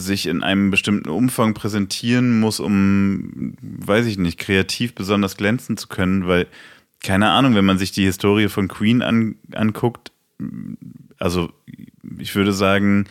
sich 0.00 0.26
in 0.26 0.42
einem 0.42 0.70
bestimmten 0.70 1.08
Umfang 1.08 1.54
präsentieren 1.54 2.40
muss, 2.40 2.60
um, 2.60 3.54
weiß 3.60 4.06
ich 4.06 4.18
nicht, 4.18 4.38
kreativ 4.38 4.94
besonders 4.94 5.36
glänzen 5.36 5.76
zu 5.76 5.88
können, 5.88 6.26
weil, 6.26 6.46
keine 7.02 7.30
Ahnung, 7.30 7.54
wenn 7.54 7.64
man 7.64 7.78
sich 7.78 7.92
die 7.92 8.04
Historie 8.04 8.48
von 8.48 8.68
Queen 8.68 9.02
an, 9.02 9.36
anguckt, 9.52 10.12
also 11.18 11.50
ich 12.18 12.34
würde 12.34 12.52
sagen, 12.52 13.06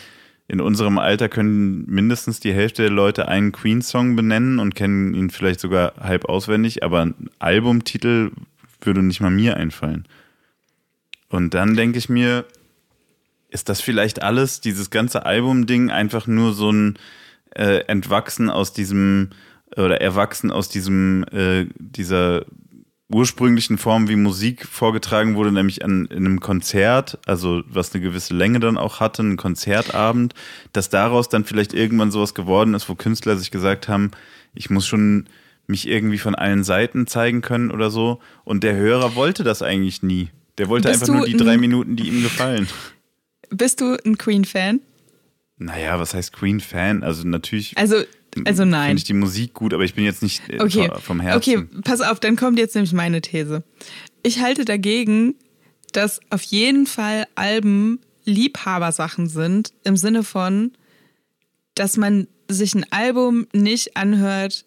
in 0.48 0.62
unserem 0.62 0.98
Alter 0.98 1.30
können 1.30 1.86
mindestens 1.88 2.40
die 2.40 2.54
Hälfte 2.54 2.82
der 2.82 2.92
Leute 2.92 3.28
einen 3.28 3.52
Queen-Song 3.52 4.16
benennen 4.16 4.58
und 4.58 4.74
kennen 4.74 5.14
ihn 5.14 5.30
vielleicht 5.30 5.60
sogar 5.60 5.94
halb 6.00 6.26
auswendig, 6.26 6.84
aber 6.84 7.06
ein 7.06 7.30
Albumtitel 7.38 8.32
würde 8.82 9.04
nicht 9.04 9.22
mal 9.22 9.30
mir 9.30 9.58
einfallen. 9.58 10.08
Und 11.30 11.54
dann 11.54 11.76
denke 11.76 12.00
ich 12.00 12.10
mir, 12.10 12.46
ist 13.50 13.70
das 13.70 13.82
vielleicht 13.82 14.22
alles, 14.22 14.62
dieses 14.62 14.90
ganze 14.90 15.26
Album-Ding, 15.26 15.90
einfach 15.90 16.28
nur 16.28 16.54
so 16.54 16.72
ein 16.72 17.00
äh, 17.56 17.80
Entwachsen 17.88 18.50
aus 18.50 18.74
diesem 18.74 19.30
oder 19.76 20.02
erwachsen 20.02 20.52
aus 20.52 20.70
diesem, 20.70 21.24
äh, 21.32 21.68
dieser 21.78 22.46
ursprünglichen 23.12 23.78
Form, 23.78 24.08
wie 24.08 24.16
Musik 24.16 24.66
vorgetragen 24.66 25.36
wurde, 25.36 25.52
nämlich 25.52 25.84
an, 25.84 26.06
in 26.06 26.26
einem 26.26 26.40
Konzert, 26.40 27.18
also 27.26 27.64
was 27.68 27.94
eine 27.94 28.04
gewisse 28.04 28.36
Länge 28.36 28.60
dann 28.60 28.78
auch 28.78 29.00
hatte, 29.00 29.24
ein 29.24 29.38
Konzertabend, 29.38 30.36
dass 30.74 30.90
daraus 30.90 31.28
dann 31.28 31.44
vielleicht 31.44 31.74
irgendwann 31.74 32.12
sowas 32.12 32.36
geworden 32.36 32.76
ist, 32.76 32.88
wo 32.88 32.96
Künstler 32.96 33.36
sich 33.36 33.50
gesagt 33.50 33.88
haben, 33.88 34.12
ich 34.54 34.70
muss 34.70 34.88
schon 34.88 35.26
mich 35.66 35.88
irgendwie 35.88 36.18
von 36.18 36.36
allen 36.36 36.64
Seiten 36.64 37.08
zeigen 37.08 37.42
können 37.42 37.72
oder 37.72 37.92
so. 37.92 38.20
Und 38.44 38.64
der 38.64 38.76
Hörer 38.76 39.16
wollte 39.16 39.44
das 39.44 39.62
eigentlich 39.62 40.02
nie. 40.02 40.30
Der 40.58 40.68
wollte 40.68 40.90
Bist 40.90 41.04
einfach 41.04 41.14
nur 41.16 41.26
die 41.26 41.38
drei 41.38 41.58
Minuten, 41.58 41.96
die 41.96 42.08
ihm 42.08 42.24
gefallen. 42.24 42.68
Bist 43.50 43.82
du 43.82 43.98
ein 44.06 44.18
Queen-Fan? 44.18 44.82
Naja, 45.58 46.00
was 46.00 46.14
heißt 46.14 46.34
Queen-Fan? 46.34 47.04
Also 47.04 47.28
natürlich. 47.28 47.78
Also, 47.78 48.04
also 48.46 48.66
nein. 48.66 48.90
Finde 48.90 49.00
ich 49.00 49.04
die 49.06 49.14
Musik 49.14 49.54
gut, 49.54 49.74
aber 49.74 49.84
ich 49.84 49.94
bin 49.94 50.06
jetzt 50.06 50.24
nicht 50.24 50.42
äh, 50.50 50.60
okay. 50.62 50.90
vom 51.00 51.20
Herzen. 51.20 51.38
Okay, 51.38 51.82
pass 51.84 52.02
auf, 52.02 52.20
dann 52.20 52.36
kommt 52.36 52.58
jetzt 52.60 52.76
nämlich 52.76 52.94
meine 52.94 53.22
These. 53.22 53.64
Ich 54.24 54.40
halte 54.40 54.66
dagegen, 54.66 55.36
dass 55.92 56.20
auf 56.30 56.44
jeden 56.44 56.86
Fall 56.86 57.28
Alben 57.36 58.00
Liebhabersachen 58.26 59.28
sind, 59.28 59.74
im 59.84 59.98
Sinne 59.98 60.24
von, 60.24 60.72
dass 61.76 61.98
man 61.98 62.28
sich 62.48 62.76
ein 62.76 62.86
Album 62.92 63.48
nicht 63.54 63.98
anhört, 63.98 64.66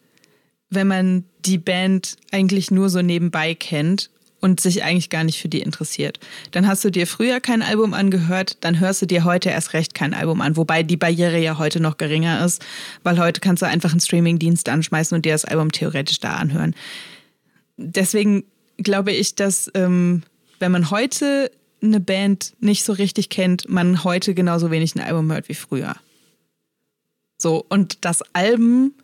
wenn 0.70 0.88
man 0.88 1.24
die 1.44 1.58
Band 1.58 2.16
eigentlich 2.30 2.70
nur 2.70 2.88
so 2.88 3.02
nebenbei 3.02 3.54
kennt 3.54 4.10
und 4.42 4.60
sich 4.60 4.82
eigentlich 4.82 5.08
gar 5.08 5.24
nicht 5.24 5.40
für 5.40 5.48
die 5.48 5.62
interessiert. 5.62 6.18
Dann 6.50 6.66
hast 6.66 6.84
du 6.84 6.90
dir 6.90 7.06
früher 7.06 7.40
kein 7.40 7.62
Album 7.62 7.94
angehört, 7.94 8.58
dann 8.60 8.80
hörst 8.80 9.00
du 9.00 9.06
dir 9.06 9.24
heute 9.24 9.48
erst 9.48 9.72
recht 9.72 9.94
kein 9.94 10.12
Album 10.12 10.40
an, 10.40 10.56
wobei 10.56 10.82
die 10.82 10.96
Barriere 10.96 11.38
ja 11.38 11.58
heute 11.58 11.80
noch 11.80 11.96
geringer 11.96 12.44
ist, 12.44 12.62
weil 13.04 13.18
heute 13.18 13.40
kannst 13.40 13.62
du 13.62 13.66
einfach 13.66 13.92
einen 13.92 14.00
Streamingdienst 14.00 14.68
anschmeißen 14.68 15.14
und 15.14 15.24
dir 15.24 15.32
das 15.32 15.44
Album 15.44 15.70
theoretisch 15.70 16.18
da 16.18 16.34
anhören. 16.34 16.74
Deswegen 17.76 18.44
glaube 18.78 19.12
ich, 19.12 19.36
dass 19.36 19.70
ähm, 19.74 20.24
wenn 20.58 20.72
man 20.72 20.90
heute 20.90 21.50
eine 21.80 22.00
Band 22.00 22.54
nicht 22.60 22.84
so 22.84 22.92
richtig 22.92 23.28
kennt, 23.28 23.68
man 23.68 24.02
heute 24.02 24.34
genauso 24.34 24.70
wenig 24.72 24.94
ein 24.96 25.00
Album 25.00 25.30
hört 25.32 25.48
wie 25.48 25.54
früher. 25.54 25.94
So, 27.38 27.64
und 27.68 28.04
dass 28.04 28.22
Alben 28.34 28.94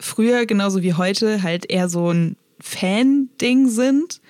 früher 0.00 0.46
genauso 0.46 0.82
wie 0.82 0.94
heute 0.94 1.42
halt 1.42 1.70
eher 1.70 1.88
so 1.88 2.12
ein 2.12 2.36
Fan-Ding 2.60 3.68
sind 3.68 4.20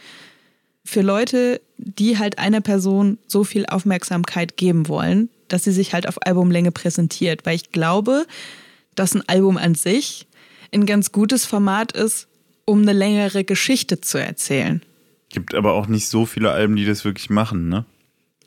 für 0.91 1.03
Leute, 1.03 1.61
die 1.79 2.19
halt 2.19 2.39
einer 2.39 2.61
Person 2.61 3.19
so 3.27 3.45
viel 3.45 3.65
Aufmerksamkeit 3.67 4.57
geben 4.57 4.89
wollen, 4.89 5.31
dass 5.49 5.65
sie 5.65 5.73
sich 5.73 5.95
halt 5.95 6.09
auf 6.09 6.27
Albumlänge 6.27 6.73
präsentiert. 6.73 7.47
Weil 7.47 7.57
ich 7.57 7.71
glaube, 7.71 8.27
dass 8.97 9.15
ein 9.15 9.27
Album 9.29 9.57
an 9.57 9.75
sich 9.75 10.27
ein 10.75 10.87
ganz 10.87 11.13
gutes 11.13 11.47
Format 11.47 11.93
ist, 11.93 12.27
um 12.65 12.83
eine 12.83 12.93
längere 12.93 13.45
Geschichte 13.45 14.01
zu 14.01 14.19
erzählen. 14.19 14.83
Gibt 15.31 15.55
aber 15.55 15.75
auch 15.75 15.87
nicht 15.87 16.09
so 16.09 16.27
viele 16.27 16.51
Alben, 16.51 16.77
die 16.77 16.85
das 16.85 17.05
wirklich 17.05 17.31
machen, 17.31 17.69
ne? 17.69 17.85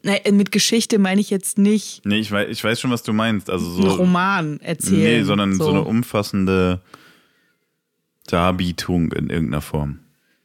Na, 0.06 0.16
mit 0.32 0.52
Geschichte 0.52 1.00
meine 1.00 1.22
ich 1.22 1.30
jetzt 1.30 1.58
nicht. 1.58 2.06
Nee, 2.06 2.20
ich 2.20 2.30
weiß, 2.30 2.50
ich 2.50 2.62
weiß 2.62 2.80
schon, 2.82 2.92
was 2.92 3.04
du 3.04 3.14
meinst. 3.14 3.50
Also 3.50 3.70
so. 3.70 3.84
Ein 3.84 3.90
Roman 3.90 4.60
erzählen. 4.60 5.20
Nee, 5.20 5.24
sondern 5.24 5.54
so, 5.54 5.64
so 5.64 5.70
eine 5.70 5.82
umfassende 5.84 6.82
Darbietung 8.28 9.14
in 9.14 9.30
irgendeiner 9.30 9.62
Form. 9.62 10.00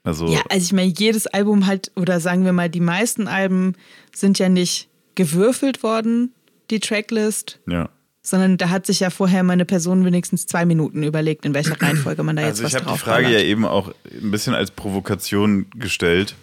Also 0.08 0.26
ja, 0.26 0.40
also 0.48 0.64
ich 0.64 0.72
meine, 0.72 0.90
jedes 0.96 1.26
Album 1.26 1.66
halt, 1.66 1.92
oder 1.94 2.18
sagen 2.18 2.46
wir 2.46 2.54
mal, 2.54 2.70
die 2.70 2.80
meisten 2.80 3.28
Alben 3.28 3.74
sind 4.14 4.38
ja 4.38 4.48
nicht 4.48 4.88
gewürfelt 5.16 5.82
worden, 5.82 6.32
die 6.70 6.80
Tracklist. 6.80 7.60
Ja. 7.66 7.90
Sondern 8.22 8.56
da 8.56 8.70
hat 8.70 8.86
sich 8.86 9.00
ja 9.00 9.10
vorher 9.10 9.42
meine 9.42 9.66
Person 9.66 10.06
wenigstens 10.06 10.46
zwei 10.46 10.64
Minuten 10.64 11.02
überlegt, 11.02 11.44
in 11.44 11.52
welcher 11.52 11.80
Reihenfolge 11.80 12.22
man 12.22 12.36
da 12.36 12.42
jetzt 12.42 12.62
also 12.62 12.64
was 12.64 12.72
drauf 12.72 12.86
Also 12.86 12.96
ich 12.96 13.06
habe 13.06 13.22
die 13.22 13.28
Frage 13.28 13.38
ja 13.38 13.44
eben 13.46 13.66
auch 13.66 13.92
ein 14.10 14.30
bisschen 14.30 14.54
als 14.54 14.70
Provokation 14.70 15.66
gestellt. 15.74 16.34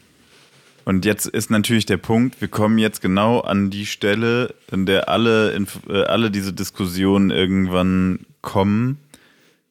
Und 0.84 1.04
jetzt 1.04 1.25
ist 1.25 1.49
natürlich 1.49 1.88
der 1.88 1.97
Punkt, 1.97 2.39
wir 2.41 2.47
kommen 2.47 2.78
jetzt 2.78 3.01
genau 3.01 3.39
an 3.39 3.71
die 3.71 3.88
Stelle, 3.88 4.54
in 4.71 4.86
der 4.86 5.10
alle, 5.10 5.56
äh, 5.89 6.04
alle 6.04 6.30
diese 6.30 6.54
Diskussionen 6.54 7.32
irgendwann 7.32 8.19
kommen 8.41 8.99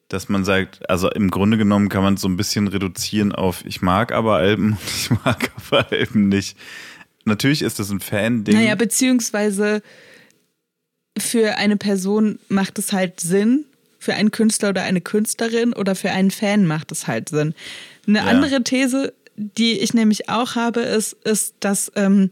dass 0.07 0.29
man 0.29 0.45
sagt, 0.45 0.87
also 0.89 1.09
im 1.09 1.31
Grunde 1.31 1.57
genommen 1.57 1.89
kann 1.89 2.03
man 2.03 2.15
es 2.15 2.21
so 2.21 2.27
ein 2.27 2.37
bisschen 2.37 2.67
reduzieren 2.67 3.31
auf 3.31 3.65
ich 3.65 3.81
mag 3.81 4.11
aber 4.11 4.35
Alben 4.35 4.73
und 4.73 4.79
ich 4.95 5.09
mag 5.09 5.51
aber 5.55 5.91
Alben 5.91 6.29
nicht. 6.29 6.57
Natürlich 7.25 7.63
ist 7.63 7.79
das 7.79 7.89
ein 7.89 7.99
Fan-Ding. 7.99 8.55
Naja, 8.55 8.75
beziehungsweise 8.75 9.81
für 11.17 11.57
eine 11.57 11.77
Person 11.77 12.39
macht 12.49 12.77
es 12.77 12.93
halt 12.93 13.19
Sinn, 13.19 13.65
für 13.97 14.13
einen 14.13 14.29
Künstler 14.29 14.69
oder 14.69 14.83
eine 14.83 15.01
Künstlerin 15.01 15.73
oder 15.73 15.95
für 15.95 16.11
einen 16.11 16.29
Fan 16.29 16.67
macht 16.67 16.91
es 16.91 17.07
halt 17.07 17.29
Sinn. 17.29 17.55
Eine 18.05 18.19
ja. 18.19 18.25
andere 18.25 18.63
These, 18.63 19.13
die 19.35 19.79
ich 19.79 19.95
nämlich 19.95 20.29
auch 20.29 20.55
habe, 20.55 20.81
ist, 20.81 21.13
ist 21.23 21.55
dass 21.61 21.91
ähm, 21.95 22.29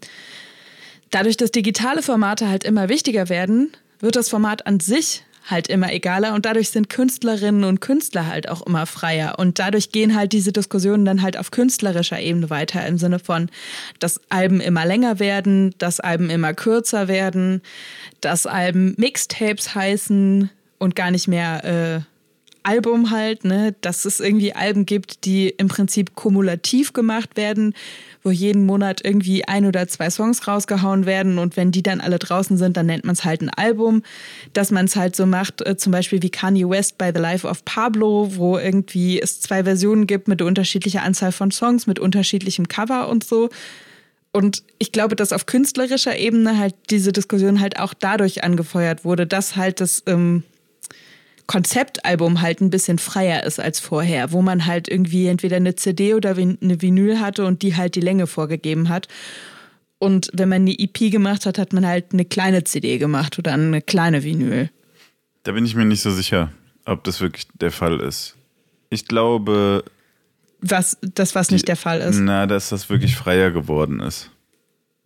dadurch, 1.09 1.37
dass 1.37 1.49
digitale 1.49 2.03
Formate 2.03 2.47
halt 2.47 2.63
immer 2.63 2.89
wichtiger 2.89 3.29
werden, 3.29 3.71
wird 3.99 4.15
das 4.15 4.29
Format 4.29 4.67
an 4.67 4.79
sich 4.79 5.23
halt 5.45 5.67
immer 5.67 5.91
egaler 5.91 6.33
und 6.33 6.45
dadurch 6.45 6.69
sind 6.69 6.89
Künstlerinnen 6.89 7.63
und 7.63 7.81
Künstler 7.81 8.27
halt 8.27 8.49
auch 8.49 8.65
immer 8.65 8.85
freier. 8.85 9.37
Und 9.37 9.59
dadurch 9.59 9.91
gehen 9.91 10.15
halt 10.15 10.31
diese 10.31 10.51
Diskussionen 10.51 11.05
dann 11.05 11.21
halt 11.21 11.37
auf 11.37 11.51
künstlerischer 11.51 12.19
Ebene 12.19 12.49
weiter 12.49 12.85
im 12.85 12.97
Sinne 12.97 13.19
von, 13.19 13.49
dass 13.99 14.21
Alben 14.29 14.61
immer 14.61 14.85
länger 14.85 15.19
werden, 15.19 15.75
dass 15.77 15.99
Alben 15.99 16.29
immer 16.29 16.53
kürzer 16.53 17.07
werden, 17.07 17.61
dass 18.21 18.45
Alben 18.45 18.95
Mixtapes 18.97 19.75
heißen 19.75 20.49
und 20.79 20.95
gar 20.95 21.11
nicht 21.11 21.27
mehr 21.27 21.63
äh, 22.05 22.12
Album 22.63 23.11
halt, 23.11 23.45
ne, 23.45 23.75
dass 23.81 24.05
es 24.05 24.19
irgendwie 24.19 24.53
Alben 24.53 24.85
gibt, 24.85 25.25
die 25.25 25.49
im 25.49 25.67
Prinzip 25.67 26.15
kumulativ 26.15 26.93
gemacht 26.93 27.37
werden, 27.37 27.73
wo 28.23 28.31
jeden 28.31 28.65
Monat 28.65 29.01
irgendwie 29.03 29.45
ein 29.47 29.65
oder 29.65 29.87
zwei 29.87 30.09
Songs 30.09 30.47
rausgehauen 30.47 31.05
werden 31.05 31.39
und 31.39 31.57
wenn 31.57 31.71
die 31.71 31.83
dann 31.83 32.01
alle 32.01 32.19
draußen 32.19 32.57
sind, 32.57 32.77
dann 32.77 32.85
nennt 32.85 33.03
man 33.03 33.13
es 33.13 33.25
halt 33.25 33.41
ein 33.41 33.49
Album. 33.49 34.03
Dass 34.53 34.71
man 34.71 34.85
es 34.85 34.95
halt 34.95 35.15
so 35.15 35.25
macht, 35.25 35.61
äh, 35.61 35.77
zum 35.77 35.91
Beispiel 35.91 36.21
wie 36.21 36.29
Kanye 36.29 36.69
West 36.69 36.97
bei 36.97 37.11
The 37.13 37.19
Life 37.19 37.47
of 37.47 37.65
Pablo, 37.65 38.35
wo 38.35 38.57
irgendwie 38.57 39.21
es 39.21 39.41
zwei 39.41 39.63
Versionen 39.63 40.07
gibt 40.07 40.27
mit 40.27 40.41
unterschiedlicher 40.41 41.03
Anzahl 41.03 41.31
von 41.31 41.51
Songs, 41.51 41.87
mit 41.87 41.99
unterschiedlichem 41.99 42.67
Cover 42.67 43.09
und 43.09 43.23
so. 43.23 43.49
Und 44.31 44.63
ich 44.79 44.91
glaube, 44.91 45.15
dass 45.15 45.31
auf 45.31 45.45
künstlerischer 45.45 46.17
Ebene 46.17 46.57
halt 46.57 46.73
diese 46.89 47.11
Diskussion 47.11 47.59
halt 47.59 47.79
auch 47.79 47.93
dadurch 47.93 48.43
angefeuert 48.43 49.05
wurde, 49.05 49.27
dass 49.27 49.55
halt 49.55 49.79
das 49.79 50.01
ähm, 50.07 50.43
Konzeptalbum 51.47 52.41
halt 52.41 52.61
ein 52.61 52.69
bisschen 52.69 52.99
freier 52.99 53.43
ist 53.43 53.59
als 53.59 53.79
vorher, 53.79 54.31
wo 54.31 54.41
man 54.41 54.65
halt 54.65 54.87
irgendwie 54.87 55.27
entweder 55.27 55.57
eine 55.57 55.75
CD 55.75 56.13
oder 56.13 56.35
eine 56.37 56.81
Vinyl 56.81 57.19
hatte 57.19 57.45
und 57.45 57.61
die 57.61 57.75
halt 57.75 57.95
die 57.95 58.01
Länge 58.01 58.27
vorgegeben 58.27 58.89
hat. 58.89 59.07
Und 59.99 60.29
wenn 60.33 60.49
man 60.49 60.63
eine 60.63 60.77
EP 60.77 61.11
gemacht 61.11 61.45
hat, 61.45 61.57
hat 61.57 61.73
man 61.73 61.85
halt 61.85 62.13
eine 62.13 62.25
kleine 62.25 62.63
CD 62.63 62.97
gemacht 62.97 63.39
oder 63.39 63.53
eine 63.53 63.81
kleine 63.81 64.23
Vinyl. 64.23 64.69
Da 65.43 65.51
bin 65.51 65.65
ich 65.65 65.75
mir 65.75 65.85
nicht 65.85 66.01
so 66.01 66.11
sicher, 66.11 66.51
ob 66.85 67.03
das 67.03 67.21
wirklich 67.21 67.47
der 67.53 67.71
Fall 67.71 67.99
ist. 67.99 68.35
Ich 68.89 69.07
glaube. 69.07 69.83
Was, 70.61 70.97
das, 71.01 71.35
was 71.35 71.47
die, 71.47 71.55
nicht 71.55 71.67
der 71.67 71.75
Fall 71.75 71.99
ist. 72.01 72.19
Na, 72.19 72.47
dass 72.47 72.69
das 72.69 72.89
wirklich 72.89 73.15
freier 73.15 73.51
geworden 73.51 73.99
ist. 73.99 74.29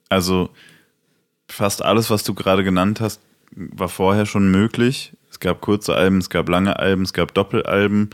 Also, 0.10 0.50
fast 1.47 1.82
alles, 1.82 2.10
was 2.10 2.23
du 2.23 2.34
gerade 2.34 2.63
genannt 2.63 3.02
hast, 3.02 3.21
war 3.52 3.89
vorher 3.89 4.26
schon 4.26 4.52
möglich. 4.52 5.13
Es 5.38 5.41
gab 5.41 5.62
kurze 5.62 5.93
Alben, 5.93 6.17
es 6.17 6.32
gab 6.32 6.50
lange 6.50 6.80
Alben, 6.80 7.04
es 7.04 7.13
gab 7.13 7.32
Doppelalben, 7.36 8.10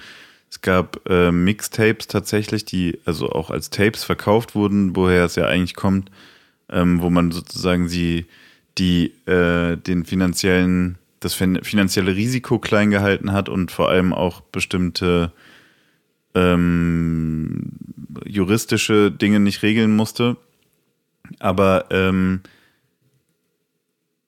es 0.49 0.59
gab 0.59 0.99
äh, 1.09 1.31
Mixtapes 1.31 2.07
tatsächlich, 2.07 2.65
die 2.65 2.99
also 3.05 3.29
auch 3.29 3.49
als 3.49 3.69
Tapes 3.69 4.03
verkauft 4.03 4.55
wurden, 4.55 4.93
woher 4.93 5.23
es 5.23 5.37
ja 5.37 5.45
eigentlich 5.45 5.73
kommt, 5.73 6.11
ähm, 6.69 7.01
wo 7.01 7.09
man 7.09 7.31
sozusagen 7.31 7.87
sie 7.87 8.25
die 8.77 9.13
äh, 9.25 9.77
den 9.77 10.03
finanziellen 10.03 10.97
das 11.21 11.33
finanzielle 11.33 12.13
Risiko 12.13 12.59
klein 12.59 12.91
gehalten 12.91 13.31
hat 13.31 13.47
und 13.47 13.71
vor 13.71 13.87
allem 13.87 14.11
auch 14.11 14.41
bestimmte 14.41 15.31
ähm, 16.35 17.71
juristische 18.25 19.11
Dinge 19.11 19.39
nicht 19.39 19.63
regeln 19.63 19.95
musste. 19.95 20.35
Aber 21.39 21.85
ähm, 21.89 22.41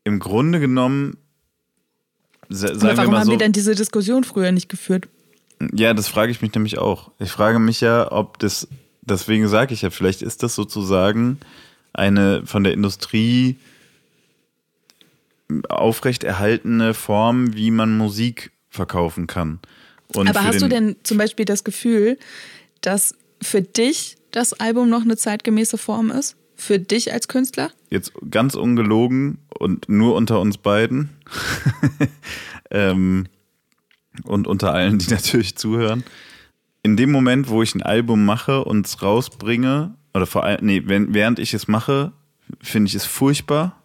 im 0.06 0.20
Grunde 0.20 0.62
genommen 0.62 1.18
warum 2.50 3.16
haben 3.16 3.26
so, 3.26 3.32
wir 3.32 3.38
denn 3.38 3.52
diese 3.52 3.76
Diskussion 3.76 4.24
früher 4.24 4.52
nicht 4.52 4.70
geführt? 4.70 5.08
Ja, 5.74 5.94
das 5.94 6.08
frage 6.08 6.32
ich 6.32 6.42
mich 6.42 6.54
nämlich 6.54 6.78
auch. 6.78 7.12
Ich 7.20 7.32
frage 7.32 7.60
mich 7.60 7.82
ja, 7.82 8.12
ob 8.12 8.40
das, 8.40 8.68
deswegen 9.02 9.48
sage 9.48 9.74
ich 9.74 9.82
ja, 9.82 9.90
vielleicht 9.90 10.22
ist 10.22 10.44
das 10.44 10.56
sozusagen 10.56 11.40
eine 11.94 12.46
von 12.46 12.64
der 12.64 12.74
Industrie 12.74 13.58
aufrechterhaltene 15.70 16.94
Form, 16.94 17.56
wie 17.56 17.72
man 17.72 17.98
Musik 17.98 18.52
verkaufen 18.70 19.28
kann. 19.28 19.60
Und 20.14 20.30
Aber 20.30 20.44
hast 20.44 20.62
du 20.62 20.68
denn 20.68 20.96
zum 21.04 21.18
Beispiel 21.18 21.46
das 21.46 21.64
Gefühl, 21.64 22.18
dass 22.82 23.16
für 23.42 23.62
dich 23.62 24.18
das 24.32 24.54
Album 24.54 24.90
noch 24.90 25.02
eine 25.02 25.18
zeitgemäße 25.18 25.78
Form 25.78 26.12
ist? 26.12 26.36
Für 26.56 26.80
dich 26.80 27.12
als 27.12 27.28
Künstler? 27.28 27.72
Jetzt 27.90 28.14
ganz 28.30 28.56
ungelogen 28.56 29.40
und 29.60 29.90
nur 29.90 30.16
unter 30.16 30.40
uns 30.40 30.58
beiden. 30.58 31.10
ähm, 32.72 33.28
und 34.24 34.48
unter 34.48 34.74
allen, 34.74 35.00
die 35.00 35.10
natürlich 35.12 35.56
zuhören. 35.56 36.04
in 36.84 36.98
dem 36.98 37.12
Moment, 37.12 37.50
wo 37.50 37.62
ich 37.62 37.76
ein 37.76 37.82
Album 37.82 38.26
mache 38.26 38.64
und 38.64 38.86
es 38.86 39.02
rausbringe, 39.02 39.96
oder 40.14 40.26
vor 40.26 40.46
allem, 40.46 40.66
nee, 40.66 40.84
wenn, 40.86 41.14
während 41.14 41.40
ich 41.40 41.54
es 41.54 41.68
mache, 41.68 42.14
finde 42.62 42.88
ich 42.88 42.96
es 42.96 43.06
furchtbar 43.06 43.82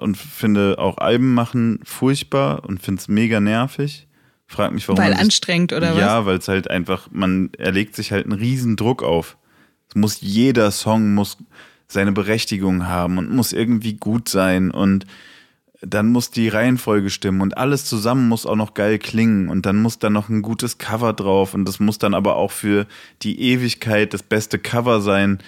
und 0.00 0.16
finde 0.16 0.78
auch 0.78 0.98
Alben 0.98 1.34
machen 1.34 1.80
furchtbar 1.84 2.64
und 2.64 2.82
finde 2.82 3.00
es 3.00 3.08
mega 3.08 3.38
nervig. 3.38 4.08
Frag 4.46 4.72
mich, 4.72 4.88
warum. 4.88 5.02
Weil 5.02 5.14
anstrengend 5.14 5.72
oder 5.72 5.88
ja, 5.88 5.94
was? 5.94 6.00
Ja, 6.00 6.26
weil 6.26 6.38
es 6.38 6.48
halt 6.48 6.70
einfach, 6.70 7.08
man 7.10 7.52
erlegt 7.54 7.94
sich 7.96 8.12
halt 8.12 8.24
einen 8.24 8.38
riesen 8.38 8.76
Druck 8.76 9.02
auf. 9.02 9.36
Muss 9.94 10.20
jeder 10.20 10.70
Song 10.70 11.14
muss 11.14 11.38
seine 11.86 12.12
Berechtigung 12.12 12.86
haben 12.86 13.18
und 13.18 13.30
muss 13.30 13.52
irgendwie 13.52 13.94
gut 13.94 14.28
sein 14.28 14.70
und 14.70 15.06
dann 15.80 16.10
muss 16.10 16.30
die 16.30 16.48
Reihenfolge 16.48 17.10
stimmen 17.10 17.40
und 17.40 17.58
alles 17.58 17.84
zusammen 17.84 18.28
muss 18.28 18.46
auch 18.46 18.56
noch 18.56 18.74
geil 18.74 18.98
klingen 18.98 19.48
und 19.48 19.66
dann 19.66 19.80
muss 19.80 19.98
da 19.98 20.10
noch 20.10 20.28
ein 20.28 20.42
gutes 20.42 20.78
Cover 20.78 21.12
drauf 21.12 21.54
und 21.54 21.66
das 21.66 21.80
muss 21.80 21.98
dann 21.98 22.14
aber 22.14 22.36
auch 22.36 22.50
für 22.50 22.86
die 23.22 23.40
Ewigkeit 23.40 24.14
das 24.14 24.22
beste 24.22 24.58
Cover 24.58 25.00
sein 25.00 25.38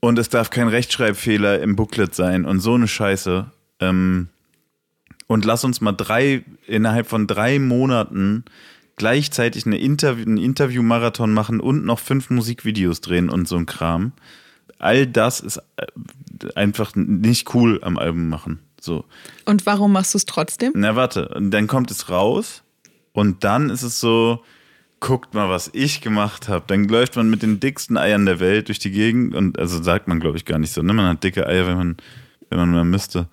und 0.00 0.18
es 0.18 0.30
darf 0.30 0.50
kein 0.50 0.68
Rechtschreibfehler 0.68 1.60
im 1.60 1.76
Booklet 1.76 2.14
sein 2.14 2.44
und 2.44 2.60
so 2.60 2.74
eine 2.74 2.88
Scheiße. 2.88 3.50
Ähm, 3.80 4.28
und 5.26 5.44
lass 5.44 5.62
uns 5.62 5.80
mal 5.80 5.92
drei, 5.92 6.42
innerhalb 6.66 7.06
von 7.06 7.26
drei 7.26 7.58
Monaten 7.58 8.44
gleichzeitig 9.00 9.64
eine 9.64 9.78
Interview, 9.78 10.26
einen 10.26 10.36
Interview-Marathon 10.36 11.32
machen 11.32 11.58
und 11.58 11.86
noch 11.86 11.98
fünf 11.98 12.28
Musikvideos 12.28 13.00
drehen 13.00 13.30
und 13.30 13.48
so 13.48 13.56
ein 13.56 13.64
Kram. 13.64 14.12
All 14.78 15.06
das 15.06 15.40
ist 15.40 15.56
äh, 15.76 15.86
einfach 16.54 16.94
nicht 16.94 17.54
cool 17.54 17.80
am 17.82 17.96
Album 17.96 18.28
machen. 18.28 18.58
So. 18.78 19.06
Und 19.46 19.64
warum 19.64 19.92
machst 19.92 20.12
du 20.12 20.18
es 20.18 20.26
trotzdem? 20.26 20.72
Na, 20.76 20.96
warte, 20.96 21.28
und 21.28 21.50
dann 21.50 21.66
kommt 21.66 21.90
es 21.90 22.10
raus 22.10 22.62
und 23.14 23.42
dann 23.42 23.70
ist 23.70 23.82
es 23.82 24.00
so, 24.00 24.44
guckt 25.00 25.32
mal, 25.32 25.48
was 25.48 25.70
ich 25.72 26.02
gemacht 26.02 26.50
habe. 26.50 26.64
Dann 26.66 26.84
läuft 26.84 27.16
man 27.16 27.30
mit 27.30 27.42
den 27.42 27.58
dicksten 27.58 27.96
Eiern 27.96 28.26
der 28.26 28.38
Welt 28.38 28.68
durch 28.68 28.80
die 28.80 28.90
Gegend 28.90 29.34
und 29.34 29.58
also 29.58 29.82
sagt 29.82 30.08
man, 30.08 30.20
glaube 30.20 30.36
ich, 30.36 30.44
gar 30.44 30.58
nicht 30.58 30.74
so. 30.74 30.82
Ne? 30.82 30.92
Man 30.92 31.06
hat 31.06 31.24
dicke 31.24 31.46
Eier, 31.46 31.66
wenn 31.66 31.78
man, 31.78 31.96
wenn 32.50 32.58
man 32.58 32.70
mal 32.72 32.84
müsste. 32.84 33.28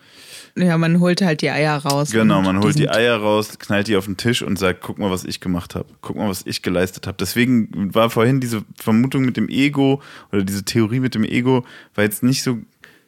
Ja, 0.56 0.77
man 0.77 0.99
holt 0.99 1.21
halt 1.21 1.41
die 1.41 1.49
Eier 1.49 1.77
raus. 1.77 2.12
Genau, 2.12 2.41
man 2.41 2.60
holt 2.60 2.80
die 2.80 2.89
Eier 2.89 3.17
raus, 3.17 3.60
knallt 3.60 3.88
die 3.88 3.95
auf 3.95 4.06
den 4.06 4.17
Tisch 4.17 4.41
und 4.41 4.58
sagt, 4.58 4.82
guck 4.82 4.97
mal, 4.97 5.12
was 5.12 5.23
ich 5.23 5.39
gemacht 5.39 5.75
habe. 5.75 5.88
Guck 6.01 6.15
mal, 6.15 6.30
was 6.30 6.43
ich 6.45 6.62
geleistet 6.62 7.06
habe. 7.06 7.17
Deswegen 7.19 7.93
war 7.93 8.10
vorhin 8.10 8.39
diese 8.39 8.63
Vermutung 8.75 9.23
mit 9.23 9.38
dem 9.38 9.49
Ego 9.49 10.01
oder 10.32 10.43
diese 10.43 10.63
Theorie 10.63 10.99
mit 10.99 11.13
dem 11.13 11.23
Ego, 11.23 11.65
war 11.93 12.03
jetzt 12.03 12.23
nicht 12.23 12.41
so, 12.41 12.58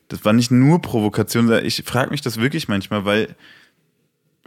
das 0.09 0.25
war 0.25 0.33
nicht 0.33 0.51
nur 0.51 0.81
Provokation. 0.81 1.51
Ich 1.63 1.83
frage 1.85 2.11
mich 2.11 2.21
das 2.21 2.39
wirklich 2.39 2.67
manchmal, 2.67 3.05
weil 3.05 3.35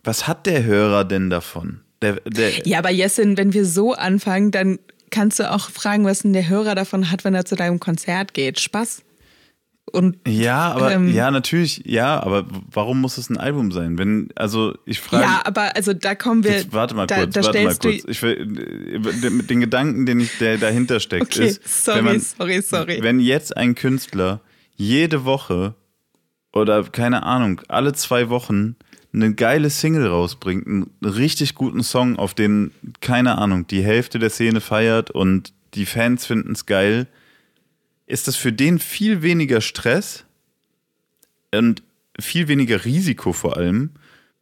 was 0.05 0.29
hat 0.29 0.47
der 0.47 0.65
Hörer 0.65 1.05
denn 1.05 1.31
davon? 1.31 1.81
Der, 2.03 2.21
der 2.27 2.67
ja, 2.67 2.79
aber 2.79 2.91
Jessin, 2.91 3.37
wenn 3.37 3.53
wir 3.53 3.65
so 3.65 3.95
anfangen, 3.95 4.51
dann 4.51 4.79
kannst 5.11 5.39
du 5.39 5.51
auch 5.51 5.71
fragen, 5.71 6.05
was 6.05 6.21
denn 6.21 6.33
der 6.33 6.49
Hörer 6.49 6.75
davon 6.75 7.11
hat, 7.11 7.25
wenn 7.25 7.35
er 7.35 7.45
zu 7.45 7.55
deinem 7.55 7.79
Konzert 7.79 8.35
geht. 8.35 8.59
Spaß. 8.59 9.03
Und, 9.93 10.17
ja, 10.27 10.73
aber 10.73 10.93
ähm, 10.93 11.13
ja, 11.13 11.31
natürlich, 11.31 11.83
ja, 11.85 12.19
aber 12.23 12.47
warum 12.71 13.03
muss 13.03 13.19
es 13.19 13.29
ein 13.29 13.37
Album 13.37 13.73
sein? 13.73 13.99
Wenn, 13.99 14.31
also 14.35 14.75
ich 14.87 15.01
frage. 15.01 15.25
Ja, 15.25 15.43
aber 15.45 15.77
also 15.77 15.93
da 15.93 16.15
kommen 16.15 16.45
wir. 16.45 16.53
Jetzt, 16.53 16.73
warte 16.73 16.95
mal 16.95 17.07
da, 17.07 17.17
kurz, 17.17 17.35
da 17.35 17.45
warte 17.45 17.63
mal 17.63 17.77
kurz. 17.77 18.05
Ich 18.09 18.23
will, 18.23 18.47
den 18.47 19.61
Gedanken, 19.61 20.07
den 20.07 20.21
ich, 20.21 20.39
der 20.39 20.57
dahinter 20.57 20.99
steckt, 20.99 21.37
okay, 21.37 21.49
ist. 21.49 21.85
Sorry, 21.85 22.01
man, 22.01 22.21
sorry, 22.21 22.63
sorry. 22.63 22.99
Wenn 23.03 23.21
jetzt 23.21 23.55
ein 23.55 23.75
Künstler 23.75 24.41
jede 24.77 25.27
Woche 25.27 25.75
oder 26.55 26.83
keine 26.85 27.25
Ahnung, 27.25 27.61
alle 27.69 27.93
zwei 27.93 28.31
Wochen 28.31 28.77
eine 29.13 29.35
geile 29.35 29.69
Single 29.69 30.07
rausbringt, 30.07 30.67
einen 30.67 30.91
richtig 31.03 31.55
guten 31.55 31.83
Song, 31.83 32.17
auf 32.17 32.33
den, 32.33 32.73
keine 33.03 33.37
Ahnung, 33.37 33.67
die 33.67 33.83
Hälfte 33.83 34.19
der 34.19 34.31
Szene 34.31 34.63
feiert 34.63 35.11
und 35.11 35.53
die 35.75 35.85
Fans 35.85 36.25
finden 36.25 36.53
es 36.53 36.65
geil 36.65 37.09
ist 38.07 38.29
das 38.29 38.37
für 38.37 38.53
den 38.53 38.79
viel 38.79 39.23
weniger 39.23 39.61
Stress 39.61 40.25
und 41.55 41.83
viel 42.19 42.49
weniger 42.49 42.85
Risiko 42.85 43.33
vor 43.33 43.57
allem. 43.57 43.91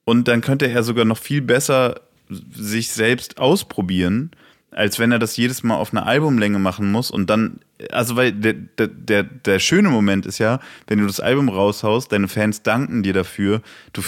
Und 0.05 0.29
dann 0.29 0.41
könnte 0.41 0.69
er 0.69 0.83
sogar 0.83 1.05
noch 1.05 1.19
viel 1.19 1.43
besser 1.43 2.01
sich 2.29 2.91
selbst 2.91 3.39
ausprobieren 3.39 4.31
als 4.73 4.99
wenn 4.99 5.11
er 5.11 5.19
das 5.19 5.37
jedes 5.37 5.63
Mal 5.63 5.77
auf 5.77 5.93
einer 5.93 6.07
Albumlänge 6.07 6.59
machen 6.59 6.93
muss 6.93 7.11
und 7.11 7.29
dann, 7.29 7.61
also 7.91 8.15
weil 8.15 8.33
der, 8.33 8.55
der, 8.55 9.25
der 9.25 9.59
schöne 9.59 9.89
Moment 9.89 10.27
ist 10.27 10.39
ja, 10.39 10.61
wenn 10.87 11.01
du 11.01 11.07
das 11.07 11.19
Album 11.19 11.49
raushaust, 11.49 12.13
deine 12.13 12.29
Fans 12.29 12.63
danken 12.63 13.03
dir 13.03 13.13
dafür, 13.13 13.63
du 13.93 14.03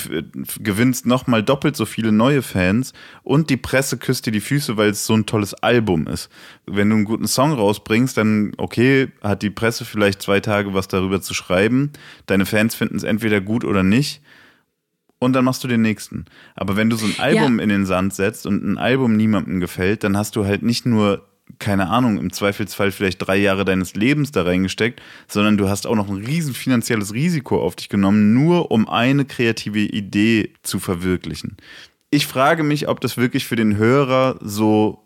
gewinnst 0.61 1.05
nochmal 1.05 1.43
doppelt 1.43 1.77
so 1.77 1.85
viele 1.85 2.13
neue 2.13 2.43
Fans 2.43 2.93
und 3.25 3.51
die 3.51 3.57
Presse 3.57 3.99
küsst 3.99 4.27
dir 4.27 4.33
die 4.33 4.41
Füße, 4.41 4.77
weil 4.77 4.91
es 4.91 5.05
so 5.05 5.15
ein 5.15 5.27
tolles 5.27 5.55
Album 5.55 6.07
ist. 6.07 6.31
Wenn 6.67 6.91
du 6.91 6.97
einen 6.97 7.05
guten 7.05 7.27
Song 7.27 7.53
rausbringst, 7.53 8.17
dann 8.17 8.53
okay, 8.57 9.09
hat 9.21 9.43
die 9.43 9.51
Presse 9.51 9.85
vielleicht 9.85 10.23
zwei 10.23 10.41
Tage 10.41 10.75
was 10.75 10.87
darüber 10.87 11.21
zu 11.21 11.35
schreiben, 11.35 11.91
deine 12.27 12.47
Fans 12.47 12.75
finden 12.75 12.97
es 12.97 13.03
entweder 13.03 13.41
gut 13.41 13.65
oder 13.65 13.83
nicht 13.83 14.23
und 15.23 15.35
dann 15.35 15.45
machst 15.45 15.63
du 15.63 15.69
den 15.69 15.83
nächsten. 15.83 16.25
Aber 16.57 16.77
wenn 16.77 16.91
du 16.91 16.97
so 16.97 17.07
ein 17.07 17.19
Album 17.19 17.59
ja. 17.59 17.63
in 17.63 17.69
den 17.69 17.87
Sand 17.87 18.13
setzt 18.13 18.45
und 18.45 18.65
ein 18.65 18.77
Album 18.77 19.17
niemandem 19.17 19.61
gefällt, 19.61 20.03
dann 20.03 20.17
hast 20.17 20.35
du 20.35 20.45
halt 20.45 20.63
nicht 20.63 20.85
nur, 20.85 21.29
keine 21.61 21.89
Ahnung, 21.91 22.19
im 22.19 22.33
Zweifelsfall 22.33 22.91
vielleicht 22.91 23.27
drei 23.27 23.37
Jahre 23.37 23.65
deines 23.65 23.95
Lebens 23.95 24.33
da 24.33 24.43
reingesteckt, 24.43 25.01
sondern 25.29 25.57
du 25.57 25.69
hast 25.69 25.87
auch 25.87 25.95
noch 25.95 26.09
ein 26.09 26.25
riesen 26.25 26.55
finanzielles 26.55 27.15
Risiko 27.15 27.63
auf 27.63 27.77
dich 27.77 27.89
genommen, 27.89 28.35
nur 28.35 28.73
um 28.73 28.89
eine 28.89 29.25
kreative 29.25 29.79
Idee 29.79 30.55
zu 30.63 30.81
verwirklichen. 30.81 31.57
Ich 32.11 32.27
frage 32.27 32.65
mich, 32.65 32.89
ob 32.89 33.01
das 33.01 33.17
wirklich 33.17 33.47
für 33.47 33.57
den 33.57 33.77
Hörer 33.77 34.39
so 34.41 35.03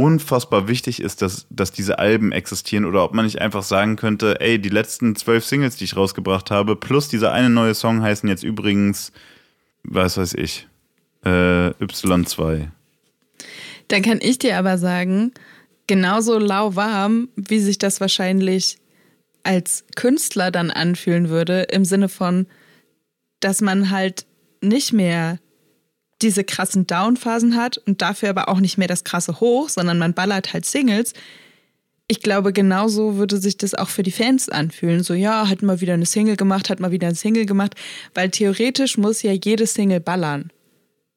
unfassbar 0.00 0.68
wichtig 0.68 1.02
ist, 1.02 1.20
dass, 1.20 1.46
dass 1.50 1.72
diese 1.72 1.98
Alben 1.98 2.32
existieren 2.32 2.86
oder 2.86 3.04
ob 3.04 3.12
man 3.12 3.26
nicht 3.26 3.42
einfach 3.42 3.62
sagen 3.62 3.96
könnte, 3.96 4.40
ey, 4.40 4.58
die 4.58 4.70
letzten 4.70 5.14
zwölf 5.14 5.44
Singles, 5.44 5.76
die 5.76 5.84
ich 5.84 5.96
rausgebracht 5.96 6.50
habe, 6.50 6.74
plus 6.74 7.08
dieser 7.08 7.32
eine 7.32 7.50
neue 7.50 7.74
Song 7.74 8.00
heißen 8.00 8.26
jetzt 8.26 8.42
übrigens 8.42 9.12
was 9.82 10.16
weiß 10.16 10.34
ich, 10.34 10.68
äh, 11.24 11.70
Y2. 11.70 12.68
Dann 13.88 14.02
kann 14.02 14.18
ich 14.20 14.38
dir 14.38 14.56
aber 14.58 14.78
sagen, 14.78 15.32
genauso 15.86 16.38
lauwarm, 16.38 17.28
wie 17.36 17.58
sich 17.58 17.78
das 17.78 18.00
wahrscheinlich 18.00 18.78
als 19.42 19.84
Künstler 19.96 20.50
dann 20.50 20.70
anfühlen 20.70 21.28
würde, 21.28 21.62
im 21.62 21.84
Sinne 21.84 22.08
von, 22.08 22.46
dass 23.40 23.60
man 23.60 23.90
halt 23.90 24.26
nicht 24.60 24.92
mehr 24.92 25.38
diese 26.22 26.44
krassen 26.44 26.86
Downphasen 26.86 27.56
hat 27.56 27.78
und 27.78 28.02
dafür 28.02 28.30
aber 28.30 28.48
auch 28.48 28.60
nicht 28.60 28.76
mehr 28.76 28.88
das 28.88 29.04
krasse 29.04 29.40
Hoch, 29.40 29.68
sondern 29.68 29.98
man 29.98 30.12
ballert 30.12 30.52
halt 30.52 30.66
Singles, 30.66 31.14
ich 32.10 32.22
glaube, 32.22 32.52
genauso 32.52 33.18
würde 33.18 33.36
sich 33.36 33.56
das 33.56 33.72
auch 33.72 33.88
für 33.88 34.02
die 34.02 34.10
Fans 34.10 34.48
anfühlen. 34.48 35.04
So, 35.04 35.14
ja, 35.14 35.48
hat 35.48 35.62
mal 35.62 35.80
wieder 35.80 35.94
eine 35.94 36.06
Single 36.06 36.34
gemacht, 36.34 36.68
hat 36.68 36.80
mal 36.80 36.90
wieder 36.90 37.06
eine 37.06 37.14
Single 37.14 37.46
gemacht, 37.46 37.76
weil 38.14 38.30
theoretisch 38.30 38.98
muss 38.98 39.22
ja 39.22 39.30
jede 39.30 39.64
Single 39.64 40.00
ballern. 40.00 40.50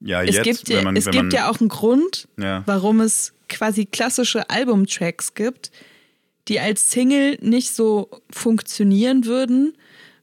Ja, 0.02 0.22
es 0.22 0.36
jetzt, 0.36 0.44
gibt, 0.44 0.70
ja, 0.70 0.84
man, 0.84 0.96
es 0.96 1.10
gibt 1.10 1.34
ja 1.34 1.50
auch 1.50 1.60
einen 1.60 1.70
Grund, 1.70 2.28
ja. 2.38 2.62
warum 2.68 3.02
es 3.02 3.34
quasi 3.50 3.86
klassische 3.86 4.52
Albumtracks 4.52 5.34
gibt, 5.34 5.72
die 6.48 6.60
als 6.60 6.92
Single 6.92 7.40
nicht 7.42 7.74
so 7.74 8.10
funktionieren 8.30 9.26
würden, 9.26 9.74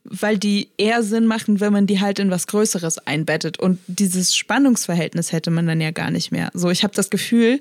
weil 0.05 0.39
die 0.39 0.69
eher 0.77 1.03
Sinn 1.03 1.27
machen, 1.27 1.59
wenn 1.59 1.73
man 1.73 1.89
die 1.89 1.99
halt 1.99 2.21
in 2.21 2.31
was 2.31 2.47
Größeres 2.47 2.99
einbettet. 3.09 3.59
Und 3.59 3.81
dieses 3.89 4.37
Spannungsverhältnis 4.37 5.33
hätte 5.33 5.51
man 5.51 5.67
dann 5.67 5.81
ja 5.81 5.91
gar 5.91 6.13
nicht 6.13 6.31
mehr. 6.31 6.51
So, 6.55 6.71
ich 6.71 6.85
habe 6.85 6.95
das 6.95 7.11
Gefühl, 7.11 7.59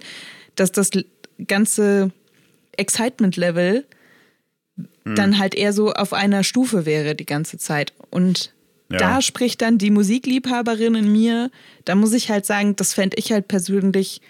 dass 0.54 0.72
das 0.72 0.92
ganze 1.48 2.12
Excitement-Level 2.80 3.86
hm. 5.06 5.16
dann 5.16 5.38
halt 5.38 5.56
eher 5.56 5.74
so 5.74 5.92
auf 5.92 6.14
einer 6.14 6.44
Stufe 6.44 6.86
wäre 6.86 7.16
die 7.16 7.26
ganze 7.26 7.58
Zeit. 7.58 7.94
Und 8.10 8.54
ja. 8.92 8.98
da 8.98 9.22
spricht 9.22 9.62
dann 9.62 9.78
die 9.78 9.92
Musikliebhaberin 9.92 10.96
in 10.96 11.12
mir. 11.12 11.52
Da 11.86 11.96
muss 11.96 12.14
ich 12.14 12.30
halt 12.30 12.46
sagen, 12.46 12.76
das 12.76 12.94
fände 12.94 13.18
ich 13.18 13.32
halt 13.32 13.48
persönlich 13.48 14.22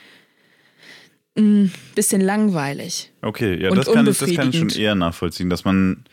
ein 1.38 1.72
bisschen 1.96 2.22
langweilig. 2.22 3.12
Okay, 3.22 3.62
ja, 3.62 3.70
das 3.70 3.86
kann, 3.92 4.08
ich, 4.08 4.18
das 4.18 4.34
kann 4.36 4.50
ich 4.50 4.58
schon 4.58 4.70
eher 4.70 4.96
nachvollziehen, 4.96 5.50
dass 5.50 5.64
man 5.64 6.04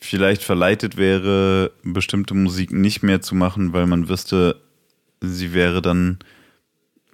vielleicht 0.00 0.42
verleitet 0.42 0.96
wäre, 0.96 1.72
bestimmte 1.82 2.34
Musik 2.34 2.72
nicht 2.72 3.02
mehr 3.02 3.20
zu 3.20 3.34
machen, 3.34 3.72
weil 3.72 3.86
man 3.86 4.08
wüsste, 4.08 4.60
sie 5.20 5.54
wäre 5.54 5.82
dann 5.82 6.18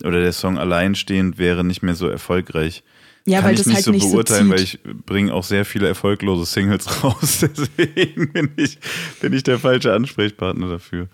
oder 0.02 0.20
der 0.20 0.32
Song 0.32 0.58
alleinstehend 0.58 1.38
wäre 1.38 1.64
nicht 1.64 1.82
mehr 1.82 1.94
so 1.94 2.08
erfolgreich. 2.08 2.82
Ja, 3.24 3.38
Kann 3.38 3.46
weil 3.46 3.54
ich 3.54 3.60
das 3.60 3.66
nicht 3.66 3.76
halt 3.76 3.84
so 3.84 3.90
nicht 3.92 4.10
beurteilen, 4.10 4.46
so 4.46 4.52
weil 4.52 4.60
ich 4.60 4.80
bringe 5.06 5.32
auch 5.32 5.44
sehr 5.44 5.64
viele 5.64 5.86
erfolglose 5.86 6.44
Singles 6.44 6.86
raus. 7.04 7.40
Deswegen 7.40 8.32
bin 8.32 8.50
ich, 8.56 8.78
bin 9.20 9.32
ich 9.32 9.44
der 9.44 9.58
falsche 9.58 9.92
Ansprechpartner 9.92 10.68
dafür. 10.68 11.08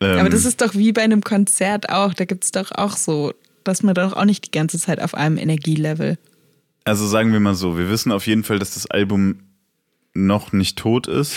Ähm, 0.00 0.18
Aber 0.18 0.28
das 0.28 0.44
ist 0.44 0.60
doch 0.60 0.74
wie 0.74 0.92
bei 0.92 1.02
einem 1.02 1.22
Konzert 1.22 1.88
auch. 1.90 2.14
Da 2.14 2.24
gibt 2.24 2.44
es 2.44 2.52
doch 2.52 2.70
auch 2.72 2.96
so, 2.96 3.32
dass 3.64 3.82
man 3.82 3.94
doch 3.94 4.12
auch 4.12 4.24
nicht 4.24 4.46
die 4.46 4.50
ganze 4.52 4.78
Zeit 4.78 5.00
auf 5.00 5.14
einem 5.14 5.36
Energielevel. 5.36 6.18
Also 6.84 7.06
sagen 7.06 7.32
wir 7.32 7.40
mal 7.40 7.54
so, 7.54 7.78
wir 7.78 7.90
wissen 7.90 8.12
auf 8.12 8.26
jeden 8.26 8.44
Fall, 8.44 8.58
dass 8.58 8.74
das 8.74 8.86
Album 8.86 9.40
noch 10.12 10.52
nicht 10.52 10.78
tot 10.78 11.08
ist. 11.08 11.34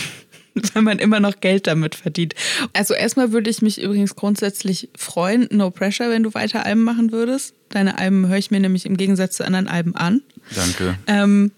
wenn 0.74 0.84
man 0.84 1.00
immer 1.00 1.20
noch 1.20 1.40
Geld 1.40 1.68
damit 1.68 1.96
verdient. 1.96 2.36
Also 2.74 2.94
erstmal 2.94 3.32
würde 3.32 3.50
ich 3.50 3.62
mich 3.62 3.82
übrigens 3.82 4.16
grundsätzlich 4.16 4.90
freuen, 4.98 5.48
no 5.52 5.72
pressure, 5.72 6.10
wenn 6.10 6.24
du 6.24 6.34
weiter 6.34 6.66
Alben 6.66 6.84
machen 6.84 7.12
würdest. 7.12 7.54
Deine 7.70 7.98
Alben 7.98 8.28
höre 8.28 8.38
ich 8.38 8.52
mir 8.52 8.60
nämlich 8.60 8.86
im 8.86 8.98
Gegensatz 8.98 9.38
zu 9.38 9.46
anderen 9.46 9.68
Alben 9.68 9.96
an. 9.96 10.22
Danke. 10.56 10.98
Ähm, 11.08 11.52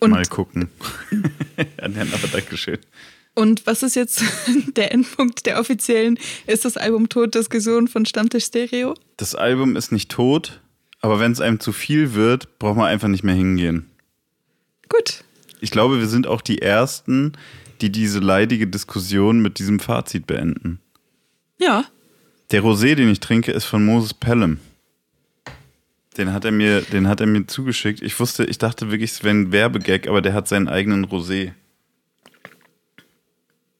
und, 0.00 0.10
Mal 0.10 0.26
gucken. 0.26 0.68
ja, 1.56 1.88
nein, 1.88 2.10
aber 2.12 2.28
Dankeschön. 2.28 2.78
und 3.34 3.66
was 3.66 3.82
ist 3.82 3.96
jetzt 3.96 4.22
der 4.76 4.92
Endpunkt 4.92 5.46
der 5.46 5.58
offiziellen 5.58 6.18
Ist 6.46 6.64
das 6.64 6.76
Album 6.76 7.08
tot? 7.08 7.34
Diskussion 7.34 7.88
von 7.88 8.04
Stammtisch 8.04 8.44
Stereo? 8.44 8.94
Das 9.16 9.34
Album 9.34 9.76
ist 9.76 9.92
nicht 9.92 10.10
tot, 10.10 10.60
aber 11.00 11.20
wenn 11.20 11.32
es 11.32 11.40
einem 11.40 11.60
zu 11.60 11.72
viel 11.72 12.14
wird, 12.14 12.58
braucht 12.58 12.76
man 12.76 12.86
einfach 12.86 13.08
nicht 13.08 13.24
mehr 13.24 13.34
hingehen. 13.34 13.90
Gut. 14.88 15.23
Ich 15.64 15.70
glaube, 15.70 15.98
wir 15.98 16.08
sind 16.08 16.26
auch 16.26 16.42
die 16.42 16.60
Ersten, 16.60 17.32
die 17.80 17.90
diese 17.90 18.18
leidige 18.18 18.66
Diskussion 18.66 19.40
mit 19.40 19.58
diesem 19.58 19.80
Fazit 19.80 20.26
beenden. 20.26 20.78
Ja. 21.58 21.86
Der 22.50 22.62
Rosé, 22.62 22.94
den 22.94 23.08
ich 23.08 23.20
trinke, 23.20 23.50
ist 23.50 23.64
von 23.64 23.82
Moses 23.82 24.12
Pelham. 24.12 24.60
Den 26.18 26.34
hat 26.34 26.44
er 26.44 26.52
mir, 26.52 26.82
den 26.82 27.08
hat 27.08 27.22
er 27.22 27.26
mir 27.26 27.46
zugeschickt. 27.46 28.02
Ich 28.02 28.20
wusste, 28.20 28.44
ich 28.44 28.58
dachte 28.58 28.90
wirklich, 28.90 29.12
es 29.12 29.24
wäre 29.24 29.34
ein 29.34 29.52
Werbegag, 29.52 30.06
aber 30.06 30.20
der 30.20 30.34
hat 30.34 30.48
seinen 30.48 30.68
eigenen 30.68 31.06
Rosé. 31.06 31.52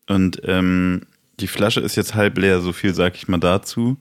Und 0.06 0.40
ähm, 0.44 1.02
die 1.38 1.48
Flasche 1.48 1.80
ist 1.80 1.96
jetzt 1.96 2.14
halb 2.14 2.38
leer, 2.38 2.62
so 2.62 2.72
viel 2.72 2.94
sage 2.94 3.16
ich 3.16 3.28
mal 3.28 3.40
dazu. 3.40 3.98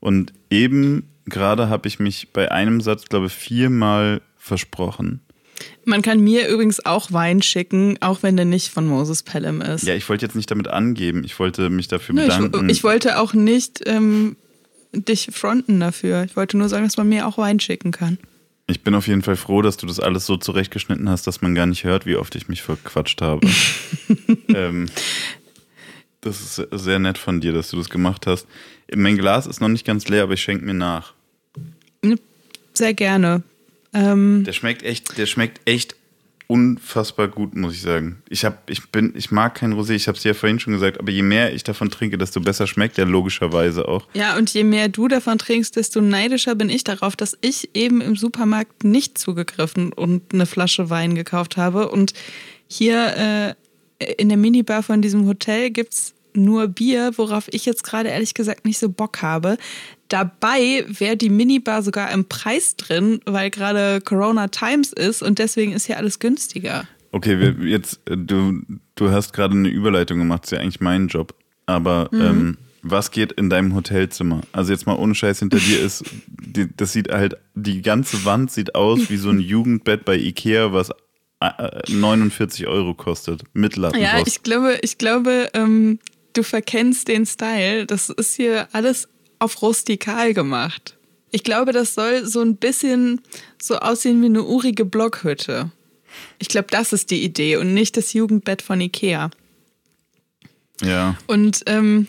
Und 0.00 0.32
eben 0.50 1.08
gerade 1.26 1.68
habe 1.68 1.86
ich 1.86 2.00
mich 2.00 2.32
bei 2.32 2.50
einem 2.50 2.80
Satz, 2.80 3.04
glaube 3.04 3.26
ich, 3.26 3.34
viermal 3.34 4.20
versprochen. 4.36 5.20
Man 5.84 6.02
kann 6.02 6.20
mir 6.20 6.48
übrigens 6.48 6.84
auch 6.84 7.12
Wein 7.12 7.42
schicken, 7.42 7.96
auch 8.00 8.22
wenn 8.22 8.36
der 8.36 8.44
nicht 8.44 8.68
von 8.68 8.86
Moses 8.86 9.22
Pelham 9.22 9.60
ist. 9.60 9.84
Ja, 9.84 9.94
ich 9.94 10.08
wollte 10.08 10.26
jetzt 10.26 10.34
nicht 10.34 10.50
damit 10.50 10.68
angeben. 10.68 11.24
Ich 11.24 11.38
wollte 11.38 11.70
mich 11.70 11.88
dafür 11.88 12.14
bedanken. 12.14 12.68
ich, 12.68 12.78
ich 12.78 12.84
wollte 12.84 13.18
auch 13.18 13.32
nicht 13.32 13.82
ähm, 13.86 14.36
dich 14.92 15.30
fronten 15.32 15.80
dafür. 15.80 16.24
Ich 16.24 16.36
wollte 16.36 16.58
nur 16.58 16.68
sagen, 16.68 16.84
dass 16.84 16.96
man 16.96 17.08
mir 17.08 17.26
auch 17.26 17.38
Wein 17.38 17.60
schicken 17.60 17.92
kann. 17.92 18.18
Ich 18.66 18.82
bin 18.82 18.94
auf 18.94 19.08
jeden 19.08 19.22
Fall 19.22 19.36
froh, 19.36 19.62
dass 19.62 19.76
du 19.78 19.86
das 19.86 19.98
alles 19.98 20.26
so 20.26 20.36
zurechtgeschnitten 20.36 21.08
hast, 21.08 21.26
dass 21.26 21.40
man 21.40 21.54
gar 21.54 21.66
nicht 21.66 21.84
hört, 21.84 22.06
wie 22.06 22.16
oft 22.16 22.34
ich 22.36 22.48
mich 22.48 22.62
verquatscht 22.62 23.20
habe. 23.20 23.46
ähm, 24.48 24.86
das 26.20 26.58
ist 26.58 26.68
sehr 26.70 26.98
nett 26.98 27.18
von 27.18 27.40
dir, 27.40 27.52
dass 27.52 27.70
du 27.70 27.78
das 27.78 27.90
gemacht 27.90 28.26
hast. 28.26 28.46
Mein 28.94 29.16
Glas 29.16 29.46
ist 29.46 29.60
noch 29.60 29.68
nicht 29.68 29.86
ganz 29.86 30.06
leer, 30.08 30.24
aber 30.24 30.34
ich 30.34 30.42
schenke 30.42 30.64
mir 30.64 30.74
nach. 30.74 31.14
Sehr 32.74 32.94
gerne. 32.94 33.42
Ähm, 33.92 34.44
Der 34.46 34.52
schmeckt 34.52 34.82
echt, 34.82 35.18
der 35.18 35.26
schmeckt 35.26 35.60
echt 35.68 35.96
unfassbar 36.46 37.28
gut, 37.28 37.54
muss 37.54 37.74
ich 37.74 37.82
sagen. 37.82 38.22
Ich 38.28 38.44
hab, 38.44 38.68
ich 38.68 38.90
bin, 38.90 39.14
ich 39.16 39.30
mag 39.30 39.54
kein 39.54 39.72
Rosé, 39.72 39.90
ich 39.92 40.08
habe 40.08 40.16
es 40.16 40.22
dir 40.22 40.30
ja 40.30 40.34
vorhin 40.34 40.58
schon 40.58 40.72
gesagt, 40.72 40.98
aber 40.98 41.12
je 41.12 41.22
mehr 41.22 41.54
ich 41.54 41.62
davon 41.62 41.90
trinke, 41.90 42.18
desto 42.18 42.40
besser 42.40 42.66
schmeckt 42.66 42.98
der 42.98 43.06
logischerweise 43.06 43.86
auch. 43.86 44.08
ja, 44.14 44.36
und 44.36 44.52
je 44.52 44.64
mehr 44.64 44.88
du 44.88 45.06
davon 45.06 45.38
trinkst, 45.38 45.76
desto 45.76 46.00
neidischer 46.00 46.56
bin 46.56 46.68
ich 46.68 46.82
darauf, 46.82 47.14
dass 47.14 47.38
ich 47.40 47.70
eben 47.74 48.00
im 48.00 48.16
Supermarkt 48.16 48.82
nicht 48.82 49.16
zugegriffen 49.16 49.92
und 49.92 50.34
eine 50.34 50.44
Flasche 50.46 50.90
Wein 50.90 51.14
gekauft 51.14 51.56
habe. 51.56 51.88
Und 51.88 52.14
hier 52.66 53.56
äh, 54.00 54.14
in 54.18 54.28
der 54.28 54.38
Minibar 54.38 54.82
von 54.82 55.02
diesem 55.02 55.26
Hotel 55.28 55.70
gibt's 55.70 56.14
nur 56.34 56.66
Bier, 56.66 57.12
worauf 57.16 57.46
ich 57.52 57.64
jetzt 57.64 57.84
gerade 57.84 58.08
ehrlich 58.08 58.34
gesagt 58.34 58.64
nicht 58.64 58.78
so 58.78 58.88
Bock 58.88 59.22
habe. 59.22 59.56
Dabei 60.10 60.84
wäre 60.88 61.16
die 61.16 61.30
Minibar 61.30 61.82
sogar 61.82 62.10
im 62.10 62.26
Preis 62.26 62.76
drin, 62.76 63.20
weil 63.26 63.48
gerade 63.50 64.00
Corona 64.00 64.48
Times 64.48 64.92
ist 64.92 65.22
und 65.22 65.38
deswegen 65.38 65.72
ist 65.72 65.86
hier 65.86 65.96
alles 65.96 66.18
günstiger. 66.18 66.84
Okay, 67.12 67.38
wir, 67.38 67.54
jetzt, 67.68 68.00
äh, 68.08 68.16
du, 68.16 68.60
du 68.96 69.10
hast 69.10 69.32
gerade 69.32 69.54
eine 69.54 69.68
Überleitung 69.68 70.18
gemacht, 70.18 70.44
ist 70.44 70.50
ja 70.50 70.58
eigentlich 70.58 70.80
mein 70.80 71.08
Job. 71.08 71.34
Aber 71.66 72.10
ähm, 72.12 72.58
was 72.82 73.12
geht 73.12 73.30
in 73.32 73.50
deinem 73.50 73.74
Hotelzimmer? 73.74 74.40
Also 74.52 74.72
jetzt 74.72 74.86
mal 74.86 74.96
ohne 74.96 75.14
Scheiß 75.14 75.38
hinter 75.38 75.58
dir 75.58 75.80
ist, 75.80 76.04
die, 76.26 76.68
das 76.76 76.92
sieht 76.92 77.12
halt, 77.12 77.36
die 77.54 77.80
ganze 77.80 78.24
Wand 78.24 78.50
sieht 78.50 78.74
aus 78.74 79.10
wie 79.10 79.16
so 79.16 79.30
ein 79.30 79.38
Jugendbett 79.40 80.04
bei 80.04 80.16
Ikea, 80.16 80.72
was 80.72 80.90
äh, 81.40 81.82
49 81.88 82.66
Euro 82.66 82.94
kostet. 82.94 83.44
Mit 83.52 83.76
Ja, 83.76 83.82
Lattenrost. 83.82 84.26
ich 84.26 84.42
glaube, 84.42 84.78
ich 84.82 84.98
glaube, 84.98 85.50
ähm, 85.54 86.00
du 86.32 86.42
verkennst 86.42 87.06
den 87.06 87.26
Style. 87.26 87.86
Das 87.86 88.08
ist 88.08 88.34
hier 88.34 88.66
alles 88.72 89.08
auf 89.40 89.60
rustikal 89.62 90.32
gemacht. 90.34 90.96
Ich 91.32 91.42
glaube, 91.44 91.72
das 91.72 91.94
soll 91.94 92.24
so 92.26 92.40
ein 92.40 92.56
bisschen 92.56 93.20
so 93.60 93.76
aussehen 93.78 94.20
wie 94.22 94.26
eine 94.26 94.42
urige 94.44 94.84
Blockhütte. 94.84 95.70
Ich 96.38 96.48
glaube, 96.48 96.68
das 96.70 96.92
ist 96.92 97.10
die 97.10 97.22
Idee 97.24 97.56
und 97.56 97.72
nicht 97.74 97.96
das 97.96 98.12
Jugendbett 98.12 98.62
von 98.62 98.80
Ikea. 98.80 99.30
ja. 100.82 101.16
Und 101.26 101.62
ähm, 101.66 102.06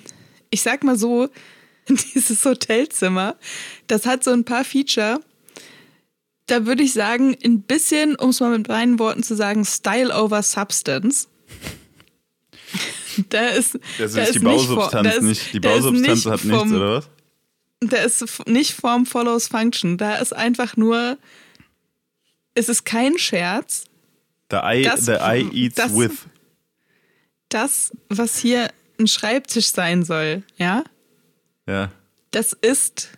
ich 0.50 0.62
sag 0.62 0.84
mal 0.84 0.98
so, 0.98 1.30
dieses 1.88 2.44
Hotelzimmer, 2.46 3.36
das 3.88 4.06
hat 4.06 4.24
so 4.24 4.32
ein 4.32 4.44
paar 4.44 4.64
Feature. 4.66 5.20
Da 6.48 6.66
würde 6.66 6.84
ich 6.84 6.94
sagen, 6.94 7.36
ein 7.46 7.62
bisschen, 7.62 8.16
um 8.16 8.32
es 8.32 8.40
mal 8.40 8.58
mit 8.58 8.68
meinen 8.68 9.00
Worten 9.00 9.24
zu 9.24 9.36
sagen, 9.36 9.64
Style 9.66 10.14
over 10.14 10.42
Substance. 10.44 11.28
Da 13.30 13.48
ist, 13.48 13.78
Das 13.98 14.14
da 14.14 14.24
ist 14.24 14.36
die 14.36 14.40
nicht 14.40 14.66
vor- 14.68 14.76
Bausubstanz 14.78 15.08
da 15.10 15.14
ist- 15.16 15.22
nicht. 15.24 15.54
Die 15.54 15.58
ist 15.58 15.62
Bausubstanz 15.62 16.08
nicht 16.08 16.26
hat 16.28 16.44
nichts, 16.46 16.60
vom- 16.62 16.74
oder 16.74 16.96
was? 16.98 17.10
Da 17.82 17.98
ist 17.98 18.48
nicht 18.48 18.74
Form 18.74 19.06
follows 19.06 19.48
Function. 19.48 19.98
Da 19.98 20.16
ist 20.18 20.34
einfach 20.34 20.78
nur, 20.78 21.18
es 22.54 22.70
ist 22.70 22.86
kein 22.86 23.18
Scherz. 23.18 23.86
The 24.52 24.58
eye, 24.58 24.84
Das- 24.84 25.06
the 25.06 25.14
eye 25.14 25.50
eats 25.52 25.76
das- 25.76 25.96
with. 25.96 26.12
Das, 27.50 27.92
was 28.08 28.38
hier 28.38 28.72
ein 29.00 29.08
Schreibtisch 29.08 29.72
sein 29.72 30.04
soll, 30.06 30.44
ja, 30.58 30.84
Ja. 31.68 31.92
das 32.32 32.54
ist 32.54 33.10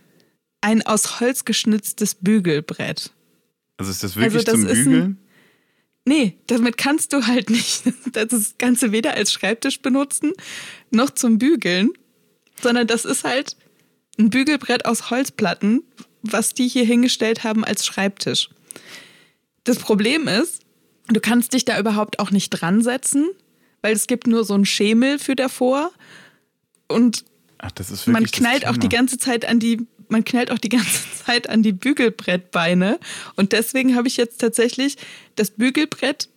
ein 0.62 0.82
aus 0.86 1.19
Holz 1.19 1.45
geschnitztes 1.45 2.15
Bügelbrett. 2.15 3.12
Also 3.78 3.91
ist 3.91 4.02
das 4.04 4.15
wirklich 4.15 4.34
Also 4.34 4.45
das 4.45 4.56
zum 4.56 4.67
Bügeln? 4.67 5.17
Nee, 6.06 6.38
damit 6.47 6.78
kannst 6.78 7.13
du 7.13 7.28
halt 7.28 7.49
nicht 7.49 7.84
das 8.13 8.56
Ganze 8.58 8.91
weder 8.91 9.13
als 9.13 9.32
Schreibtisch 9.34 9.82
benutzen, 9.82 10.32
noch 10.89 11.10
zum 11.12 11.38
Bügeln, 11.38 11.91
sondern 12.62 12.88
das 12.88 13.06
ist 13.06 13.23
halt 13.23 13.56
ein 14.17 14.30
Bügelbrett 14.30 14.86
aus 14.86 15.10
Holzplatten, 15.10 15.84
was 16.21 16.54
die 16.54 16.67
hier 16.67 16.86
hingestellt 16.86 17.43
haben 17.43 17.63
als 17.65 17.86
Schreibtisch. 17.86 18.49
Das 19.63 19.78
Problem 19.78 20.28
ist, 20.28 20.62
du 21.08 21.19
kannst 21.19 21.54
dich 21.54 21.65
da 21.65 21.80
überhaupt 21.80 22.19
auch 22.19 22.32
nicht 22.32 22.49
dran 22.49 22.82
setzen, 22.82 23.30
weil 23.82 23.93
es 23.93 24.08
gibt 24.08 24.28
nur 24.28 24.43
so 24.43 24.54
einen 24.54 24.65
Schemel 24.65 25.19
für 25.19 25.36
davor 25.36 25.91
und 26.88 27.26
Ach, 27.58 27.71
man 28.08 28.26
knallt 28.26 28.67
auch 28.67 28.76
die 28.76 28.89
ganze 28.89 29.17
Zeit 29.17 29.45
an 29.45 29.60
die, 29.60 29.88
man 30.10 30.26
knallt 30.26 30.52
auch 30.52 30.58
die 30.58 30.69
ganze 30.69 30.99
Zeit 31.26 31.49
an 31.49 31.63
die 31.63 31.71
Bügelbrettbeine. 31.71 32.99
Und 33.36 33.54
deswegen 33.54 33.95
habe 33.95 34.10
ich 34.10 34.17
jetzt 34.17 34.41
tatsächlich 34.41 34.97
das 35.36 35.52
Bügelbrett 35.52 36.28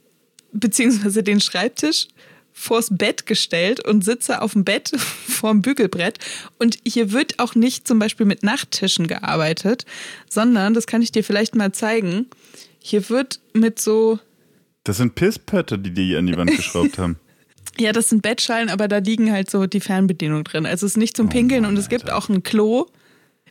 beziehungsweise 0.53 1.25
den 1.25 1.41
Schreibtisch 1.41 2.07
vors 2.59 2.89
Bett 2.91 3.27
gestellt 3.27 3.87
und 3.87 4.03
sitze 4.03 4.41
auf 4.41 4.55
dem 4.55 4.65
Bett 4.65 4.91
vorm 4.99 5.61
Bügelbrett. 5.61 6.19
Und 6.59 6.79
hier 6.87 7.13
wird 7.13 7.39
auch 7.39 7.55
nicht 7.55 7.87
zum 7.87 7.99
Beispiel 7.99 8.25
mit 8.25 8.43
Nachttischen 8.43 9.07
gearbeitet, 9.07 9.85
sondern, 10.29 10.73
das 10.73 10.87
kann 10.87 11.03
ich 11.03 11.13
dir 11.13 11.23
vielleicht 11.23 11.55
mal 11.55 11.71
zeigen, 11.73 12.27
hier 12.79 13.09
wird 13.11 13.41
mit 13.53 13.79
so 13.79 14.19
Das 14.85 14.97
sind 14.97 15.15
Pisspötte, 15.15 15.79
die 15.79 15.91
die 15.93 16.17
an 16.17 16.27
die 16.27 16.37
Wand 16.37 16.51
geschraubt 16.57 16.99
haben. 16.99 17.17
Ja, 17.79 17.93
das 17.93 18.09
sind 18.09 18.23
Bettschalen, 18.23 18.71
aber 18.71 18.89
da 18.89 18.99
liegen 18.99 19.31
halt 19.31 19.51
so 19.51 19.67
die 19.67 19.81
Fernbedienung 19.81 20.43
drin. 20.45 20.65
Also 20.65 20.87
es 20.87 20.93
ist 20.93 20.97
nicht 20.97 21.15
zum 21.15 21.29
Pinkeln 21.29 21.61
Oh 21.61 21.63
Mann, 21.65 21.75
und 21.75 21.79
es 21.79 21.91
gibt 21.91 22.05
Alter. 22.05 22.17
auch 22.17 22.31
ein 22.31 22.43
Klo. 22.43 22.87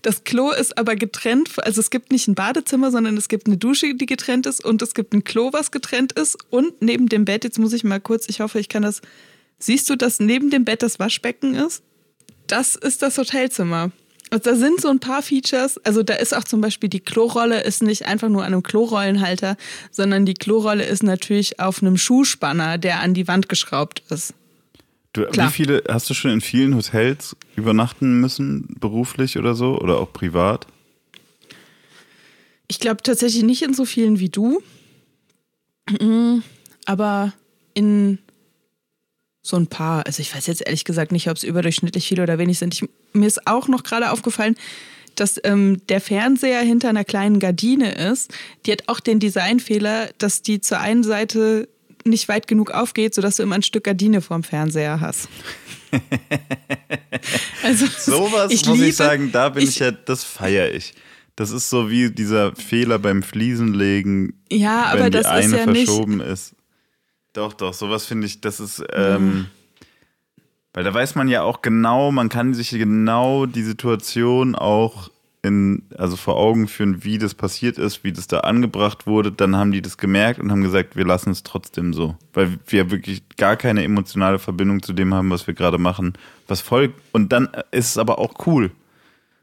Das 0.01 0.23
Klo 0.23 0.51
ist 0.51 0.77
aber 0.77 0.95
getrennt, 0.95 1.49
also 1.63 1.81
es 1.81 1.89
gibt 1.89 2.12
nicht 2.12 2.27
ein 2.27 2.36
Badezimmer, 2.36 2.91
sondern 2.91 3.17
es 3.17 3.27
gibt 3.27 3.47
eine 3.47 3.58
Dusche, 3.58 3.95
die 3.95 4.05
getrennt 4.05 4.45
ist 4.45 4.63
und 4.63 4.81
es 4.81 4.93
gibt 4.93 5.13
ein 5.13 5.23
Klo, 5.23 5.51
was 5.51 5.71
getrennt 5.71 6.12
ist 6.12 6.38
und 6.51 6.81
neben 6.81 7.10
dem 7.10 7.25
Bett, 7.25 7.43
jetzt 7.43 7.58
muss 7.58 7.73
ich 7.73 7.84
mal 7.84 7.99
kurz, 7.99 8.29
ich 8.29 8.39
hoffe, 8.39 8.60
ich 8.60 8.69
kann 8.69 8.84
das, 8.84 9.01
siehst 9.58 9.89
du, 9.89 9.95
dass 9.95 10.19
neben 10.19 10.51
dem 10.51 10.63
Bett 10.63 10.84
das 10.84 10.99
Waschbecken 10.99 11.55
ist? 11.55 11.81
Das 12.47 12.75
ist 12.75 13.01
das 13.01 13.17
Hotelzimmer. 13.17 13.91
Also 14.31 14.51
da 14.51 14.55
sind 14.55 14.81
so 14.81 14.89
ein 14.89 14.99
paar 14.99 15.21
Features, 15.21 15.77
also 15.86 16.03
da 16.03 16.15
ist 16.15 16.36
auch 16.36 16.43
zum 16.43 16.62
Beispiel 16.62 16.89
die 16.89 16.99
Klorolle 16.99 17.62
ist 17.63 17.84
nicht 17.84 18.05
einfach 18.05 18.29
nur 18.29 18.43
an 18.43 18.53
einem 18.53 18.63
Klorollenhalter, 18.63 19.55
sondern 19.91 20.25
die 20.25 20.34
Klorolle 20.34 20.86
ist 20.86 21.03
natürlich 21.03 21.60
auf 21.60 21.81
einem 21.81 21.98
Schuhspanner, 21.98 22.77
der 22.77 23.00
an 23.00 23.13
die 23.13 23.27
Wand 23.27 23.50
geschraubt 23.50 24.04
ist. 24.10 24.33
Du, 25.15 25.25
Klar. 25.25 25.47
wie 25.47 25.51
viele, 25.51 25.83
hast 25.87 26.09
du 26.09 26.13
schon 26.13 26.31
in 26.31 26.41
vielen 26.41 26.75
Hotels 26.75 27.35
übernachten 27.55 28.19
müssen, 28.19 28.75
beruflich 28.79 29.37
oder 29.37 29.55
so? 29.55 29.79
Oder 29.79 29.97
auch 29.97 30.11
privat? 30.11 30.67
Ich 32.67 32.79
glaube 32.79 33.01
tatsächlich 33.01 33.43
nicht 33.43 33.61
in 33.61 33.73
so 33.73 33.85
vielen 33.85 34.19
wie 34.19 34.29
du, 34.29 34.61
Mm, 36.01 36.39
aber 36.85 37.33
in 37.73 38.17
so 39.41 39.57
ein 39.57 39.67
paar. 39.67 40.05
Also 40.05 40.21
ich 40.21 40.35
weiß 40.35 40.47
jetzt 40.47 40.65
ehrlich 40.65 40.85
gesagt 40.85 41.11
nicht, 41.11 41.29
ob 41.29 41.37
es 41.37 41.43
überdurchschnittlich 41.43 42.07
viele 42.07 42.23
oder 42.23 42.37
wenig 42.39 42.57
sind. 42.57 42.73
Ich, 42.73 42.89
mir 43.13 43.27
ist 43.27 43.45
auch 43.47 43.67
noch 43.67 43.83
gerade 43.83 44.11
aufgefallen, 44.11 44.55
dass 45.15 45.39
ähm, 45.43 45.81
der 45.87 46.01
Fernseher 46.01 46.61
hinter 46.61 46.89
einer 46.89 47.05
kleinen 47.05 47.39
Gardine 47.39 47.93
ist. 47.93 48.33
Die 48.65 48.71
hat 48.71 48.83
auch 48.87 48.99
den 48.99 49.19
Designfehler, 49.19 50.09
dass 50.17 50.41
die 50.41 50.59
zur 50.59 50.79
einen 50.79 51.03
Seite 51.03 51.69
nicht 52.06 52.27
weit 52.27 52.47
genug 52.47 52.71
aufgeht, 52.71 53.13
sodass 53.15 53.37
du 53.37 53.43
immer 53.43 53.56
ein 53.56 53.63
Stück 53.63 53.83
Gardine 53.83 54.21
vorm 54.21 54.43
Fernseher 54.43 55.01
hast. 55.01 55.27
also, 57.63 57.85
Sowas 57.97 58.51
muss 58.51 58.65
liebe, 58.65 58.87
ich 58.87 58.95
sagen, 58.95 59.31
da 59.31 59.49
bin 59.49 59.63
ich, 59.63 59.69
ich 59.69 59.79
ja, 59.79 59.91
das 59.91 60.23
feiere 60.23 60.73
ich. 60.73 60.93
Das 61.35 61.51
ist 61.51 61.69
so 61.69 61.89
wie 61.89 62.12
dieser 62.12 62.56
Fehler 62.56 62.99
beim 62.99 63.21
Fliesenlegen, 63.21 64.41
ja, 64.49 64.91
wenn 64.93 64.99
aber 64.99 65.10
die 65.10 65.17
das 65.17 65.25
eine 65.25 65.45
ist 65.45 65.51
ja 65.51 65.63
verschoben 65.63 66.17
nicht, 66.17 66.27
ist. 66.27 66.56
Doch, 67.33 67.53
doch, 67.53 67.73
sowas 67.73 68.06
finde 68.06 68.27
ich, 68.27 68.39
das 68.39 68.62
ist, 68.62 68.81
ähm, 68.93 69.47
weil 70.73 70.85
da 70.85 70.93
weiß 70.93 71.15
man 71.15 71.27
ja 71.27 71.41
auch 71.41 71.62
genau, 71.62 72.12
man 72.12 72.29
kann 72.29 72.53
sich 72.53 72.69
genau 72.69 73.45
die 73.45 73.63
Situation 73.63 74.56
auch 74.56 75.10
in, 75.46 75.83
also 75.98 76.15
vor 76.15 76.35
Augen 76.35 76.67
führen, 76.67 77.04
wie 77.04 77.17
das 77.17 77.33
passiert 77.33 77.77
ist, 77.77 78.04
wie 78.04 78.12
das 78.12 78.27
da 78.27 78.39
angebracht 78.41 79.08
wurde. 79.08 79.31
Dann 79.31 79.56
haben 79.56 79.71
die 79.71 79.81
das 79.81 79.98
gemerkt 79.98 80.39
und 80.39 80.52
haben 80.52 80.63
gesagt, 80.63 80.96
wir 80.96 81.06
lassen 81.06 81.29
es 81.31 81.43
trotzdem 81.43 81.93
so. 81.93 82.15
Weil 82.33 82.58
wir 82.67 82.91
wirklich 82.91 83.23
gar 83.37 83.56
keine 83.56 83.83
emotionale 83.83 84.39
Verbindung 84.39 84.81
zu 84.83 84.93
dem 84.93 85.13
haben, 85.13 85.29
was 85.29 85.48
wir 85.48 85.54
gerade 85.54 85.77
machen. 85.77 86.13
Was 86.48 86.62
voll, 86.62 86.93
und 87.12 87.31
dann 87.31 87.50
ist 87.71 87.91
es 87.91 87.98
aber 87.98 88.19
auch 88.19 88.46
cool. 88.48 88.71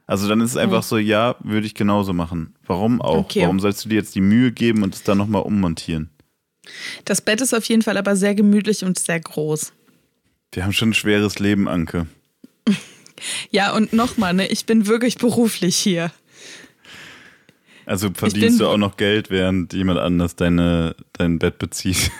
Also 0.06 0.28
dann 0.28 0.40
ist 0.40 0.50
es 0.50 0.56
einfach 0.56 0.82
so, 0.82 0.98
ja, 0.98 1.36
würde 1.40 1.66
ich 1.66 1.74
genauso 1.74 2.12
machen. 2.12 2.54
Warum 2.66 3.00
auch? 3.00 3.18
Okay. 3.18 3.42
Warum 3.42 3.60
sollst 3.60 3.84
du 3.84 3.88
dir 3.88 3.94
jetzt 3.94 4.14
die 4.14 4.20
Mühe 4.20 4.52
geben 4.52 4.82
und 4.82 4.94
es 4.94 5.04
dann 5.04 5.16
nochmal 5.16 5.42
ummontieren? 5.42 6.10
Das 7.04 7.22
Bett 7.22 7.40
ist 7.40 7.54
auf 7.54 7.64
jeden 7.64 7.82
Fall 7.82 7.96
aber 7.96 8.16
sehr 8.16 8.34
gemütlich 8.34 8.84
und 8.84 8.98
sehr 8.98 9.20
groß. 9.20 9.72
Wir 10.52 10.64
haben 10.64 10.72
schon 10.72 10.90
ein 10.90 10.94
schweres 10.94 11.38
Leben, 11.38 11.68
Anke. 11.68 12.06
Ja, 13.50 13.72
und 13.72 13.92
nochmal, 13.92 14.34
ne, 14.34 14.46
ich 14.48 14.66
bin 14.66 14.86
wirklich 14.86 15.16
beruflich 15.16 15.76
hier. 15.76 16.10
Also 17.84 18.10
verdienst 18.14 18.60
du 18.60 18.66
auch 18.68 18.76
noch 18.76 18.96
Geld, 18.96 19.30
während 19.30 19.72
jemand 19.72 19.98
anders 19.98 20.36
deine, 20.36 20.94
dein 21.12 21.38
Bett 21.38 21.58
bezieht. 21.58 22.10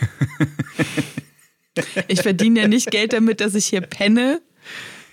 ich 2.08 2.20
verdiene 2.20 2.62
ja 2.62 2.68
nicht 2.68 2.90
Geld 2.90 3.12
damit, 3.12 3.40
dass 3.40 3.54
ich 3.54 3.66
hier 3.66 3.80
penne, 3.80 4.40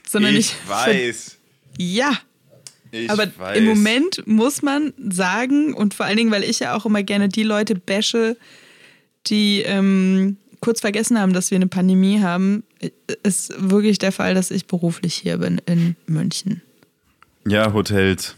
sondern 0.08 0.36
ich. 0.36 0.54
Ich 0.64 0.70
weiß. 0.70 1.38
Ja. 1.78 2.18
Ich 2.92 3.10
Aber 3.12 3.28
weiß. 3.38 3.58
im 3.58 3.66
Moment 3.66 4.26
muss 4.26 4.64
man 4.64 4.94
sagen, 4.98 5.76
und 5.76 5.94
vor 5.94 6.08
allen 6.08 6.18
Dingen, 6.18 6.32
weil 6.32 6.44
ich 6.44 6.60
ja 6.60 6.76
auch 6.76 6.88
immer 6.88 7.04
gerne 7.04 7.30
die 7.30 7.44
Leute 7.44 7.76
bashe, 7.76 8.36
die 9.28 9.62
ähm, 9.62 10.38
kurz 10.60 10.82
vergessen 10.82 11.20
haben, 11.20 11.34
dass 11.34 11.52
wir 11.52 11.58
eine 11.58 11.68
Pandemie 11.68 12.20
haben, 12.22 12.64
ist 13.24 13.54
wirklich 13.58 13.98
der 13.98 14.12
Fall, 14.12 14.34
dass 14.34 14.52
ich 14.52 14.68
beruflich 14.68 15.16
hier 15.16 15.38
bin 15.38 15.62
in 15.66 15.96
München. 16.08 16.62
Ja, 17.48 17.74
Hotels. 17.74 18.36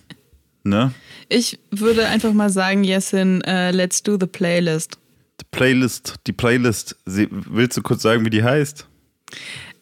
Ne? 0.64 0.94
Ich 1.30 1.60
würde 1.72 2.08
einfach 2.08 2.34
mal 2.34 2.50
sagen, 2.50 2.84
Jessin, 2.84 3.42
uh, 3.48 3.72
let's 3.72 4.04
do 4.04 4.18
the 4.20 4.28
playlist. 4.28 4.98
Die 5.40 5.46
Playlist, 5.50 6.16
die 6.28 6.34
Playlist. 6.34 6.96
Willst 7.06 7.78
du 7.78 7.82
kurz 7.82 8.04
sagen, 8.04 8.26
wie 8.26 8.30
die 8.30 8.44
heißt? 8.44 8.86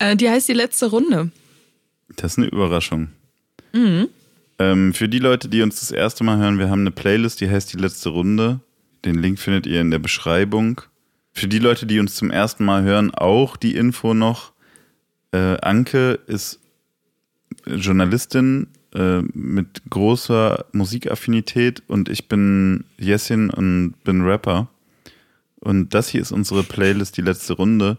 Uh, 0.02 0.16
die 0.16 0.30
heißt 0.30 0.48
die 0.48 0.54
letzte 0.54 0.88
Runde. 0.88 1.32
Das 2.16 2.34
ist 2.34 2.38
eine 2.38 2.48
Überraschung. 2.48 3.10
Mhm. 3.74 4.08
Ähm, 4.58 4.94
für 4.94 5.10
die 5.10 5.20
Leute, 5.20 5.50
die 5.50 5.62
uns 5.62 5.80
das 5.80 5.92
erste 5.92 6.24
Mal 6.24 6.38
hören, 6.38 6.60
wir 6.60 6.70
haben 6.70 6.82
eine 6.82 6.92
Playlist, 6.92 7.42
die 7.42 7.50
heißt 7.50 7.74
die 7.74 7.78
letzte 7.78 8.10
Runde. 8.10 8.60
Den 9.06 9.16
Link 9.16 9.40
findet 9.40 9.66
ihr 9.66 9.82
in 9.82 9.92
der 9.92 10.00
Beschreibung. 10.00 10.82
Für 11.34 11.48
die 11.48 11.60
Leute, 11.60 11.86
die 11.86 12.00
uns 12.00 12.16
zum 12.16 12.32
ersten 12.32 12.66
Mal 12.66 12.84
hören, 12.84 13.14
auch 13.14 13.58
die 13.58 13.76
Info 13.76 14.14
noch. 14.14 14.54
Äh, 15.32 15.58
Anke 15.62 16.20
ist 16.28 16.60
Journalistin 17.66 18.68
äh, 18.94 19.22
mit 19.34 19.84
großer 19.90 20.66
Musikaffinität 20.72 21.84
und 21.88 22.10
ich 22.10 22.28
bin 22.28 22.86
Jessin 22.98 23.50
und 23.50 23.96
bin 24.04 24.22
Rapper. 24.22 24.68
Und 25.60 25.94
das 25.94 26.10
hier 26.10 26.22
ist 26.22 26.32
unsere 26.32 26.64
Playlist, 26.64 27.18
die 27.18 27.22
letzte 27.22 27.54
Runde. 27.54 27.98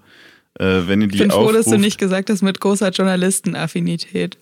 Äh, 0.59 0.83
wenn 0.87 1.01
ihr 1.01 1.09
die 1.09 1.17
ich 1.17 1.21
bin 1.23 1.31
froh, 1.31 1.41
aufruft, 1.41 1.59
dass 1.59 1.67
du 1.67 1.79
nicht 1.79 1.99
gesagt 1.99 2.31
hast 2.31 2.43
mit 2.43 2.61
großer 2.61 2.91
Journalistenaffinität. 2.91 4.39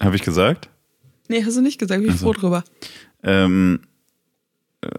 Habe 0.00 0.16
ich 0.16 0.22
gesagt? 0.22 0.68
Nee, 1.28 1.44
hast 1.44 1.56
du 1.56 1.62
nicht 1.62 1.78
gesagt. 1.78 2.00
Bin 2.00 2.10
ich 2.10 2.16
also. 2.16 2.26
froh 2.26 2.32
drüber. 2.32 2.64
Ähm, 3.22 3.80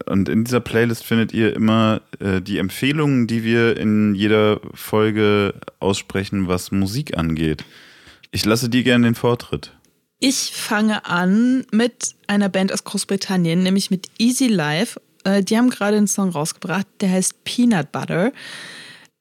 und 0.06 0.30
in 0.30 0.44
dieser 0.44 0.60
Playlist 0.60 1.04
findet 1.04 1.34
ihr 1.34 1.56
immer 1.56 2.02
äh, 2.20 2.42
die 2.42 2.58
Empfehlungen, 2.58 3.28
die 3.28 3.44
wir 3.44 3.78
in 3.78 4.16
jeder 4.16 4.60
Folge 4.74 5.54
aussprechen, 5.80 6.48
was 6.48 6.72
Musik 6.72 7.18
angeht. 7.18 7.64
Ich 8.32 8.46
lasse 8.46 8.70
dir 8.70 8.84
gerne 8.84 9.08
den 9.08 9.16
Vortritt. 9.16 9.72
Ich 10.20 10.52
fange 10.54 11.06
an 11.06 11.66
mit 11.72 12.16
einer 12.28 12.50
Band 12.50 12.72
aus 12.74 12.84
Großbritannien, 12.84 13.62
nämlich 13.64 13.92
mit 13.92 14.08
Easy 14.18 14.48
Life. 14.48 15.00
Äh, 15.24 15.44
die 15.44 15.58
haben 15.58 15.70
gerade 15.70 15.98
einen 15.98 16.08
Song 16.08 16.30
rausgebracht, 16.30 16.88
der 17.02 17.12
heißt 17.12 17.44
Peanut 17.44 17.92
Butter. 17.92 18.32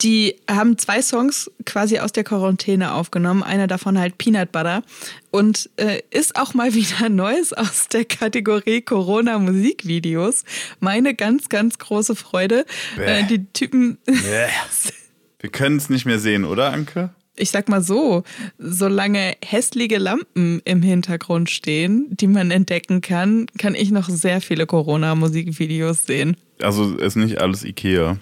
Die 0.03 0.36
haben 0.51 0.76
zwei 0.76 1.01
Songs 1.01 1.51
quasi 1.64 1.99
aus 1.99 2.12
der 2.12 2.24
Quarantäne 2.24 2.92
aufgenommen. 2.92 3.42
Einer 3.42 3.66
davon 3.66 3.99
halt 3.99 4.18
Peanut 4.18 4.53
Butter. 4.53 4.82
Und 5.30 5.70
äh, 5.76 6.03
ist 6.11 6.36
auch 6.36 6.55
mal 6.55 6.74
wieder 6.74 7.09
Neues 7.09 7.53
aus 7.53 7.88
der 7.88 8.05
Kategorie 8.05 8.82
Corona-Musikvideos. 8.82 10.45
Meine 10.80 11.14
ganz, 11.14 11.49
ganz 11.49 11.78
große 11.78 12.16
Freude. 12.16 12.66
Äh, 12.99 13.24
die 13.24 13.47
Typen. 13.53 13.99
Wir 14.07 15.51
können 15.51 15.76
es 15.76 15.90
nicht 15.90 16.07
mehr 16.07 16.18
sehen, 16.18 16.45
oder, 16.45 16.72
Anke? 16.72 17.11
ich 17.36 17.51
sag 17.51 17.68
mal 17.68 17.82
so, 17.82 18.22
solange 18.59 19.36
hässliche 19.45 19.99
Lampen 19.99 20.61
im 20.64 20.82
Hintergrund 20.82 21.51
stehen, 21.51 22.07
die 22.11 22.26
man 22.26 22.51
entdecken 22.51 23.01
kann, 23.01 23.47
kann 23.59 23.74
ich 23.74 23.90
noch 23.90 24.09
sehr 24.09 24.40
viele 24.40 24.66
Corona-Musikvideos 24.66 26.07
sehen. 26.07 26.36
Also 26.62 26.97
ist 26.97 27.16
nicht 27.16 27.40
alles 27.40 27.64
Ikea. 27.64 28.18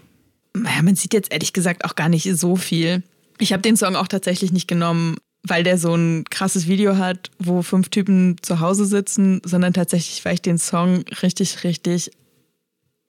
Naja, 0.54 0.82
man 0.82 0.96
sieht 0.96 1.14
jetzt 1.14 1.32
ehrlich 1.32 1.52
gesagt 1.52 1.84
auch 1.84 1.94
gar 1.94 2.08
nicht 2.08 2.28
so 2.36 2.56
viel. 2.56 3.02
Ich 3.38 3.52
habe 3.52 3.62
den 3.62 3.76
Song 3.76 3.96
auch 3.96 4.08
tatsächlich 4.08 4.52
nicht 4.52 4.68
genommen, 4.68 5.16
weil 5.42 5.64
der 5.64 5.78
so 5.78 5.94
ein 5.94 6.24
krasses 6.30 6.68
Video 6.68 6.96
hat, 6.96 7.30
wo 7.38 7.62
fünf 7.62 7.88
Typen 7.88 8.36
zu 8.42 8.60
Hause 8.60 8.86
sitzen, 8.86 9.40
sondern 9.44 9.72
tatsächlich, 9.72 10.24
weil 10.24 10.34
ich 10.34 10.42
den 10.42 10.58
Song 10.58 11.04
richtig, 11.22 11.64
richtig. 11.64 12.10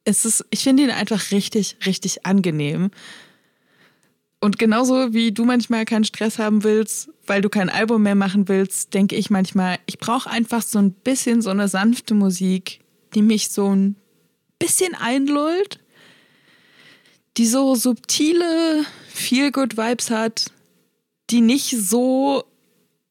Es 0.05 0.25
ist, 0.25 0.45
ich 0.49 0.63
finde 0.63 0.83
ihn 0.83 0.89
einfach 0.89 1.31
richtig, 1.31 1.77
richtig 1.85 2.25
angenehm. 2.25 2.91
Und 4.39 4.59
genauso 4.59 5.13
wie 5.13 5.31
du 5.31 5.45
manchmal 5.45 5.85
keinen 5.85 6.03
Stress 6.03 6.37
haben 6.39 6.63
willst, 6.63 7.09
weil 7.27 7.41
du 7.41 7.49
kein 7.49 7.69
Album 7.69 8.03
mehr 8.03 8.15
machen 8.15 8.49
willst, 8.49 8.93
denke 8.93 9.15
ich 9.15 9.29
manchmal, 9.29 9.79
ich 9.85 9.99
brauche 9.99 10.29
einfach 10.29 10.61
so 10.61 10.79
ein 10.79 10.91
bisschen 10.91 11.41
so 11.41 11.49
eine 11.49 11.69
sanfte 11.69 12.13
Musik, 12.13 12.81
die 13.15 13.21
mich 13.21 13.49
so 13.49 13.73
ein 13.73 13.95
bisschen 14.59 14.95
einlullt 14.95 15.79
die 17.37 17.47
so 17.47 17.75
subtile 17.75 18.85
Feel-Good-Vibes 19.09 20.09
hat, 20.09 20.45
die 21.29 21.41
nicht 21.41 21.75
so 21.77 22.43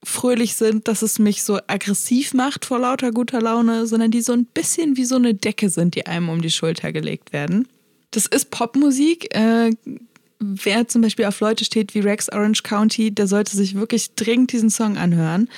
fröhlich 0.05 0.55
sind, 0.55 0.89
dass 0.89 1.03
es 1.03 1.19
mich 1.19 1.43
so 1.43 1.59
aggressiv 1.67 2.35
macht 2.35 2.65
vor 2.65 2.79
lauter 2.79 3.13
guter 3.13 3.41
Laune, 3.41 3.87
sondern 3.87 4.11
die 4.11 4.21
so 4.21 4.33
ein 4.33 4.47
bisschen 4.47 4.97
wie 4.97 5.05
so 5.05 5.17
eine 5.17 5.35
Decke 5.35 5.71
sind, 5.71 5.95
die 5.95 6.07
einem 6.07 6.29
um 6.29 6.43
die 6.43 6.51
Schulter 6.51 6.93
gelegt 6.93 7.33
werden. 7.33 7.69
Das 8.11 8.27
ist 8.27 8.51
Popmusik. 8.51 9.35
Äh, 9.35 9.71
wer 10.41 10.89
zum 10.89 11.03
Beispiel 11.03 11.25
auf 11.25 11.39
Leute 11.41 11.65
steht 11.65 11.95
wie 11.95 12.01
Rex 12.01 12.29
Orange 12.29 12.65
County, 12.65 13.13
der 13.13 13.29
sollte 13.29 13.57
sich 13.57 13.77
wirklich 13.77 14.15
dringend 14.15 14.53
diesen 14.53 14.71
Song 14.71 14.97
anhören 14.97 15.49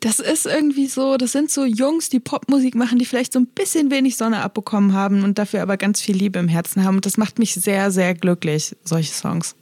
das 0.00 0.20
ist 0.20 0.46
irgendwie 0.46 0.86
so, 0.86 1.16
das 1.16 1.32
sind 1.32 1.50
so 1.50 1.64
Jungs, 1.64 2.10
die 2.10 2.20
Popmusik 2.20 2.74
machen, 2.74 2.98
die 2.98 3.06
vielleicht 3.06 3.32
so 3.32 3.38
ein 3.38 3.46
bisschen 3.46 3.90
wenig 3.90 4.16
Sonne 4.16 4.42
abbekommen 4.42 4.92
haben 4.92 5.22
und 5.24 5.38
dafür 5.38 5.62
aber 5.62 5.76
ganz 5.76 6.00
viel 6.02 6.16
Liebe 6.16 6.38
im 6.38 6.48
Herzen 6.48 6.84
haben. 6.84 6.96
Und 6.96 7.06
das 7.06 7.16
macht 7.16 7.38
mich 7.38 7.54
sehr, 7.54 7.90
sehr 7.90 8.14
glücklich, 8.14 8.76
solche 8.84 9.12
Songs. 9.12 9.56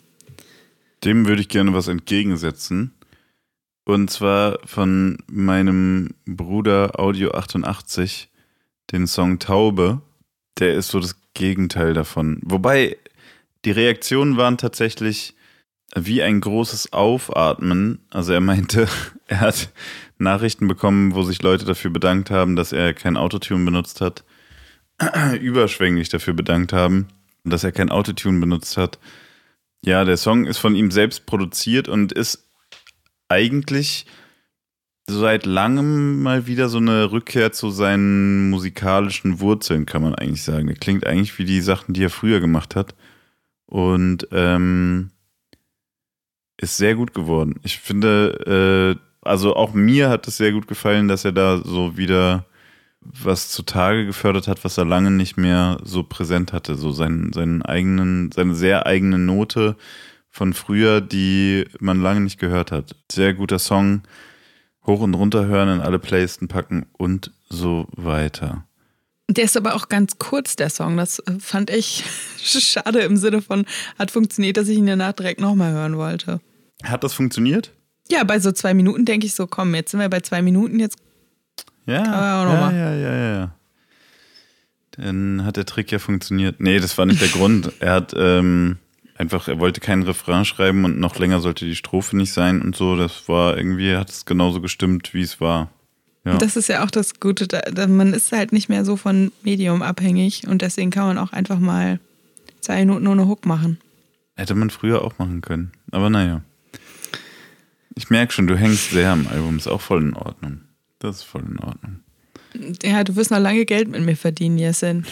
Dem 1.05 1.27
würde 1.27 1.43
ich 1.43 1.49
gerne 1.49 1.73
was 1.73 1.89
entgegensetzen. 1.89 2.93
Und 3.85 4.11
zwar 4.11 4.59
von 4.65 5.19
meinem 5.27 6.15
Bruder 6.25 6.99
Audio 6.99 7.33
88, 7.33 8.31
den 8.91 9.07
Song 9.07 9.39
Taube. 9.39 10.01
Der 10.59 10.75
ist 10.75 10.89
so 10.89 11.01
das 11.01 11.17
Gegenteil 11.35 11.95
davon. 11.95 12.41
Wobei 12.43 12.97
die 13.65 13.71
Reaktionen 13.71 14.37
waren 14.37 14.59
tatsächlich 14.59 15.35
wie 15.95 16.23
ein 16.23 16.41
großes 16.41 16.93
Aufatmen. 16.93 18.01
Also 18.11 18.33
er 18.33 18.41
meinte, 18.41 18.89
er 19.27 19.41
hat 19.41 19.71
Nachrichten 20.25 20.67
bekommen, 20.67 21.15
wo 21.15 21.23
sich 21.23 21.41
Leute 21.43 21.65
dafür 21.65 21.93
bedankt 21.93 22.31
haben, 22.31 22.57
dass 22.57 22.73
er 22.73 22.93
kein 22.95 23.17
Autotune 23.17 23.65
benutzt 23.65 24.01
hat, 24.01 24.25
überschwänglich 25.41 26.09
dafür 26.09 26.35
bedankt 26.35 26.73
haben, 26.73 27.07
dass 27.45 27.63
er 27.63 27.71
kein 27.71 27.91
Autotune 27.91 28.41
benutzt 28.41 28.77
hat. 28.77 28.99
Ja, 29.85 30.05
der 30.05 30.17
Song 30.17 30.47
ist 30.47 30.59
von 30.59 30.75
ihm 30.75 30.91
selbst 30.91 31.27
produziert 31.27 31.89
und 31.89 32.11
ist 32.13 32.49
eigentlich 33.29 34.07
seit 35.07 35.45
langem 35.45 36.23
mal 36.23 36.47
wieder 36.47 36.69
so 36.69 36.79
eine 36.79 37.13
Rückkehr 37.13 37.53
zu 37.53 37.71
seinen 37.71 38.51
musikalischen 38.51 39.41
Wurzeln, 39.41 39.87
kann 39.87 40.03
man 40.03 40.15
eigentlich 40.15 40.43
sagen. 40.43 40.67
Der 40.67 40.77
klingt 40.77 41.07
eigentlich 41.07 41.39
wie 41.39 41.45
die 41.45 41.61
Sachen, 41.61 41.93
die 41.93 42.05
er 42.05 42.11
früher 42.11 42.41
gemacht 42.41 42.75
hat. 42.75 42.95
Und 43.67 44.29
ähm, 44.33 45.11
ist 46.57 46.77
sehr 46.77 46.95
gut 46.95 47.15
geworden. 47.15 47.61
Ich 47.63 47.79
finde, 47.79 48.97
äh, 48.97 49.14
also 49.25 49.57
auch 49.57 49.73
mir 49.73 50.09
hat 50.09 50.29
es 50.29 50.37
sehr 50.37 50.53
gut 50.53 50.67
gefallen, 50.67 51.09
dass 51.09 51.25
er 51.25 51.33
da 51.33 51.59
so 51.59 51.97
wieder 51.97 52.47
was 53.01 53.51
zutage 53.51 54.07
gefördert 54.07 54.49
hat, 54.49 54.65
was 54.65 54.79
er 54.79 54.85
lange 54.85 55.11
nicht 55.11 55.37
mehr 55.37 55.79
so 55.83 56.03
präsent 56.03 56.53
hatte. 56.53 56.75
So 56.77 56.91
seinen, 56.91 57.33
seinen 57.33 57.63
eigenen, 57.63 58.33
seine 58.33 58.55
sehr 58.55 58.87
eigene 58.87 59.19
Note 59.19 59.77
von 60.31 60.55
früher, 60.55 61.01
die 61.01 61.67
man 61.81 62.01
lange 62.01 62.21
nicht 62.21 62.41
gehört 62.41 62.73
hat. 62.73 62.97
Sehr 63.11 63.35
guter 63.35 63.59
Song. 63.59 64.03
Hoch 64.87 65.01
und 65.01 65.15
runter 65.15 65.47
hören, 65.47 65.69
in 65.69 65.81
alle 65.81 65.99
Playlisten 65.99 66.49
packen 66.49 66.87
und 66.93 67.33
so 67.49 67.87
weiter. 67.93 68.67
Der 69.29 69.45
ist 69.45 69.57
aber 69.57 69.75
auch 69.75 69.89
ganz 69.89 70.19
kurz, 70.19 70.57
der 70.57 70.69
Song. 70.69 70.99
Das 70.99 71.23
fand 71.39 71.71
ich 71.71 72.05
schade 72.37 73.01
im 73.01 73.17
Sinne 73.17 73.41
von, 73.41 73.65
hat 73.99 74.11
funktioniert, 74.11 74.59
dass 74.59 74.69
ich 74.69 74.77
ihn 74.77 74.87
danach 74.87 75.13
direkt 75.13 75.41
nochmal 75.41 75.73
hören 75.73 75.97
wollte. 75.97 76.41
Hat 76.83 77.05
das 77.05 77.15
funktioniert? 77.15 77.73
Ja, 78.11 78.25
bei 78.25 78.39
so 78.39 78.53
zwei 78.53 78.75
Minuten 78.75 79.05
denke 79.05 79.27
ich 79.27 79.35
so, 79.35 79.47
komm, 79.47 79.75
jetzt 79.75 79.91
sind 79.93 80.01
wir 80.01 80.09
bei 80.09 80.21
zwei 80.21 80.43
Minuten, 80.43 80.79
jetzt 80.79 80.99
ja, 81.87 82.03
ja, 82.03 82.71
ja, 82.73 82.95
ja, 82.95 83.35
ja. 83.37 83.55
Dann 84.93 85.45
hat 85.45 85.57
der 85.57 85.67
Trick 85.67 85.91
ja 85.93 85.99
funktioniert. 85.99 86.61
Nee, 86.61 86.79
das 86.79 86.97
war 86.97 87.07
nicht 87.07 87.21
der 87.21 87.29
Grund. 87.29 87.73
Er 87.81 87.93
hat 87.93 88.15
ähm, 88.17 88.79
einfach, 89.17 89.49
er 89.49 89.59
wollte 89.59 89.81
keinen 89.81 90.05
Refrain 90.05 90.45
schreiben 90.45 90.85
und 90.85 90.99
noch 90.99 91.19
länger 91.19 91.41
sollte 91.41 91.65
die 91.65 91.75
Strophe 91.75 92.17
nicht 92.17 92.33
sein 92.33 92.63
und 92.63 92.77
so. 92.77 92.97
Das 92.97 93.29
war 93.29 93.57
irgendwie, 93.57 93.97
hat 93.97 94.11
es 94.11 94.25
genauso 94.25 94.61
gestimmt, 94.61 95.13
wie 95.13 95.23
es 95.23 95.41
war. 95.41 95.71
Ja. 96.25 96.39
Das 96.39 96.57
ist 96.57 96.69
ja 96.69 96.85
auch 96.85 96.91
das 96.91 97.21
Gute. 97.21 97.47
Da, 97.49 97.87
man 97.87 98.15
ist 98.15 98.33
halt 98.33 98.53
nicht 98.53 98.69
mehr 98.69 98.85
so 98.85 98.97
von 98.97 99.31
Medium 99.43 99.83
abhängig 99.83 100.47
und 100.47 100.63
deswegen 100.63 100.91
kann 100.91 101.07
man 101.07 101.19
auch 101.19 101.33
einfach 101.33 101.59
mal 101.59 102.01
zwei 102.61 102.79
Minuten 102.79 103.07
ohne 103.09 103.27
Hook 103.27 103.45
machen. 103.45 103.79
Hätte 104.37 104.55
man 104.55 104.71
früher 104.71 105.03
auch 105.03 105.19
machen 105.19 105.43
können. 105.43 105.73
Aber 105.91 106.09
naja. 106.09 106.41
Ich 107.97 108.11
merke 108.11 108.33
schon, 108.33 108.47
du 108.47 108.57
hängst 108.57 108.91
sehr 108.91 109.11
am 109.11 109.27
Album. 109.29 109.57
Ist 109.57 109.69
auch 109.69 109.81
voll 109.81 110.03
in 110.03 110.15
Ordnung. 110.15 110.63
Das 110.99 111.17
ist 111.17 111.23
voll 111.23 111.43
in 111.43 111.59
Ordnung. 111.59 112.01
Ja, 112.83 113.05
du 113.05 113.17
wirst 113.17 113.31
noch 113.31 113.39
lange 113.39 113.65
Geld 113.65 113.89
mit 113.89 114.03
mir 114.03 114.17
verdienen, 114.17 114.59
Jessen. 114.59 115.07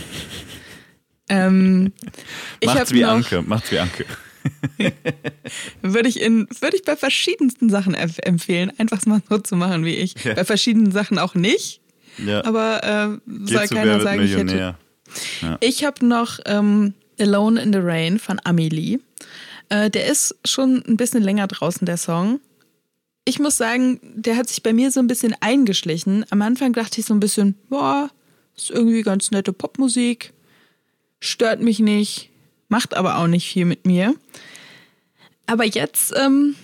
ähm, 1.29 1.93
macht's 2.65 2.93
wie 2.93 3.05
Anke, 3.05 3.43
macht's 3.43 3.71
wie 3.73 3.79
Anke. 3.79 4.05
würde 5.83 6.09
ich 6.09 6.21
in 6.21 6.49
würde 6.61 6.77
ich 6.77 6.83
bei 6.83 6.97
verschiedensten 6.97 7.71
Sachen 7.71 7.95
empfehlen, 7.95 8.73
einfach 8.79 9.05
mal 9.07 9.23
so 9.29 9.39
zu 9.39 9.57
machen 9.57 9.85
wie 9.85 9.95
ich. 9.95 10.15
Ja. 10.25 10.35
Bei 10.35 10.45
verschiedenen 10.45 10.93
Sachen 10.93 11.19
auch 11.19 11.35
nicht. 11.35 11.81
Ja. 12.19 12.45
Aber 12.45 13.21
äh, 13.25 13.33
soll 13.47 13.69
keiner 13.69 14.01
sagen, 14.01 14.23
ich 14.23 14.37
hätte. 14.37 14.57
Ja. 15.43 15.59
Ich 15.61 15.85
habe 15.85 16.05
noch 16.07 16.41
ähm, 16.47 16.95
Alone 17.21 17.61
in 17.61 17.73
the 17.73 17.79
Rain 17.81 18.19
von 18.19 18.41
Amelie. 18.45 18.99
Äh, 19.69 19.91
der 19.91 20.07
ist 20.07 20.37
schon 20.45 20.83
ein 20.87 20.97
bisschen 20.97 21.23
länger 21.23 21.47
draußen, 21.47 21.87
der 21.87 21.97
Song. 21.97 22.41
Ich 23.25 23.39
muss 23.39 23.57
sagen, 23.57 24.01
der 24.03 24.37
hat 24.37 24.49
sich 24.49 24.63
bei 24.63 24.73
mir 24.73 24.91
so 24.91 25.01
ein 25.01 25.07
bisschen 25.07 25.35
eingeschlichen. 25.41 26.25
Am 26.31 26.43
Anfang 26.43 26.73
dachte 26.73 27.01
ich 27.01 27.07
so 27.07 27.15
ein 27.15 27.21
bisschen, 27.21 27.57
boah, 27.69 28.11
ist 28.57 28.71
irgendwie 28.71 29.03
ganz 29.03 29.31
nette 29.31 29.53
Popmusik, 29.53 30.33
stört 31.21 31.61
mich 31.61 31.79
nicht, 31.79 32.31
macht 32.69 32.95
aber 32.95 33.19
auch 33.19 33.29
nicht 33.29 33.49
viel 33.49 33.65
mit 33.65 33.87
mir. 33.87 34.15
Aber 35.47 35.65
jetzt 35.65 36.15
ähm, 36.17 36.57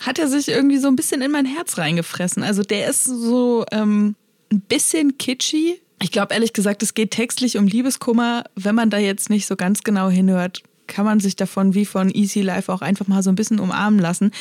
hat 0.00 0.18
er 0.18 0.28
sich 0.28 0.48
irgendwie 0.48 0.78
so 0.78 0.88
ein 0.88 0.96
bisschen 0.96 1.22
in 1.22 1.30
mein 1.30 1.46
Herz 1.46 1.78
reingefressen. 1.78 2.42
Also 2.42 2.62
der 2.62 2.88
ist 2.88 3.04
so 3.04 3.64
ähm, 3.72 4.14
ein 4.52 4.60
bisschen 4.62 5.18
kitschy. 5.18 5.80
Ich 6.02 6.12
glaube 6.12 6.34
ehrlich 6.34 6.52
gesagt, 6.52 6.82
es 6.82 6.94
geht 6.94 7.10
textlich 7.10 7.58
um 7.58 7.66
Liebeskummer. 7.66 8.44
Wenn 8.54 8.74
man 8.74 8.90
da 8.90 8.98
jetzt 8.98 9.28
nicht 9.28 9.46
so 9.46 9.56
ganz 9.56 9.82
genau 9.82 10.08
hinhört, 10.08 10.62
kann 10.86 11.04
man 11.04 11.20
sich 11.20 11.36
davon 11.36 11.74
wie 11.74 11.84
von 11.84 12.10
Easy 12.10 12.40
Life 12.40 12.72
auch 12.72 12.80
einfach 12.80 13.06
mal 13.06 13.22
so 13.22 13.30
ein 13.30 13.36
bisschen 13.36 13.60
umarmen 13.60 14.00
lassen. 14.00 14.32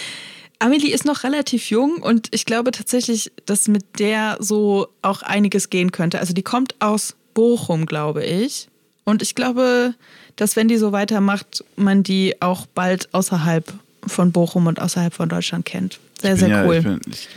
Amelie 0.60 0.94
ist 0.94 1.06
noch 1.06 1.24
relativ 1.24 1.70
jung 1.70 1.98
und 1.98 2.28
ich 2.32 2.46
glaube 2.46 2.72
tatsächlich, 2.72 3.32
dass 3.46 3.70
mit 3.70 4.00
der 4.00 4.38
so 4.40 4.90
auch 5.02 5.22
einiges 5.22 5.70
gehen 5.70 5.92
könnte. 5.92 6.20
Also 6.20 6.34
die 6.34 6.44
kommt 6.44 6.76
aus 6.80 7.16
Bochum, 7.34 7.86
glaube 7.86 8.26
ich. 8.26 8.68
Und 9.06 9.22
ich 9.22 9.36
glaube, 9.36 9.96
dass 10.36 10.58
wenn 10.58 10.68
die 10.68 10.78
so 10.78 10.92
weitermacht, 10.92 11.64
man 11.78 12.04
die 12.04 12.42
auch 12.42 12.66
bald 12.66 13.14
außerhalb 13.14 13.74
von 14.06 14.32
Bochum 14.34 14.68
und 14.68 14.82
außerhalb 14.82 15.14
von 15.14 15.30
Deutschland 15.30 15.66
kennt. 15.66 16.00
Sehr, 16.22 16.36
sehr 16.36 16.50
ja, 16.50 16.66
cool. 16.66 16.76
Ich 16.76 16.84
bin, 16.84 17.02
ich, 17.10 17.28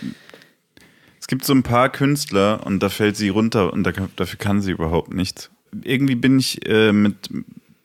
es 1.20 1.28
gibt 1.28 1.44
so 1.44 1.54
ein 1.54 1.62
paar 1.62 1.88
Künstler 1.88 2.66
und 2.66 2.82
da 2.82 2.88
fällt 2.88 3.16
sie 3.16 3.28
runter 3.28 3.72
und 3.72 3.84
da, 3.84 3.92
dafür 4.16 4.38
kann 4.38 4.60
sie 4.60 4.72
überhaupt 4.72 5.14
nichts. 5.14 5.50
Irgendwie 5.82 6.16
bin 6.16 6.38
ich 6.40 6.66
äh, 6.68 6.92
mit, 6.92 7.30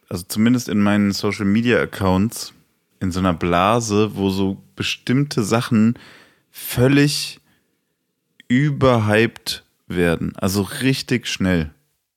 also 0.10 0.24
zumindest 0.28 0.68
in 0.68 0.82
meinen 0.82 1.12
Social 1.12 1.46
Media 1.46 1.80
Accounts, 1.80 2.54
in 3.00 3.12
so 3.12 3.20
einer 3.20 3.34
Blase, 3.34 4.16
wo 4.16 4.30
so 4.30 4.62
bestimmte 4.76 5.44
Sachen 5.44 5.98
völlig 6.52 7.40
überhyped 8.48 9.64
werden. 9.88 10.34
Also 10.38 10.62
richtig 10.62 11.28
schnell. 11.28 11.72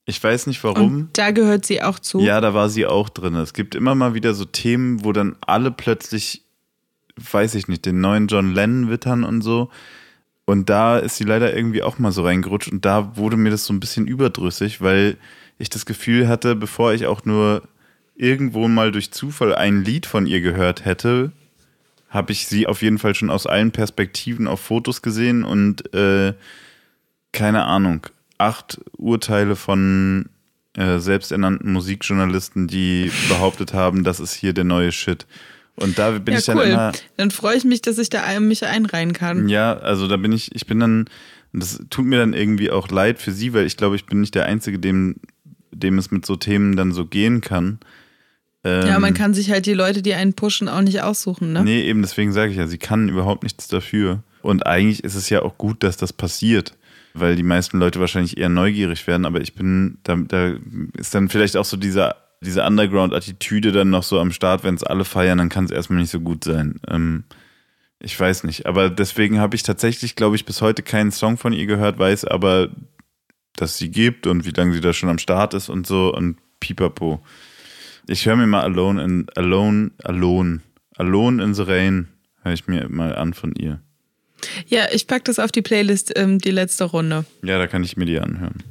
Ich 0.06 0.22
weiß 0.22 0.46
nicht 0.46 0.62
warum. 0.64 0.94
Und 0.94 1.18
da 1.18 1.30
gehört 1.30 1.64
sie 1.66 1.82
auch 1.82 1.98
zu. 1.98 2.20
Ja, 2.20 2.40
da 2.40 2.52
war 2.54 2.68
sie 2.68 2.86
auch 2.86 3.08
drin. 3.08 3.34
Es 3.36 3.52
gibt 3.52 3.74
immer 3.74 3.94
mal 3.94 4.14
wieder 4.14 4.34
so 4.34 4.44
Themen, 4.44 5.04
wo 5.04 5.12
dann 5.12 5.36
alle 5.40 5.70
plötzlich, 5.70 6.42
weiß 7.16 7.54
ich 7.54 7.68
nicht, 7.68 7.86
den 7.86 8.00
neuen 8.00 8.26
John 8.26 8.52
Lennon 8.52 8.90
wittern 8.90 9.24
und 9.24 9.42
so. 9.42 9.70
Und 10.46 10.68
da 10.68 10.98
ist 10.98 11.16
sie 11.16 11.24
leider 11.24 11.54
irgendwie 11.54 11.82
auch 11.84 11.98
mal 11.98 12.10
so 12.10 12.24
reingerutscht. 12.24 12.72
Und 12.72 12.84
da 12.84 13.16
wurde 13.16 13.36
mir 13.36 13.50
das 13.50 13.66
so 13.66 13.72
ein 13.72 13.78
bisschen 13.78 14.08
überdrüssig, 14.08 14.80
weil 14.80 15.16
ich 15.58 15.70
das 15.70 15.86
Gefühl 15.86 16.26
hatte, 16.26 16.56
bevor 16.56 16.92
ich 16.92 17.06
auch 17.06 17.24
nur 17.24 17.62
irgendwo 18.20 18.68
mal 18.68 18.92
durch 18.92 19.10
Zufall 19.10 19.54
ein 19.54 19.84
Lied 19.84 20.06
von 20.06 20.26
ihr 20.26 20.40
gehört 20.40 20.84
hätte, 20.84 21.32
habe 22.08 22.32
ich 22.32 22.46
sie 22.46 22.66
auf 22.66 22.82
jeden 22.82 22.98
Fall 22.98 23.14
schon 23.14 23.30
aus 23.30 23.46
allen 23.46 23.70
Perspektiven 23.70 24.46
auf 24.46 24.60
Fotos 24.60 25.02
gesehen 25.02 25.44
und 25.44 25.94
äh, 25.94 26.34
keine 27.32 27.64
Ahnung 27.64 28.06
acht 28.40 28.80
Urteile 28.96 29.54
von 29.54 30.26
äh, 30.76 30.98
selbsternannten 30.98 31.72
Musikjournalisten, 31.72 32.66
die 32.66 33.12
behauptet 33.28 33.74
haben, 33.74 34.02
das 34.02 34.18
ist 34.18 34.32
hier 34.32 34.52
der 34.52 34.64
neue 34.64 34.92
Shit. 34.92 35.26
Und 35.76 35.98
da 35.98 36.10
bin 36.10 36.32
ja, 36.32 36.40
ich 36.40 36.46
dann 36.46 36.58
cool. 36.58 36.64
immer. 36.64 36.92
Dann 37.16 37.30
freue 37.30 37.56
ich 37.56 37.64
mich, 37.64 37.82
dass 37.82 37.98
ich 37.98 38.10
da 38.10 38.38
mich 38.40 38.64
einreihen 38.64 39.12
kann. 39.12 39.48
Ja, 39.48 39.76
also 39.78 40.08
da 40.08 40.16
bin 40.16 40.32
ich, 40.32 40.54
ich 40.54 40.66
bin 40.66 40.80
dann, 40.80 41.06
das 41.52 41.80
tut 41.90 42.06
mir 42.06 42.18
dann 42.18 42.32
irgendwie 42.32 42.70
auch 42.70 42.88
leid 42.88 43.18
für 43.18 43.32
sie, 43.32 43.52
weil 43.52 43.66
ich 43.66 43.76
glaube, 43.76 43.96
ich 43.96 44.06
bin 44.06 44.20
nicht 44.20 44.34
der 44.34 44.46
Einzige, 44.46 44.78
dem, 44.78 45.16
dem 45.70 45.98
es 45.98 46.10
mit 46.10 46.26
so 46.26 46.36
Themen 46.36 46.76
dann 46.76 46.92
so 46.92 47.06
gehen 47.06 47.40
kann. 47.40 47.78
Ähm, 48.64 48.86
ja, 48.86 48.98
man 48.98 49.14
kann 49.14 49.34
sich 49.34 49.50
halt 49.50 49.66
die 49.66 49.74
Leute, 49.74 50.02
die 50.02 50.14
einen 50.14 50.34
pushen, 50.34 50.68
auch 50.68 50.82
nicht 50.82 51.02
aussuchen, 51.02 51.52
ne? 51.52 51.64
Nee, 51.64 51.82
eben 51.82 52.02
deswegen 52.02 52.32
sage 52.32 52.50
ich 52.50 52.58
ja, 52.58 52.66
sie 52.66 52.78
kann 52.78 53.08
überhaupt 53.08 53.42
nichts 53.42 53.68
dafür. 53.68 54.22
Und 54.42 54.66
eigentlich 54.66 55.04
ist 55.04 55.14
es 55.14 55.30
ja 55.30 55.42
auch 55.42 55.58
gut, 55.58 55.82
dass 55.82 55.96
das 55.96 56.12
passiert 56.12 56.74
weil 57.14 57.36
die 57.36 57.42
meisten 57.42 57.78
Leute 57.78 58.00
wahrscheinlich 58.00 58.38
eher 58.38 58.48
neugierig 58.48 59.06
werden, 59.06 59.26
aber 59.26 59.40
ich 59.40 59.54
bin, 59.54 59.98
da, 60.02 60.16
da 60.16 60.54
ist 60.96 61.14
dann 61.14 61.28
vielleicht 61.28 61.56
auch 61.56 61.64
so 61.64 61.76
dieser, 61.76 62.16
diese 62.40 62.64
Underground-Attitüde 62.64 63.72
dann 63.72 63.90
noch 63.90 64.02
so 64.02 64.18
am 64.18 64.32
Start, 64.32 64.64
wenn 64.64 64.74
es 64.74 64.84
alle 64.84 65.04
feiern, 65.04 65.38
dann 65.38 65.48
kann 65.48 65.64
es 65.64 65.70
erstmal 65.70 66.00
nicht 66.00 66.10
so 66.10 66.20
gut 66.20 66.44
sein. 66.44 66.80
Ähm, 66.88 67.24
ich 67.98 68.18
weiß 68.18 68.44
nicht, 68.44 68.66
aber 68.66 68.88
deswegen 68.88 69.38
habe 69.38 69.56
ich 69.56 69.62
tatsächlich, 69.62 70.16
glaube 70.16 70.36
ich, 70.36 70.46
bis 70.46 70.62
heute 70.62 70.82
keinen 70.82 71.12
Song 71.12 71.36
von 71.36 71.52
ihr 71.52 71.66
gehört, 71.66 71.98
weiß 71.98 72.24
aber, 72.24 72.70
dass 73.56 73.76
sie 73.76 73.90
gibt 73.90 74.26
und 74.26 74.46
wie 74.46 74.52
lange 74.52 74.72
sie 74.72 74.80
da 74.80 74.92
schon 74.92 75.10
am 75.10 75.18
Start 75.18 75.52
ist 75.54 75.68
und 75.68 75.86
so 75.86 76.14
und 76.14 76.38
pipapo. 76.60 77.20
Ich 78.10 78.26
höre 78.26 78.34
mir 78.34 78.48
mal 78.48 78.62
Alone 78.62 79.04
in 79.04 79.26
Alone, 79.36 79.92
Alone, 80.02 80.62
Alone 80.96 81.44
in 81.44 81.54
the 81.54 81.62
Rain, 81.62 82.08
höre 82.42 82.52
ich 82.52 82.66
mir 82.66 82.88
mal 82.88 83.14
an 83.14 83.34
von 83.34 83.54
ihr. 83.54 83.78
Ja, 84.66 84.86
ich 84.90 85.06
packe 85.06 85.22
das 85.22 85.38
auf 85.38 85.52
die 85.52 85.62
Playlist, 85.62 86.12
ähm, 86.16 86.40
die 86.40 86.50
letzte 86.50 86.86
Runde. 86.86 87.24
Ja, 87.44 87.56
da 87.58 87.68
kann 87.68 87.84
ich 87.84 87.96
mir 87.96 88.06
die 88.06 88.18
anhören. 88.18 88.64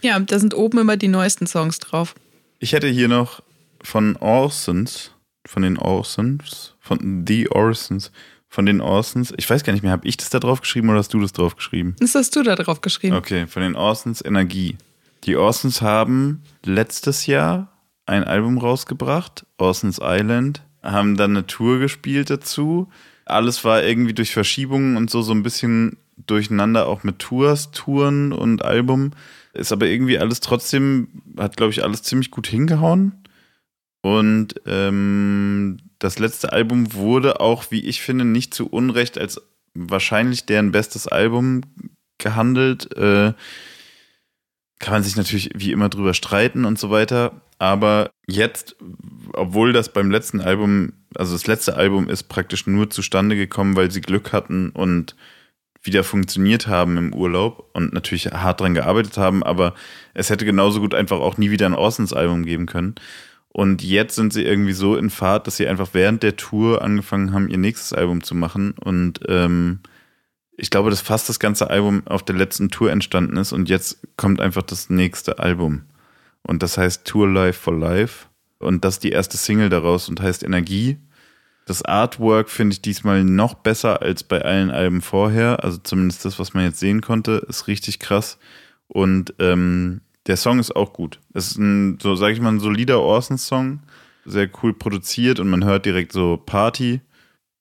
Ja, 0.00 0.18
da 0.18 0.36
sind 0.40 0.54
oben 0.54 0.78
immer 0.78 0.96
die 0.96 1.06
neuesten 1.06 1.46
Songs 1.46 1.78
drauf. 1.78 2.16
Ich 2.58 2.72
hätte 2.72 2.88
hier 2.88 3.06
noch 3.06 3.40
von 3.84 4.16
Orsons, 4.16 5.12
von 5.46 5.62
den 5.62 5.78
Orsons, 5.78 6.74
von 6.80 7.24
The 7.24 7.50
Orsons, 7.50 8.10
von 8.48 8.66
den 8.66 8.80
Orsons. 8.80 9.32
Ich 9.36 9.48
weiß 9.48 9.62
gar 9.62 9.74
nicht 9.74 9.82
mehr, 9.84 9.92
habe 9.92 10.08
ich 10.08 10.16
das 10.16 10.30
da 10.30 10.40
drauf 10.40 10.60
geschrieben 10.60 10.88
oder 10.88 10.98
hast 10.98 11.14
du 11.14 11.20
das 11.20 11.32
drauf 11.32 11.54
geschrieben? 11.54 11.94
Das 12.00 12.16
hast 12.16 12.34
du 12.34 12.42
da 12.42 12.56
drauf 12.56 12.80
geschrieben. 12.80 13.14
Okay, 13.14 13.46
von 13.46 13.62
den 13.62 13.76
Orsons 13.76 14.24
Energie. 14.24 14.76
Die 15.22 15.36
Orsons 15.36 15.82
haben 15.82 16.42
letztes 16.64 17.26
Jahr 17.26 17.71
ein 18.12 18.24
Album 18.24 18.58
rausgebracht, 18.58 19.46
Orsons 19.58 20.00
Island, 20.02 20.62
haben 20.82 21.16
dann 21.16 21.32
eine 21.32 21.46
Tour 21.46 21.78
gespielt 21.78 22.30
dazu 22.30 22.88
alles 23.24 23.64
war 23.64 23.82
irgendwie 23.82 24.14
durch 24.14 24.32
Verschiebungen 24.32 24.96
und 24.96 25.10
so 25.10 25.22
so 25.22 25.32
ein 25.32 25.42
bisschen 25.42 25.96
durcheinander, 26.26 26.86
auch 26.86 27.04
mit 27.04 27.18
Tours, 27.18 27.70
Touren 27.70 28.32
und 28.32 28.64
Album. 28.64 29.12
Ist 29.54 29.72
aber 29.72 29.86
irgendwie 29.86 30.18
alles 30.18 30.40
trotzdem, 30.40 31.08
hat 31.36 31.56
glaube 31.56 31.72
ich 31.72 31.82
alles 31.82 32.02
ziemlich 32.02 32.30
gut 32.30 32.46
hingehauen. 32.46 33.12
Und 34.02 34.54
ähm, 34.66 35.78
das 35.98 36.18
letzte 36.18 36.52
Album 36.52 36.94
wurde 36.94 37.40
auch, 37.40 37.70
wie 37.70 37.80
ich 37.80 38.02
finde, 38.02 38.24
nicht 38.24 38.54
zu 38.54 38.68
Unrecht 38.68 39.18
als 39.18 39.40
wahrscheinlich 39.74 40.44
deren 40.46 40.72
bestes 40.72 41.06
Album 41.06 41.62
gehandelt. 42.18 42.96
Äh, 42.96 43.32
kann 44.82 44.94
man 44.94 45.02
sich 45.04 45.16
natürlich 45.16 45.50
wie 45.54 45.72
immer 45.72 45.88
drüber 45.88 46.12
streiten 46.12 46.64
und 46.64 46.78
so 46.78 46.90
weiter. 46.90 47.40
Aber 47.58 48.10
jetzt, 48.26 48.76
obwohl 49.32 49.72
das 49.72 49.92
beim 49.92 50.10
letzten 50.10 50.40
Album, 50.40 50.92
also 51.14 51.32
das 51.32 51.46
letzte 51.46 51.76
Album 51.76 52.08
ist 52.08 52.24
praktisch 52.24 52.66
nur 52.66 52.90
zustande 52.90 53.36
gekommen, 53.36 53.76
weil 53.76 53.92
sie 53.92 54.00
Glück 54.00 54.32
hatten 54.32 54.70
und 54.70 55.14
wieder 55.84 56.02
funktioniert 56.02 56.66
haben 56.66 56.98
im 56.98 57.14
Urlaub 57.14 57.70
und 57.72 57.92
natürlich 57.92 58.26
hart 58.26 58.60
dran 58.60 58.74
gearbeitet 58.74 59.16
haben, 59.16 59.42
aber 59.42 59.74
es 60.14 60.30
hätte 60.30 60.44
genauso 60.44 60.80
gut 60.80 60.94
einfach 60.94 61.20
auch 61.20 61.38
nie 61.38 61.50
wieder 61.50 61.66
ein 61.66 61.74
Orsons-Album 61.74 62.44
geben 62.44 62.66
können. 62.66 62.96
Und 63.48 63.82
jetzt 63.82 64.16
sind 64.16 64.32
sie 64.32 64.42
irgendwie 64.42 64.72
so 64.72 64.96
in 64.96 65.10
Fahrt, 65.10 65.46
dass 65.46 65.58
sie 65.58 65.68
einfach 65.68 65.90
während 65.92 66.22
der 66.24 66.36
Tour 66.36 66.82
angefangen 66.82 67.32
haben, 67.32 67.48
ihr 67.48 67.58
nächstes 67.58 67.92
Album 67.92 68.22
zu 68.22 68.34
machen. 68.34 68.72
Und 68.82 69.20
ähm, 69.28 69.80
ich 70.62 70.70
glaube, 70.70 70.90
dass 70.90 71.00
fast 71.00 71.28
das 71.28 71.40
ganze 71.40 71.70
Album 71.70 72.06
auf 72.06 72.22
der 72.22 72.36
letzten 72.36 72.68
Tour 72.68 72.92
entstanden 72.92 73.36
ist 73.36 73.52
und 73.52 73.68
jetzt 73.68 73.98
kommt 74.16 74.40
einfach 74.40 74.62
das 74.62 74.90
nächste 74.90 75.40
Album. 75.40 75.82
Und 76.44 76.62
das 76.62 76.78
heißt 76.78 77.04
Tour 77.04 77.28
Life 77.28 77.58
for 77.58 77.76
Life. 77.76 78.26
Und 78.60 78.84
das 78.84 78.94
ist 78.94 79.02
die 79.02 79.10
erste 79.10 79.36
Single 79.36 79.70
daraus 79.70 80.08
und 80.08 80.20
heißt 80.20 80.44
Energie. 80.44 80.98
Das 81.66 81.84
Artwork 81.84 82.48
finde 82.48 82.74
ich 82.74 82.80
diesmal 82.80 83.24
noch 83.24 83.54
besser 83.54 84.02
als 84.02 84.22
bei 84.22 84.40
allen 84.40 84.70
Alben 84.70 85.02
vorher. 85.02 85.64
Also 85.64 85.78
zumindest 85.78 86.24
das, 86.24 86.38
was 86.38 86.54
man 86.54 86.62
jetzt 86.62 86.78
sehen 86.78 87.00
konnte, 87.00 87.44
ist 87.48 87.66
richtig 87.66 87.98
krass. 87.98 88.38
Und 88.86 89.34
ähm, 89.40 90.00
der 90.28 90.36
Song 90.36 90.60
ist 90.60 90.76
auch 90.76 90.92
gut. 90.92 91.18
Es 91.34 91.48
ist 91.48 91.58
ein, 91.58 91.98
so 92.00 92.14
sage 92.14 92.34
ich 92.34 92.40
mal, 92.40 92.52
ein 92.52 92.60
solider 92.60 93.00
Orson-Song. 93.00 93.80
Sehr 94.26 94.48
cool 94.62 94.74
produziert 94.74 95.40
und 95.40 95.50
man 95.50 95.64
hört 95.64 95.86
direkt 95.86 96.12
so 96.12 96.36
Party. 96.36 97.00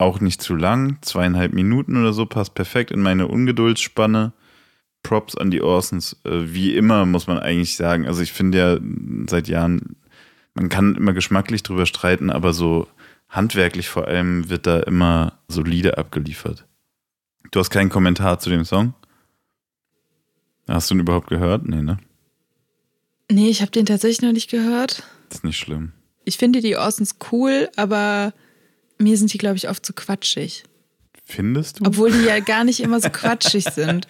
Auch 0.02 0.20
nicht 0.20 0.41
zu 0.41 0.56
lang, 0.56 0.97
zweieinhalb 1.02 1.54
Minuten 1.54 1.95
oder 1.95 2.12
so, 2.12 2.26
passt 2.26 2.56
perfekt 2.56 2.89
in 2.89 3.04
meine 3.04 3.28
Ungeduldspanne. 3.28 4.34
Props 5.04 5.38
an 5.38 5.52
die 5.52 5.62
Orsons. 5.62 6.18
Äh, 6.24 6.54
wie 6.54 6.76
immer, 6.76 7.06
muss 7.06 7.28
man 7.28 7.38
eigentlich 7.38 7.76
sagen. 7.76 8.08
Also 8.08 8.24
ich 8.24 8.34
finde 8.34 8.58
ja 8.58 8.80
seit 9.30 9.47
Jahren, 9.47 9.95
man 10.56 10.70
kann 10.70 10.95
immer 10.95 11.14
geschmacklich 11.14 11.62
drüber 11.62 11.86
streiten, 11.86 12.32
aber 12.32 12.52
so 12.52 12.88
handwerklich 13.30 13.89
vor 13.89 14.08
allem 14.08 14.49
wird 14.49 14.66
da 14.66 14.80
immer 14.80 15.34
solide 15.47 15.99
abgeliefert. 15.99 16.66
Du 17.52 17.60
hast 17.60 17.70
keinen 17.70 17.89
Kommentar 17.89 18.39
zu 18.39 18.49
dem 18.49 18.66
Song? 18.66 18.95
Hast 20.68 20.89
du 20.89 20.95
ihn 20.95 21.02
überhaupt 21.02 21.28
gehört? 21.28 21.68
Nee, 21.68 21.84
ne? 21.84 21.99
Nee, 23.32 23.49
ich 23.49 23.62
habe 23.62 23.70
den 23.70 23.86
tatsächlich 23.86 24.24
noch 24.24 24.34
nicht 24.34 24.49
gehört. 24.49 25.04
Das 25.30 25.38
ist 25.38 25.43
nicht 25.43 25.60
schlimm. 25.60 25.91
Ich 26.26 26.39
finde 26.39 26.62
die 26.62 26.76
Orsons 26.76 27.18
cool, 27.32 27.70
aber 27.76 28.34
mir 29.02 29.18
sind 29.18 29.34
die, 29.34 29.38
glaube 29.38 29.58
ich, 29.58 29.70
oft 29.70 29.86
zu 29.86 29.93
quatschig. 29.93 30.64
Findest 31.26 31.80
du? 31.80 31.86
Obwohl 31.86 32.12
die 32.12 32.24
ja 32.26 32.39
gar 32.45 32.64
nicht 32.64 32.80
immer 32.80 32.99
so 32.99 33.10
quatschig 33.10 33.66
sind. 33.66 34.08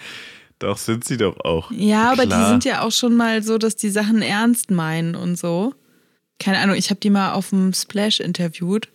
Doch, 0.59 0.77
sind 0.77 1.03
sie 1.05 1.17
doch 1.17 1.39
auch. 1.43 1.71
Ja, 1.71 2.11
aber 2.11 2.25
Klar. 2.25 2.43
die 2.43 2.49
sind 2.51 2.65
ja 2.65 2.81
auch 2.81 2.91
schon 2.91 3.15
mal 3.15 3.41
so, 3.41 3.57
dass 3.57 3.75
die 3.75 3.89
Sachen 3.89 4.21
ernst 4.21 4.69
meinen 4.69 5.15
und 5.15 5.37
so. 5.37 5.73
Keine 6.39 6.59
Ahnung, 6.59 6.75
ich 6.75 6.89
habe 6.89 6.99
die 6.99 7.09
mal 7.09 7.33
auf 7.33 7.49
dem 7.49 7.73
Splash 7.73 8.19
interviewt. 8.19 8.89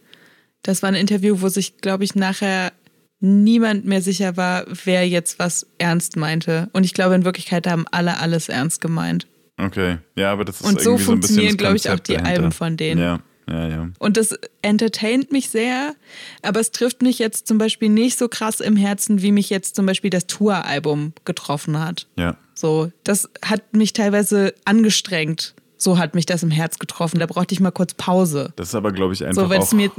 Das 0.62 0.82
war 0.82 0.88
ein 0.88 0.94
Interview, 0.94 1.40
wo 1.40 1.48
sich, 1.48 1.78
glaube 1.78 2.04
ich, 2.04 2.14
nachher 2.14 2.72
niemand 3.20 3.84
mehr 3.84 4.02
sicher 4.02 4.36
war, 4.36 4.64
wer 4.84 5.08
jetzt 5.08 5.38
was 5.38 5.66
ernst 5.78 6.16
meinte. 6.16 6.68
Und 6.72 6.84
ich 6.84 6.94
glaube, 6.94 7.14
in 7.14 7.24
Wirklichkeit 7.24 7.66
haben 7.66 7.86
alle 7.90 8.18
alles 8.18 8.48
ernst 8.48 8.80
gemeint. 8.80 9.26
Okay, 9.58 9.98
ja, 10.16 10.32
aber 10.32 10.44
das 10.44 10.60
ist 10.60 10.66
Und 10.66 10.80
so 10.80 10.98
funktionieren, 10.98 11.52
so 11.52 11.56
glaube 11.56 11.76
ich, 11.76 11.88
auch 11.88 11.98
die 11.98 12.12
dahinter. 12.12 12.30
Alben 12.30 12.52
von 12.52 12.76
denen. 12.76 13.00
Ja, 13.00 13.20
ja, 13.48 13.68
ja. 13.68 13.88
Und 13.98 14.16
das 14.16 14.36
entertaint 14.62 15.30
mich 15.30 15.50
sehr, 15.50 15.94
aber 16.42 16.60
es 16.60 16.72
trifft 16.72 17.02
mich 17.02 17.18
jetzt 17.18 17.46
zum 17.46 17.58
Beispiel 17.58 17.88
nicht 17.88 18.18
so 18.18 18.28
krass 18.28 18.60
im 18.60 18.76
Herzen, 18.76 19.22
wie 19.22 19.30
mich 19.30 19.50
jetzt 19.50 19.76
zum 19.76 19.86
Beispiel 19.86 20.10
das 20.10 20.26
Tour-Album 20.26 21.12
getroffen 21.24 21.78
hat. 21.78 22.08
Ja. 22.16 22.36
So, 22.54 22.90
das 23.04 23.28
hat 23.44 23.74
mich 23.74 23.92
teilweise 23.92 24.54
angestrengt. 24.64 25.54
So 25.78 25.98
hat 25.98 26.14
mich 26.14 26.26
das 26.26 26.42
im 26.42 26.50
Herz 26.50 26.78
getroffen. 26.78 27.20
Da 27.20 27.26
brauchte 27.26 27.52
ich 27.52 27.60
mal 27.60 27.70
kurz 27.70 27.94
Pause. 27.94 28.52
Das 28.56 28.68
ist 28.68 28.74
aber, 28.74 28.92
glaube 28.92 29.12
ich, 29.12 29.24
einfach 29.24 29.42
So, 29.42 29.50
weil 29.50 29.60
es 29.60 29.72
mir 29.72 29.90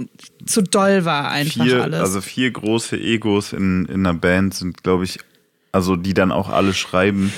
zu 0.46 0.64
doll 0.64 1.06
war, 1.06 1.30
einfach 1.30 1.64
vier, 1.64 1.84
alles. 1.84 2.00
Also 2.00 2.22
vier 2.22 2.52
große 2.52 2.98
Egos 2.98 3.54
in, 3.54 3.86
in 3.86 4.06
einer 4.06 4.16
Band 4.16 4.56
sind, 4.56 4.84
glaube 4.84 5.04
ich, 5.04 5.20
also 5.72 5.96
die 5.96 6.16
dann 6.16 6.32
auch 6.32 6.50
alle 6.50 6.74
schreiben 6.74 7.32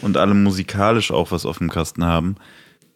und 0.00 0.16
alle 0.16 0.32
musikalisch 0.32 1.10
auch 1.10 1.30
was 1.30 1.44
auf 1.44 1.58
dem 1.58 1.68
Kasten 1.68 2.04
haben. 2.04 2.36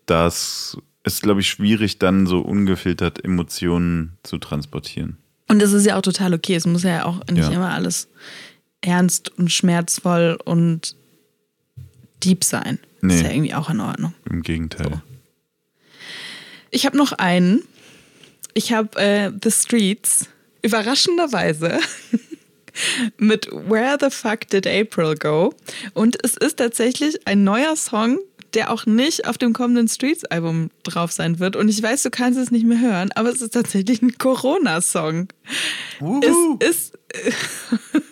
Das 0.06 0.78
ist, 1.04 1.22
glaube 1.22 1.40
ich, 1.40 1.48
schwierig, 1.48 1.98
dann 1.98 2.26
so 2.26 2.40
ungefiltert 2.40 3.24
Emotionen 3.24 4.16
zu 4.22 4.38
transportieren. 4.38 5.16
Und 5.48 5.60
das 5.60 5.72
ist 5.72 5.84
ja 5.86 5.96
auch 5.96 6.02
total 6.02 6.32
okay. 6.34 6.54
Es 6.54 6.66
muss 6.66 6.82
ja 6.84 7.04
auch 7.04 7.18
nicht 7.26 7.38
Ja. 7.48 7.50
immer 7.50 7.70
alles 7.70 8.08
ernst 8.80 9.36
und 9.38 9.50
schmerzvoll 9.52 10.38
und 10.44 10.96
deep 12.24 12.44
sein. 12.44 12.78
Nee. 13.00 13.14
Ist 13.16 13.22
ja 13.22 13.30
irgendwie 13.30 13.54
auch 13.54 13.68
in 13.68 13.80
Ordnung. 13.80 14.14
Im 14.30 14.42
Gegenteil. 14.42 15.02
Ich 16.70 16.86
habe 16.86 16.96
noch 16.96 17.12
einen. 17.12 17.62
Ich 18.54 18.72
habe 18.72 18.96
äh, 19.00 19.32
The 19.42 19.50
Streets 19.50 20.28
überraschenderweise 20.62 21.80
mit 23.18 23.46
Where 23.50 23.96
the 24.00 24.10
Fuck 24.10 24.48
Did 24.48 24.66
April 24.66 25.16
Go? 25.16 25.54
Und 25.94 26.16
es 26.24 26.36
ist 26.36 26.56
tatsächlich 26.58 27.26
ein 27.26 27.44
neuer 27.44 27.76
Song, 27.76 28.18
der 28.54 28.70
auch 28.70 28.86
nicht 28.86 29.26
auf 29.26 29.38
dem 29.38 29.52
kommenden 29.52 29.88
Streets-Album 29.88 30.70
drauf 30.82 31.12
sein 31.12 31.38
wird. 31.38 31.56
Und 31.56 31.68
ich 31.68 31.82
weiß, 31.82 32.02
du 32.02 32.10
kannst 32.10 32.38
es 32.38 32.50
nicht 32.50 32.64
mehr 32.64 32.80
hören, 32.80 33.10
aber 33.14 33.30
es 33.30 33.40
ist 33.40 33.54
tatsächlich 33.54 34.02
ein 34.02 34.18
Corona-Song. 34.18 35.28
Es 36.60 36.68
ist. 36.68 36.98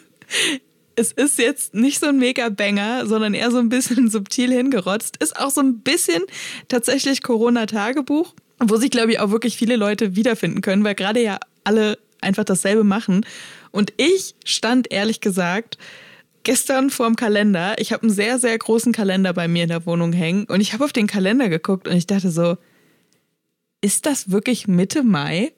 Es 0.97 1.13
ist 1.13 1.39
jetzt 1.39 1.73
nicht 1.73 1.99
so 1.99 2.09
ein 2.09 2.19
Mega-Banger, 2.19 3.07
sondern 3.07 3.33
eher 3.33 3.51
so 3.51 3.57
ein 3.57 3.71
bisschen 3.71 4.11
subtil 4.11 4.53
hingerotzt. 4.53 5.17
Ist 5.17 5.39
auch 5.39 5.49
so 5.51 5.63
ein 5.63 5.81
bisschen 5.81 6.23
tatsächlich 6.69 7.23
Corona-Tagebuch, 7.23 8.35
wo 8.59 8.77
sich, 8.77 8.91
glaube 8.91 9.13
ich, 9.13 9.19
auch 9.19 9.31
wirklich 9.31 9.57
viele 9.57 9.77
Leute 9.77 10.15
wiederfinden 10.15 10.61
können, 10.61 10.85
weil 10.85 10.95
gerade 10.95 11.23
ja 11.23 11.39
alle 11.65 11.99
einfach 12.21 12.45
dasselbe 12.45 12.85
machen. 12.85 13.25
Und 13.71 13.95
ich 13.97 14.35
stand 14.45 14.93
ehrlich 14.93 15.21
gesagt 15.23 15.79
gestern 16.43 16.91
vorm 16.91 17.17
Kalender. 17.17 17.75
Ich 17.79 17.93
habe 17.93 18.03
einen 18.05 18.13
sehr, 18.13 18.39
sehr 18.39 18.57
großen 18.57 18.93
Kalender 18.93 19.33
bei 19.33 19.49
mir 19.49 19.65
in 19.65 19.69
der 19.69 19.87
Wohnung 19.87 20.13
hängen 20.13 20.45
und 20.45 20.61
ich 20.61 20.73
habe 20.73 20.85
auf 20.85 20.93
den 20.93 21.07
Kalender 21.07 21.49
geguckt 21.49 21.89
und 21.89 21.97
ich 21.97 22.07
dachte 22.07 22.31
so, 22.31 22.57
ist 23.81 24.07
das 24.07 24.31
wirklich 24.31 24.69
Mitte 24.69 25.03
Mai? 25.03 25.53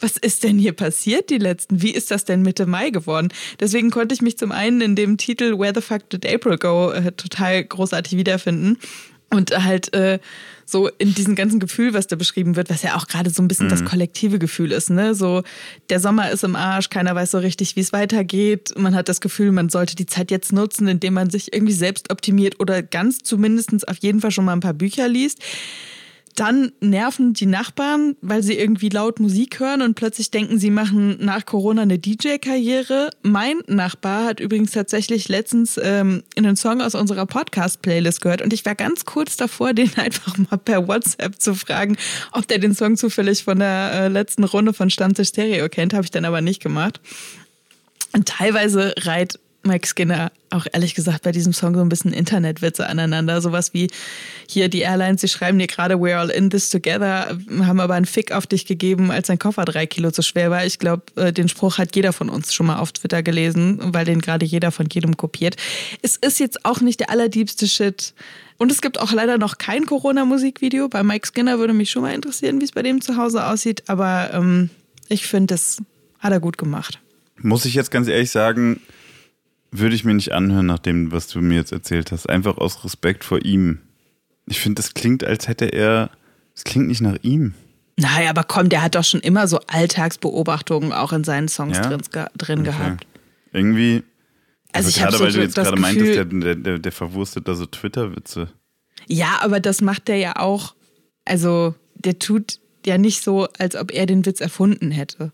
Was 0.00 0.16
ist 0.16 0.42
denn 0.42 0.58
hier 0.58 0.72
passiert 0.72 1.30
die 1.30 1.38
letzten? 1.38 1.80
Wie 1.80 1.92
ist 1.92 2.10
das 2.10 2.24
denn 2.24 2.42
Mitte 2.42 2.66
Mai 2.66 2.90
geworden? 2.90 3.28
Deswegen 3.60 3.90
konnte 3.90 4.14
ich 4.14 4.20
mich 4.20 4.36
zum 4.36 4.50
einen 4.50 4.80
in 4.80 4.96
dem 4.96 5.16
Titel 5.16 5.58
Where 5.58 5.72
the 5.72 5.80
Fuck 5.80 6.10
Did 6.10 6.26
April 6.26 6.58
Go 6.58 6.90
äh, 6.90 7.12
total 7.12 7.62
großartig 7.64 8.18
wiederfinden. 8.18 8.78
Und 9.32 9.50
halt 9.64 9.92
äh, 9.94 10.18
so 10.66 10.88
in 10.98 11.14
diesem 11.14 11.34
ganzen 11.34 11.60
Gefühl, 11.60 11.94
was 11.94 12.06
da 12.06 12.16
beschrieben 12.16 12.56
wird, 12.56 12.70
was 12.70 12.82
ja 12.82 12.96
auch 12.96 13.06
gerade 13.06 13.30
so 13.30 13.42
ein 13.42 13.48
bisschen 13.48 13.68
das 13.68 13.84
kollektive 13.84 14.38
Gefühl 14.38 14.72
ist, 14.72 14.90
ne? 14.90 15.14
So, 15.14 15.42
der 15.90 16.00
Sommer 16.00 16.30
ist 16.30 16.44
im 16.44 16.56
Arsch, 16.56 16.90
keiner 16.90 17.14
weiß 17.14 17.32
so 17.32 17.38
richtig, 17.38 17.76
wie 17.76 17.80
es 17.80 17.92
weitergeht. 17.92 18.72
Man 18.76 18.94
hat 18.94 19.08
das 19.08 19.20
Gefühl, 19.20 19.52
man 19.52 19.68
sollte 19.68 19.96
die 19.96 20.06
Zeit 20.06 20.30
jetzt 20.30 20.52
nutzen, 20.52 20.88
indem 20.88 21.14
man 21.14 21.30
sich 21.30 21.52
irgendwie 21.52 21.72
selbst 21.72 22.10
optimiert 22.10 22.60
oder 22.60 22.82
ganz 22.82 23.18
zumindest 23.18 23.88
auf 23.88 23.98
jeden 23.98 24.20
Fall 24.20 24.30
schon 24.30 24.44
mal 24.44 24.52
ein 24.52 24.60
paar 24.60 24.74
Bücher 24.74 25.08
liest. 25.08 25.40
Dann 26.34 26.72
nerven 26.80 27.34
die 27.34 27.46
Nachbarn, 27.46 28.16
weil 28.22 28.42
sie 28.42 28.54
irgendwie 28.54 28.88
laut 28.88 29.20
Musik 29.20 29.60
hören 29.60 29.82
und 29.82 29.94
plötzlich 29.94 30.30
denken, 30.30 30.58
sie 30.58 30.70
machen 30.70 31.18
nach 31.20 31.44
Corona 31.44 31.82
eine 31.82 31.98
DJ-Karriere. 31.98 33.10
Mein 33.22 33.58
Nachbar 33.66 34.24
hat 34.24 34.40
übrigens 34.40 34.72
tatsächlich 34.72 35.28
letztens 35.28 35.78
ähm, 35.82 36.22
einen 36.36 36.56
Song 36.56 36.80
aus 36.80 36.94
unserer 36.94 37.26
Podcast-Playlist 37.26 38.22
gehört 38.22 38.40
und 38.40 38.52
ich 38.52 38.64
war 38.64 38.74
ganz 38.74 39.04
kurz 39.04 39.36
davor, 39.36 39.74
den 39.74 39.90
einfach 39.96 40.38
mal 40.38 40.56
per 40.56 40.88
WhatsApp 40.88 41.40
zu 41.40 41.54
fragen, 41.54 41.96
ob 42.32 42.48
der 42.48 42.58
den 42.58 42.74
Song 42.74 42.96
zufällig 42.96 43.44
von 43.44 43.58
der 43.58 43.92
äh, 43.92 44.08
letzten 44.08 44.44
Runde 44.44 44.72
von 44.72 44.88
Stammtisch 44.88 45.28
Stereo 45.28 45.68
kennt. 45.68 45.92
Habe 45.92 46.04
ich 46.04 46.10
dann 46.10 46.24
aber 46.24 46.40
nicht 46.40 46.62
gemacht. 46.62 47.00
Und 48.12 48.28
teilweise 48.28 48.94
reiht 48.98 49.38
Mike 49.64 49.86
Skinner 49.86 50.32
auch 50.50 50.66
ehrlich 50.72 50.94
gesagt 50.94 51.22
bei 51.22 51.32
diesem 51.32 51.52
Song 51.52 51.74
so 51.74 51.80
ein 51.80 51.88
bisschen 51.88 52.12
Internetwitze 52.12 52.86
aneinander. 52.86 53.40
Sowas 53.40 53.72
wie 53.72 53.88
hier 54.48 54.68
die 54.68 54.80
Airlines, 54.80 55.20
sie 55.20 55.28
schreiben 55.28 55.58
dir 55.58 55.66
gerade 55.66 55.94
We're 55.94 56.16
all 56.16 56.30
in 56.30 56.50
this 56.50 56.68
together, 56.68 57.38
haben 57.60 57.80
aber 57.80 57.94
einen 57.94 58.06
Fick 58.06 58.32
auf 58.32 58.46
dich 58.46 58.66
gegeben, 58.66 59.10
als 59.10 59.28
dein 59.28 59.38
Koffer 59.38 59.64
drei 59.64 59.86
Kilo 59.86 60.10
zu 60.10 60.22
schwer 60.22 60.50
war. 60.50 60.66
Ich 60.66 60.78
glaube, 60.78 61.04
äh, 61.16 61.32
den 61.32 61.48
Spruch 61.48 61.78
hat 61.78 61.94
jeder 61.96 62.12
von 62.12 62.28
uns 62.28 62.52
schon 62.52 62.66
mal 62.66 62.78
auf 62.78 62.92
Twitter 62.92 63.22
gelesen, 63.22 63.78
weil 63.94 64.04
den 64.04 64.20
gerade 64.20 64.44
jeder 64.44 64.72
von 64.72 64.86
jedem 64.92 65.16
kopiert. 65.16 65.56
Es 66.02 66.16
ist 66.16 66.40
jetzt 66.40 66.64
auch 66.64 66.80
nicht 66.80 67.00
der 67.00 67.10
allerdiebste 67.10 67.66
Shit. 67.68 68.14
Und 68.58 68.70
es 68.70 68.80
gibt 68.80 69.00
auch 69.00 69.12
leider 69.12 69.38
noch 69.38 69.58
kein 69.58 69.86
Corona-Musikvideo. 69.86 70.88
Bei 70.88 71.02
Mike 71.02 71.26
Skinner 71.26 71.58
würde 71.58 71.72
mich 71.72 71.90
schon 71.90 72.02
mal 72.02 72.14
interessieren, 72.14 72.60
wie 72.60 72.64
es 72.64 72.72
bei 72.72 72.82
dem 72.82 73.00
zu 73.00 73.16
Hause 73.16 73.46
aussieht. 73.46 73.84
Aber 73.88 74.30
ähm, 74.32 74.70
ich 75.08 75.26
finde, 75.26 75.54
das 75.54 75.78
hat 76.20 76.32
er 76.32 76.40
gut 76.40 76.58
gemacht. 76.58 77.00
Muss 77.38 77.64
ich 77.64 77.74
jetzt 77.74 77.90
ganz 77.90 78.06
ehrlich 78.06 78.30
sagen, 78.30 78.80
würde 79.72 79.94
ich 79.94 80.04
mir 80.04 80.14
nicht 80.14 80.32
anhören, 80.32 80.66
nach 80.66 80.78
dem, 80.78 81.10
was 81.12 81.26
du 81.28 81.40
mir 81.40 81.56
jetzt 81.56 81.72
erzählt 81.72 82.12
hast. 82.12 82.28
Einfach 82.28 82.58
aus 82.58 82.84
Respekt 82.84 83.24
vor 83.24 83.44
ihm. 83.44 83.80
Ich 84.46 84.60
finde, 84.60 84.80
das 84.82 84.94
klingt, 84.94 85.24
als 85.24 85.48
hätte 85.48 85.66
er. 85.66 86.10
Es 86.54 86.64
klingt 86.64 86.86
nicht 86.88 87.00
nach 87.00 87.16
ihm. 87.22 87.54
Naja, 87.96 88.30
aber 88.30 88.44
komm, 88.44 88.68
der 88.68 88.82
hat 88.82 88.94
doch 88.94 89.04
schon 89.04 89.20
immer 89.20 89.48
so 89.48 89.58
Alltagsbeobachtungen 89.68 90.92
auch 90.92 91.12
in 91.12 91.24
seinen 91.24 91.48
Songs 91.48 91.78
Ja? 91.78 91.82
drin, 91.88 92.00
drin 92.36 92.60
Okay. 92.60 92.68
gehabt. 92.70 93.06
Irgendwie. 93.52 94.02
Also 94.72 94.86
Also, 94.86 94.88
ich 94.90 94.96
gerade 94.96 95.16
so 95.16 95.24
weil 95.24 95.32
du 95.32 95.40
jetzt 95.42 95.54
gerade 95.54 95.80
meintest, 95.80 96.14
der, 96.16 96.24
der, 96.24 96.54
der, 96.54 96.78
der 96.78 96.92
verwurstet 96.92 97.48
da 97.48 97.54
so 97.54 97.66
Twitter-Witze. 97.66 98.48
Ja, 99.08 99.38
aber 99.42 99.60
das 99.60 99.80
macht 99.80 100.08
der 100.08 100.16
ja 100.16 100.36
auch. 100.36 100.74
Also, 101.24 101.74
der 101.94 102.18
tut 102.18 102.58
ja 102.86 102.98
nicht 102.98 103.22
so, 103.22 103.48
als 103.58 103.76
ob 103.76 103.92
er 103.92 104.06
den 104.06 104.24
Witz 104.26 104.40
erfunden 104.40 104.90
hätte. 104.90 105.30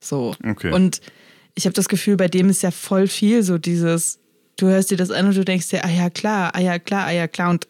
So. 0.00 0.34
Okay. 0.46 0.72
Und 0.72 1.00
ich 1.54 1.66
habe 1.66 1.74
das 1.74 1.88
Gefühl, 1.88 2.16
bei 2.16 2.28
dem 2.28 2.48
ist 2.48 2.62
ja 2.62 2.70
voll 2.70 3.06
viel 3.06 3.42
so 3.42 3.58
dieses, 3.58 4.18
du 4.56 4.66
hörst 4.66 4.90
dir 4.90 4.96
das 4.96 5.10
an 5.10 5.26
und 5.26 5.36
du 5.36 5.44
denkst 5.44 5.68
dir, 5.68 5.84
ah 5.84 5.90
ja 5.90 6.10
klar, 6.10 6.54
ah 6.54 6.60
ja 6.60 6.78
klar, 6.78 7.06
ah 7.06 7.12
ja 7.12 7.28
klar. 7.28 7.50
Und 7.50 7.66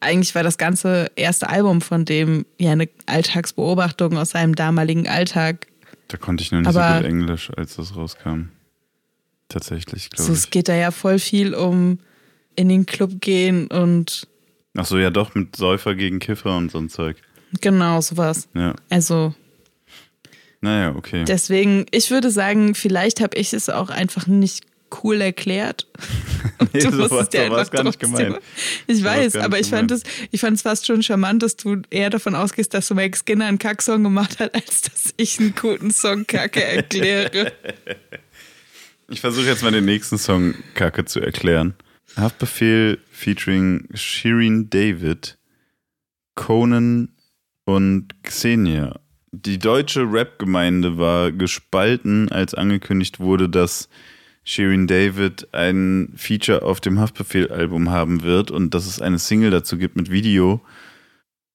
eigentlich 0.00 0.34
war 0.34 0.42
das 0.42 0.58
ganze 0.58 1.10
erste 1.16 1.48
Album 1.48 1.80
von 1.80 2.04
dem 2.04 2.44
ja 2.58 2.72
eine 2.72 2.88
Alltagsbeobachtung 3.06 4.18
aus 4.18 4.30
seinem 4.30 4.54
damaligen 4.54 5.08
Alltag. 5.08 5.66
Da 6.08 6.18
konnte 6.18 6.42
ich 6.42 6.52
nur 6.52 6.60
nicht 6.60 6.68
Aber 6.68 6.96
so 6.96 7.02
gut 7.02 7.06
Englisch, 7.06 7.50
als 7.56 7.76
das 7.76 7.96
rauskam. 7.96 8.50
Tatsächlich, 9.48 10.10
glaube 10.10 10.22
so, 10.22 10.32
ich. 10.32 10.38
Es 10.38 10.50
geht 10.50 10.68
da 10.68 10.74
ja 10.74 10.90
voll 10.90 11.18
viel 11.18 11.54
um 11.54 11.98
in 12.56 12.68
den 12.68 12.86
Club 12.86 13.20
gehen 13.20 13.66
und. 13.68 14.28
Ach 14.76 14.86
so, 14.86 14.98
ja 14.98 15.10
doch, 15.10 15.34
mit 15.34 15.56
Säufer 15.56 15.94
gegen 15.94 16.18
Kiffer 16.18 16.56
und 16.56 16.70
so 16.70 16.78
ein 16.78 16.88
Zeug. 16.88 17.16
Genau, 17.60 18.00
sowas. 18.00 18.48
Ja. 18.54 18.74
Also. 18.90 19.34
Naja, 20.64 20.94
okay. 20.96 21.24
Deswegen, 21.28 21.84
ich 21.90 22.10
würde 22.10 22.30
sagen, 22.30 22.74
vielleicht 22.74 23.20
habe 23.20 23.36
ich 23.36 23.52
es 23.52 23.68
auch 23.68 23.90
einfach 23.90 24.26
nicht 24.26 24.64
cool 25.02 25.20
erklärt. 25.20 25.86
nee, 26.72 26.80
du 26.80 26.90
so 26.90 27.10
was, 27.10 27.28
ja 27.34 27.64
so 27.64 27.70
gar 27.70 27.84
nicht 27.84 28.00
gemeint. 28.00 28.38
Ich 28.86 29.00
so 29.00 29.04
weiß, 29.04 29.36
aber 29.36 29.60
ich 29.60 29.68
fand, 29.68 29.90
es, 29.90 30.04
ich 30.30 30.40
fand 30.40 30.56
es 30.56 30.62
fast 30.62 30.86
schon 30.86 31.02
charmant, 31.02 31.42
dass 31.42 31.56
du 31.56 31.82
eher 31.90 32.08
davon 32.08 32.34
ausgehst, 32.34 32.72
dass 32.72 32.86
so 32.86 32.94
Mike 32.94 33.18
Skinner 33.18 33.44
einen 33.44 33.58
Kacksong 33.58 34.02
gemacht 34.02 34.40
hat, 34.40 34.54
als 34.54 34.80
dass 34.80 35.12
ich 35.18 35.38
einen 35.38 35.54
guten 35.54 35.90
Song 35.90 36.26
Kacke 36.26 36.64
erkläre. 36.64 37.52
ich 39.10 39.20
versuche 39.20 39.44
jetzt 39.44 39.62
mal 39.62 39.70
den 39.72 39.84
nächsten 39.84 40.16
Song 40.16 40.54
Kacke 40.72 41.04
zu 41.04 41.20
erklären. 41.20 41.74
Haftbefehl 42.16 43.00
featuring 43.10 43.86
Shirin 43.92 44.70
David, 44.70 45.36
Conan 46.36 47.10
und 47.66 48.14
Xenia. 48.22 48.98
Die 49.42 49.58
deutsche 49.58 50.02
Rap-Gemeinde 50.02 50.96
war 50.96 51.32
gespalten, 51.32 52.30
als 52.30 52.54
angekündigt 52.54 53.18
wurde, 53.18 53.48
dass 53.48 53.88
Shirin 54.44 54.86
David 54.86 55.48
ein 55.52 56.12
Feature 56.14 56.62
auf 56.62 56.80
dem 56.80 57.00
Haftbefehl-Album 57.00 57.90
haben 57.90 58.22
wird 58.22 58.52
und 58.52 58.74
dass 58.74 58.86
es 58.86 59.02
eine 59.02 59.18
Single 59.18 59.50
dazu 59.50 59.76
gibt 59.76 59.96
mit 59.96 60.08
Video. 60.08 60.60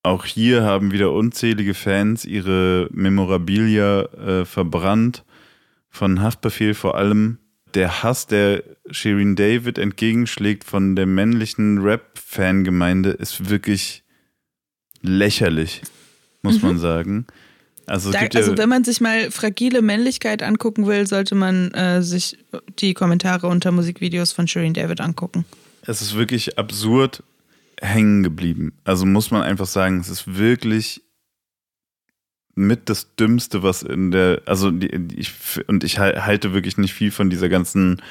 Auch 0.03 0.25
hier 0.25 0.63
haben 0.63 0.91
wieder 0.91 1.13
unzählige 1.13 1.73
Fans 1.73 2.25
ihre 2.25 2.89
Memorabilia 2.91 4.01
äh, 4.01 4.45
verbrannt. 4.45 5.23
Von 5.89 6.21
Haftbefehl 6.21 6.73
vor 6.73 6.97
allem. 6.97 7.37
Der 7.75 8.03
Hass, 8.03 8.27
der 8.27 8.63
Shirin 8.91 9.37
David 9.37 9.77
entgegenschlägt 9.77 10.65
von 10.65 10.97
der 10.97 11.05
männlichen 11.05 11.77
Rap-Fangemeinde, 11.77 13.11
ist 13.11 13.49
wirklich 13.49 14.03
lächerlich, 15.01 15.81
muss 16.41 16.61
mhm. 16.61 16.67
man 16.67 16.77
sagen. 16.79 17.27
Also, 17.89 18.11
da, 18.11 18.19
also, 18.19 18.57
wenn 18.57 18.69
man 18.69 18.83
sich 18.83 19.01
mal 19.01 19.31
fragile 19.31 19.81
Männlichkeit 19.81 20.43
angucken 20.43 20.85
will, 20.85 21.07
sollte 21.07 21.35
man 21.35 21.71
äh, 21.71 22.01
sich 22.01 22.37
die 22.79 22.93
Kommentare 22.93 23.47
unter 23.47 23.71
Musikvideos 23.71 24.31
von 24.31 24.47
Shireen 24.47 24.73
David 24.73 25.01
angucken. 25.01 25.45
Es 25.81 26.01
ist 26.01 26.15
wirklich 26.15 26.57
absurd 26.57 27.23
hängen 27.81 28.23
geblieben. 28.23 28.73
Also 28.83 29.05
muss 29.05 29.31
man 29.31 29.41
einfach 29.41 29.65
sagen, 29.65 29.99
es 29.99 30.09
ist 30.09 30.37
wirklich 30.37 31.01
mit 32.55 32.89
das 32.89 33.15
Dümmste, 33.15 33.63
was 33.63 33.83
in 33.83 34.11
der, 34.11 34.41
also 34.45 34.69
die, 34.69 34.87
ich, 35.15 35.31
und 35.67 35.83
ich 35.83 35.97
halte 35.97 36.53
wirklich 36.53 36.77
nicht 36.77 36.93
viel 36.93 37.11
von 37.11 37.29
dieser 37.29 37.47
ganzen 37.47 38.01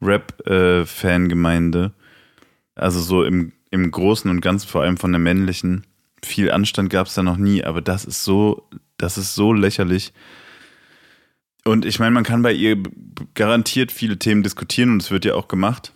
Rap-Fangemeinde. 0.00 1.92
Äh, 1.94 2.80
also 2.80 3.00
so 3.00 3.24
im, 3.24 3.52
im 3.70 3.90
Großen 3.90 4.30
und 4.30 4.40
Ganzen, 4.40 4.68
vor 4.68 4.82
allem 4.82 4.96
von 4.96 5.12
der 5.12 5.18
männlichen. 5.18 5.84
Viel 6.22 6.50
Anstand 6.50 6.90
gab 6.90 7.08
es 7.08 7.14
da 7.14 7.22
noch 7.22 7.36
nie, 7.36 7.64
aber 7.64 7.82
das 7.82 8.04
ist 8.04 8.22
so 8.22 8.68
das 8.98 9.18
ist 9.18 9.34
so 9.34 9.52
lächerlich. 9.52 10.12
Und 11.64 11.84
ich 11.84 11.98
meine, 11.98 12.12
man 12.12 12.24
kann 12.24 12.42
bei 12.42 12.52
ihr 12.52 12.80
garantiert 13.34 13.90
viele 13.90 14.18
Themen 14.18 14.42
diskutieren 14.42 14.92
und 14.92 15.02
es 15.02 15.10
wird 15.10 15.24
ja 15.24 15.34
auch 15.34 15.48
gemacht. 15.48 15.92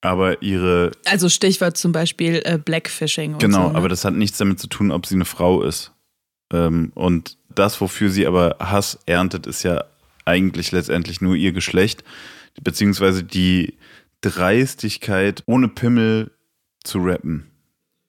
Aber 0.00 0.42
ihre. 0.42 0.92
Also 1.04 1.28
Stichwort 1.28 1.76
zum 1.76 1.92
Beispiel 1.92 2.40
äh, 2.44 2.58
Blackfishing. 2.58 3.38
genau, 3.38 3.66
so, 3.66 3.72
ne? 3.72 3.74
aber 3.74 3.88
das 3.88 4.04
hat 4.04 4.14
nichts 4.14 4.38
damit 4.38 4.60
zu 4.60 4.68
tun, 4.68 4.92
ob 4.92 5.06
sie 5.06 5.16
eine 5.16 5.24
Frau 5.24 5.62
ist. 5.62 5.92
Ähm, 6.52 6.92
und 6.94 7.36
das, 7.54 7.80
wofür 7.80 8.08
sie 8.08 8.26
aber 8.26 8.56
Hass 8.60 8.98
erntet, 9.06 9.46
ist 9.46 9.64
ja 9.64 9.84
eigentlich 10.24 10.72
letztendlich 10.72 11.20
nur 11.20 11.34
ihr 11.34 11.52
Geschlecht, 11.52 12.04
beziehungsweise 12.62 13.24
die 13.24 13.74
Dreistigkeit, 14.20 15.42
ohne 15.46 15.68
Pimmel 15.68 16.30
zu 16.84 16.98
rappen. 17.00 17.50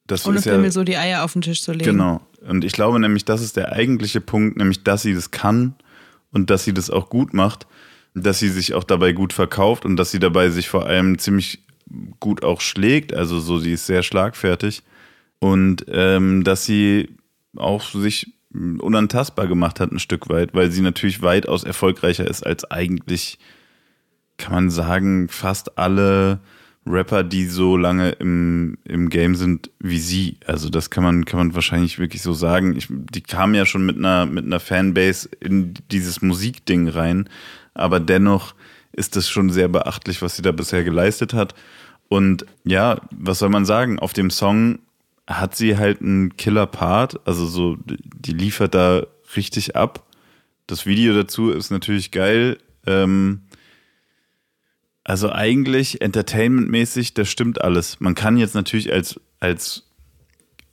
Das 0.05 0.25
ohne 0.27 0.41
Pimmel 0.41 0.65
ja, 0.65 0.71
so 0.71 0.83
die 0.83 0.97
Eier 0.97 1.23
auf 1.23 1.33
den 1.33 1.41
Tisch 1.41 1.61
zu 1.63 1.71
legen. 1.71 1.91
Genau. 1.91 2.21
Und 2.47 2.63
ich 2.63 2.73
glaube 2.73 2.99
nämlich, 2.99 3.25
das 3.25 3.41
ist 3.41 3.57
der 3.57 3.73
eigentliche 3.73 4.21
Punkt, 4.21 4.57
nämlich, 4.57 4.83
dass 4.83 5.01
sie 5.01 5.13
das 5.13 5.31
kann 5.31 5.75
und 6.31 6.49
dass 6.49 6.63
sie 6.63 6.73
das 6.73 6.89
auch 6.89 7.09
gut 7.09 7.33
macht, 7.33 7.67
dass 8.13 8.39
sie 8.39 8.49
sich 8.49 8.73
auch 8.73 8.83
dabei 8.83 9.13
gut 9.13 9.33
verkauft 9.33 9.85
und 9.85 9.97
dass 9.97 10.11
sie 10.11 10.19
dabei 10.19 10.49
sich 10.49 10.69
vor 10.69 10.85
allem 10.85 11.17
ziemlich 11.19 11.63
gut 12.19 12.43
auch 12.43 12.61
schlägt. 12.61 13.13
Also 13.13 13.39
so, 13.39 13.59
sie 13.59 13.73
ist 13.73 13.85
sehr 13.85 14.03
schlagfertig 14.03 14.83
und 15.39 15.85
ähm, 15.89 16.43
dass 16.43 16.65
sie 16.65 17.09
auch 17.55 17.83
sich 17.89 18.33
unantastbar 18.51 19.47
gemacht 19.47 19.79
hat 19.79 19.91
ein 19.91 19.99
Stück 19.99 20.29
weit, 20.29 20.53
weil 20.53 20.71
sie 20.71 20.81
natürlich 20.81 21.21
weitaus 21.21 21.63
erfolgreicher 21.63 22.27
ist 22.27 22.45
als 22.45 22.69
eigentlich, 22.69 23.37
kann 24.37 24.53
man 24.53 24.69
sagen, 24.69 25.27
fast 25.29 25.77
alle 25.77 26.39
Rapper, 26.89 27.23
die 27.23 27.45
so 27.45 27.77
lange 27.77 28.09
im, 28.13 28.77
im 28.83 29.09
Game 29.09 29.35
sind 29.35 29.69
wie 29.79 29.99
sie. 29.99 30.37
Also 30.45 30.69
das 30.69 30.89
kann 30.89 31.03
man, 31.03 31.23
kann 31.25 31.37
man 31.37 31.55
wahrscheinlich 31.55 31.99
wirklich 31.99 32.21
so 32.21 32.33
sagen. 32.33 32.75
Ich, 32.75 32.87
die 32.89 33.21
kamen 33.21 33.53
ja 33.53 33.65
schon 33.65 33.85
mit 33.85 33.97
einer, 33.97 34.25
mit 34.25 34.45
einer 34.45 34.59
Fanbase 34.59 35.29
in 35.39 35.75
dieses 35.91 36.21
Musikding 36.21 36.87
rein, 36.89 37.29
aber 37.75 37.99
dennoch 37.99 38.55
ist 38.91 39.15
das 39.15 39.29
schon 39.29 39.51
sehr 39.51 39.67
beachtlich, 39.67 40.21
was 40.21 40.35
sie 40.35 40.41
da 40.41 40.51
bisher 40.51 40.83
geleistet 40.83 41.33
hat. 41.33 41.53
Und 42.07 42.45
ja, 42.63 42.99
was 43.11 43.39
soll 43.39 43.49
man 43.49 43.65
sagen? 43.65 43.99
Auf 43.99 44.13
dem 44.13 44.31
Song 44.31 44.79
hat 45.27 45.55
sie 45.55 45.77
halt 45.77 46.01
einen 46.01 46.35
Killer-Part, 46.37 47.27
also 47.27 47.45
so, 47.45 47.77
die 47.85 48.33
liefert 48.33 48.73
da 48.73 49.05
richtig 49.35 49.75
ab. 49.75 50.07
Das 50.65 50.87
Video 50.87 51.13
dazu 51.13 51.51
ist 51.51 51.69
natürlich 51.69 52.09
geil. 52.09 52.57
Ähm, 52.87 53.41
also 55.03 55.31
eigentlich 55.31 56.01
entertainmentmäßig, 56.01 57.13
das 57.13 57.29
stimmt 57.29 57.61
alles. 57.61 57.99
Man 57.99 58.15
kann 58.15 58.37
jetzt 58.37 58.55
natürlich 58.55 58.91
als, 58.91 59.19
als 59.39 59.87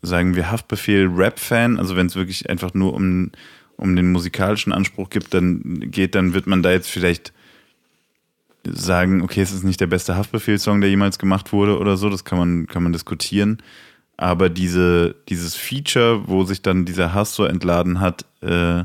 sagen 0.02 0.36
wir, 0.36 0.50
Haftbefehl 0.50 1.06
Rap-Fan, 1.06 1.78
also 1.78 1.96
wenn 1.96 2.06
es 2.06 2.16
wirklich 2.16 2.48
einfach 2.50 2.74
nur 2.74 2.94
um, 2.94 3.32
um 3.76 3.96
den 3.96 4.12
musikalischen 4.12 4.72
Anspruch 4.72 5.10
gibt, 5.10 5.34
dann 5.34 5.90
geht, 5.90 6.14
dann 6.14 6.34
wird 6.34 6.46
man 6.46 6.62
da 6.62 6.70
jetzt 6.70 6.90
vielleicht 6.90 7.32
sagen, 8.68 9.22
okay, 9.22 9.42
es 9.42 9.52
ist 9.52 9.64
nicht 9.64 9.80
der 9.80 9.86
beste 9.86 10.16
Haftbefehl-Song, 10.16 10.80
der 10.80 10.90
jemals 10.90 11.18
gemacht 11.18 11.52
wurde 11.52 11.78
oder 11.78 11.96
so, 11.96 12.10
das 12.10 12.24
kann 12.24 12.38
man, 12.38 12.66
kann 12.66 12.82
man 12.82 12.92
diskutieren. 12.92 13.62
Aber 14.16 14.48
diese, 14.48 15.14
dieses 15.28 15.54
Feature, 15.54 16.26
wo 16.26 16.44
sich 16.44 16.62
dann 16.62 16.84
dieser 16.84 17.12
Hass 17.12 17.34
so 17.34 17.44
entladen 17.44 18.00
hat, 18.00 18.24
äh, 18.40 18.84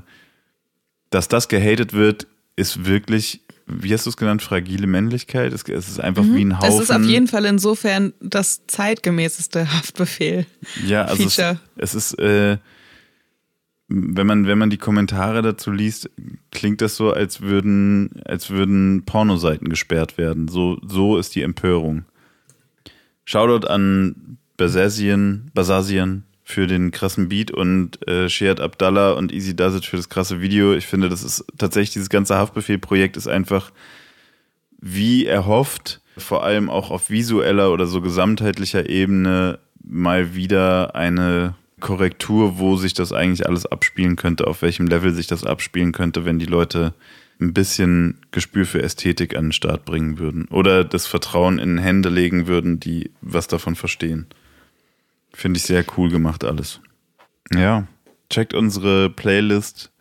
dass 1.09 1.27
das 1.27 1.47
gehatet 1.47 1.93
wird, 1.93 2.27
ist 2.55 2.85
wirklich 2.85 3.41
wie 3.71 3.93
hast 3.93 4.05
du 4.05 4.09
es 4.09 4.17
genannt, 4.17 4.41
fragile 4.41 4.87
Männlichkeit? 4.87 5.53
Es, 5.53 5.63
ist 5.63 5.99
einfach 5.99 6.23
mhm. 6.23 6.35
wie 6.35 6.45
ein 6.45 6.59
Haufen. 6.59 6.73
Es 6.73 6.79
ist 6.79 6.91
auf 6.91 7.03
jeden 7.03 7.27
Fall 7.27 7.45
insofern 7.45 8.13
das 8.19 8.65
zeitgemäßeste 8.67 9.73
Haftbefehl. 9.73 10.45
Ja, 10.85 11.05
also 11.05 11.29
Feature. 11.29 11.59
Es, 11.77 11.93
es 11.93 12.11
ist, 12.11 12.19
äh, 12.19 12.57
wenn 13.87 14.27
man, 14.27 14.47
wenn 14.47 14.57
man 14.57 14.69
die 14.69 14.77
Kommentare 14.77 15.41
dazu 15.41 15.71
liest, 15.71 16.09
klingt 16.51 16.81
das 16.81 16.95
so, 16.95 17.11
als 17.11 17.41
würden, 17.41 18.21
als 18.25 18.49
würden 18.49 19.03
Pornoseiten 19.05 19.69
gesperrt 19.69 20.17
werden. 20.17 20.47
So, 20.47 20.77
so 20.85 21.17
ist 21.17 21.35
die 21.35 21.41
Empörung. 21.41 22.05
Shoutout 23.25 23.67
an 23.67 24.37
Basasian, 24.57 25.51
Basasian 25.53 26.23
für 26.51 26.67
den 26.67 26.91
krassen 26.91 27.29
Beat 27.29 27.51
und 27.51 28.05
äh, 28.07 28.29
Shead 28.29 28.59
Abdallah 28.59 29.13
und 29.13 29.31
Easy 29.31 29.55
Does 29.55 29.75
It 29.75 29.85
für 29.85 29.97
das 29.97 30.09
krasse 30.09 30.41
Video. 30.41 30.73
Ich 30.73 30.85
finde, 30.85 31.09
das 31.09 31.23
ist 31.23 31.45
tatsächlich, 31.57 31.93
dieses 31.93 32.09
ganze 32.09 32.35
Haftbefehl-Projekt 32.35 33.17
ist 33.17 33.27
einfach 33.27 33.71
wie 34.79 35.25
erhofft, 35.25 36.01
vor 36.17 36.43
allem 36.43 36.69
auch 36.69 36.91
auf 36.91 37.09
visueller 37.09 37.71
oder 37.71 37.85
so 37.85 38.01
gesamtheitlicher 38.01 38.89
Ebene 38.89 39.59
mal 39.83 40.35
wieder 40.35 40.95
eine 40.95 41.55
Korrektur, 41.79 42.59
wo 42.59 42.75
sich 42.75 42.93
das 42.93 43.11
eigentlich 43.11 43.47
alles 43.47 43.65
abspielen 43.65 44.15
könnte, 44.15 44.47
auf 44.47 44.61
welchem 44.61 44.87
Level 44.87 45.13
sich 45.13 45.27
das 45.27 45.45
abspielen 45.45 45.91
könnte, 45.91 46.25
wenn 46.25 46.39
die 46.39 46.45
Leute 46.45 46.93
ein 47.39 47.53
bisschen 47.53 48.19
Gespür 48.31 48.65
für 48.65 48.81
Ästhetik 48.81 49.35
an 49.35 49.45
den 49.45 49.51
Start 49.51 49.83
bringen 49.85 50.19
würden 50.19 50.47
oder 50.49 50.83
das 50.83 51.07
Vertrauen 51.07 51.57
in 51.57 51.79
Hände 51.79 52.09
legen 52.09 52.47
würden, 52.47 52.79
die 52.79 53.09
was 53.21 53.47
davon 53.47 53.75
verstehen. 53.75 54.27
Finde 55.41 55.57
ich 55.57 55.63
sehr 55.63 55.83
cool 55.97 56.11
gemacht 56.11 56.43
alles. 56.43 56.81
Ja, 57.51 57.87
checkt 58.29 58.53
unsere 58.53 59.09
Playlist 59.09 59.91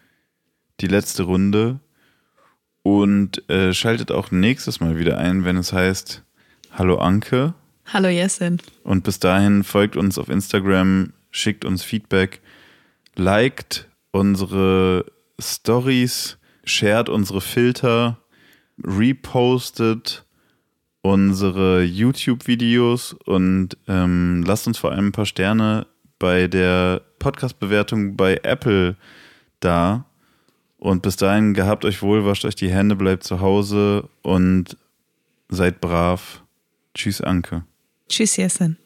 die 0.80 0.86
letzte 0.86 1.22
Runde 1.22 1.80
und 2.82 3.49
äh, 3.49 3.72
schaltet 3.72 4.12
auch 4.12 4.30
nächstes 4.30 4.80
Mal 4.80 4.99
wieder 4.99 5.16
ein, 5.16 5.47
wenn 5.47 5.57
es 5.57 5.72
heißt 5.72 6.24
Hallo 6.72 6.99
Anke. 6.99 7.55
Hallo 7.86 8.09
Jessin. 8.09 8.59
Und 8.84 9.03
bis 9.03 9.18
dahin 9.18 9.64
folgt 9.64 9.97
uns 9.97 10.18
auf 10.18 10.28
Instagram, 10.28 11.14
schickt 11.30 11.64
uns 11.64 11.84
Feedback, 11.84 12.43
liked 13.16 13.88
unsere 14.11 15.07
Stories, 15.38 16.36
shared 16.64 17.09
unsere 17.09 17.41
Filter 17.41 18.18
repostet 18.84 20.26
unsere 21.03 21.82
YouTube-Videos 21.82 23.14
und 23.24 23.76
ähm, 23.88 24.42
lasst 24.46 24.66
uns 24.66 24.78
vor 24.78 24.92
allem 24.92 25.09
ein 25.09 25.12
paar 25.12 25.26
Sterne 25.26 25.86
bei 26.18 26.46
der 26.46 27.03
Podcast-Bewertung 27.18 28.16
bei 28.16 28.40
Apple 28.42 28.96
da. 29.61 30.05
Und 30.78 31.03
bis 31.03 31.16
dahin 31.16 31.55
gehabt 31.55 31.84
euch 31.84 32.03
wohl, 32.03 32.24
wascht 32.24 32.44
euch 32.44 32.55
die 32.55 32.70
Hände, 32.70 32.96
bleibt 32.96 33.24
zu 33.24 33.40
Hause 33.40 34.09
und 34.22 34.76
seid 35.48 35.80
brav. 35.80 36.42
Tschüss, 36.94 37.20
Anke. 37.20 37.64
Tschüss, 38.09 38.36
Jessen. 38.36 38.78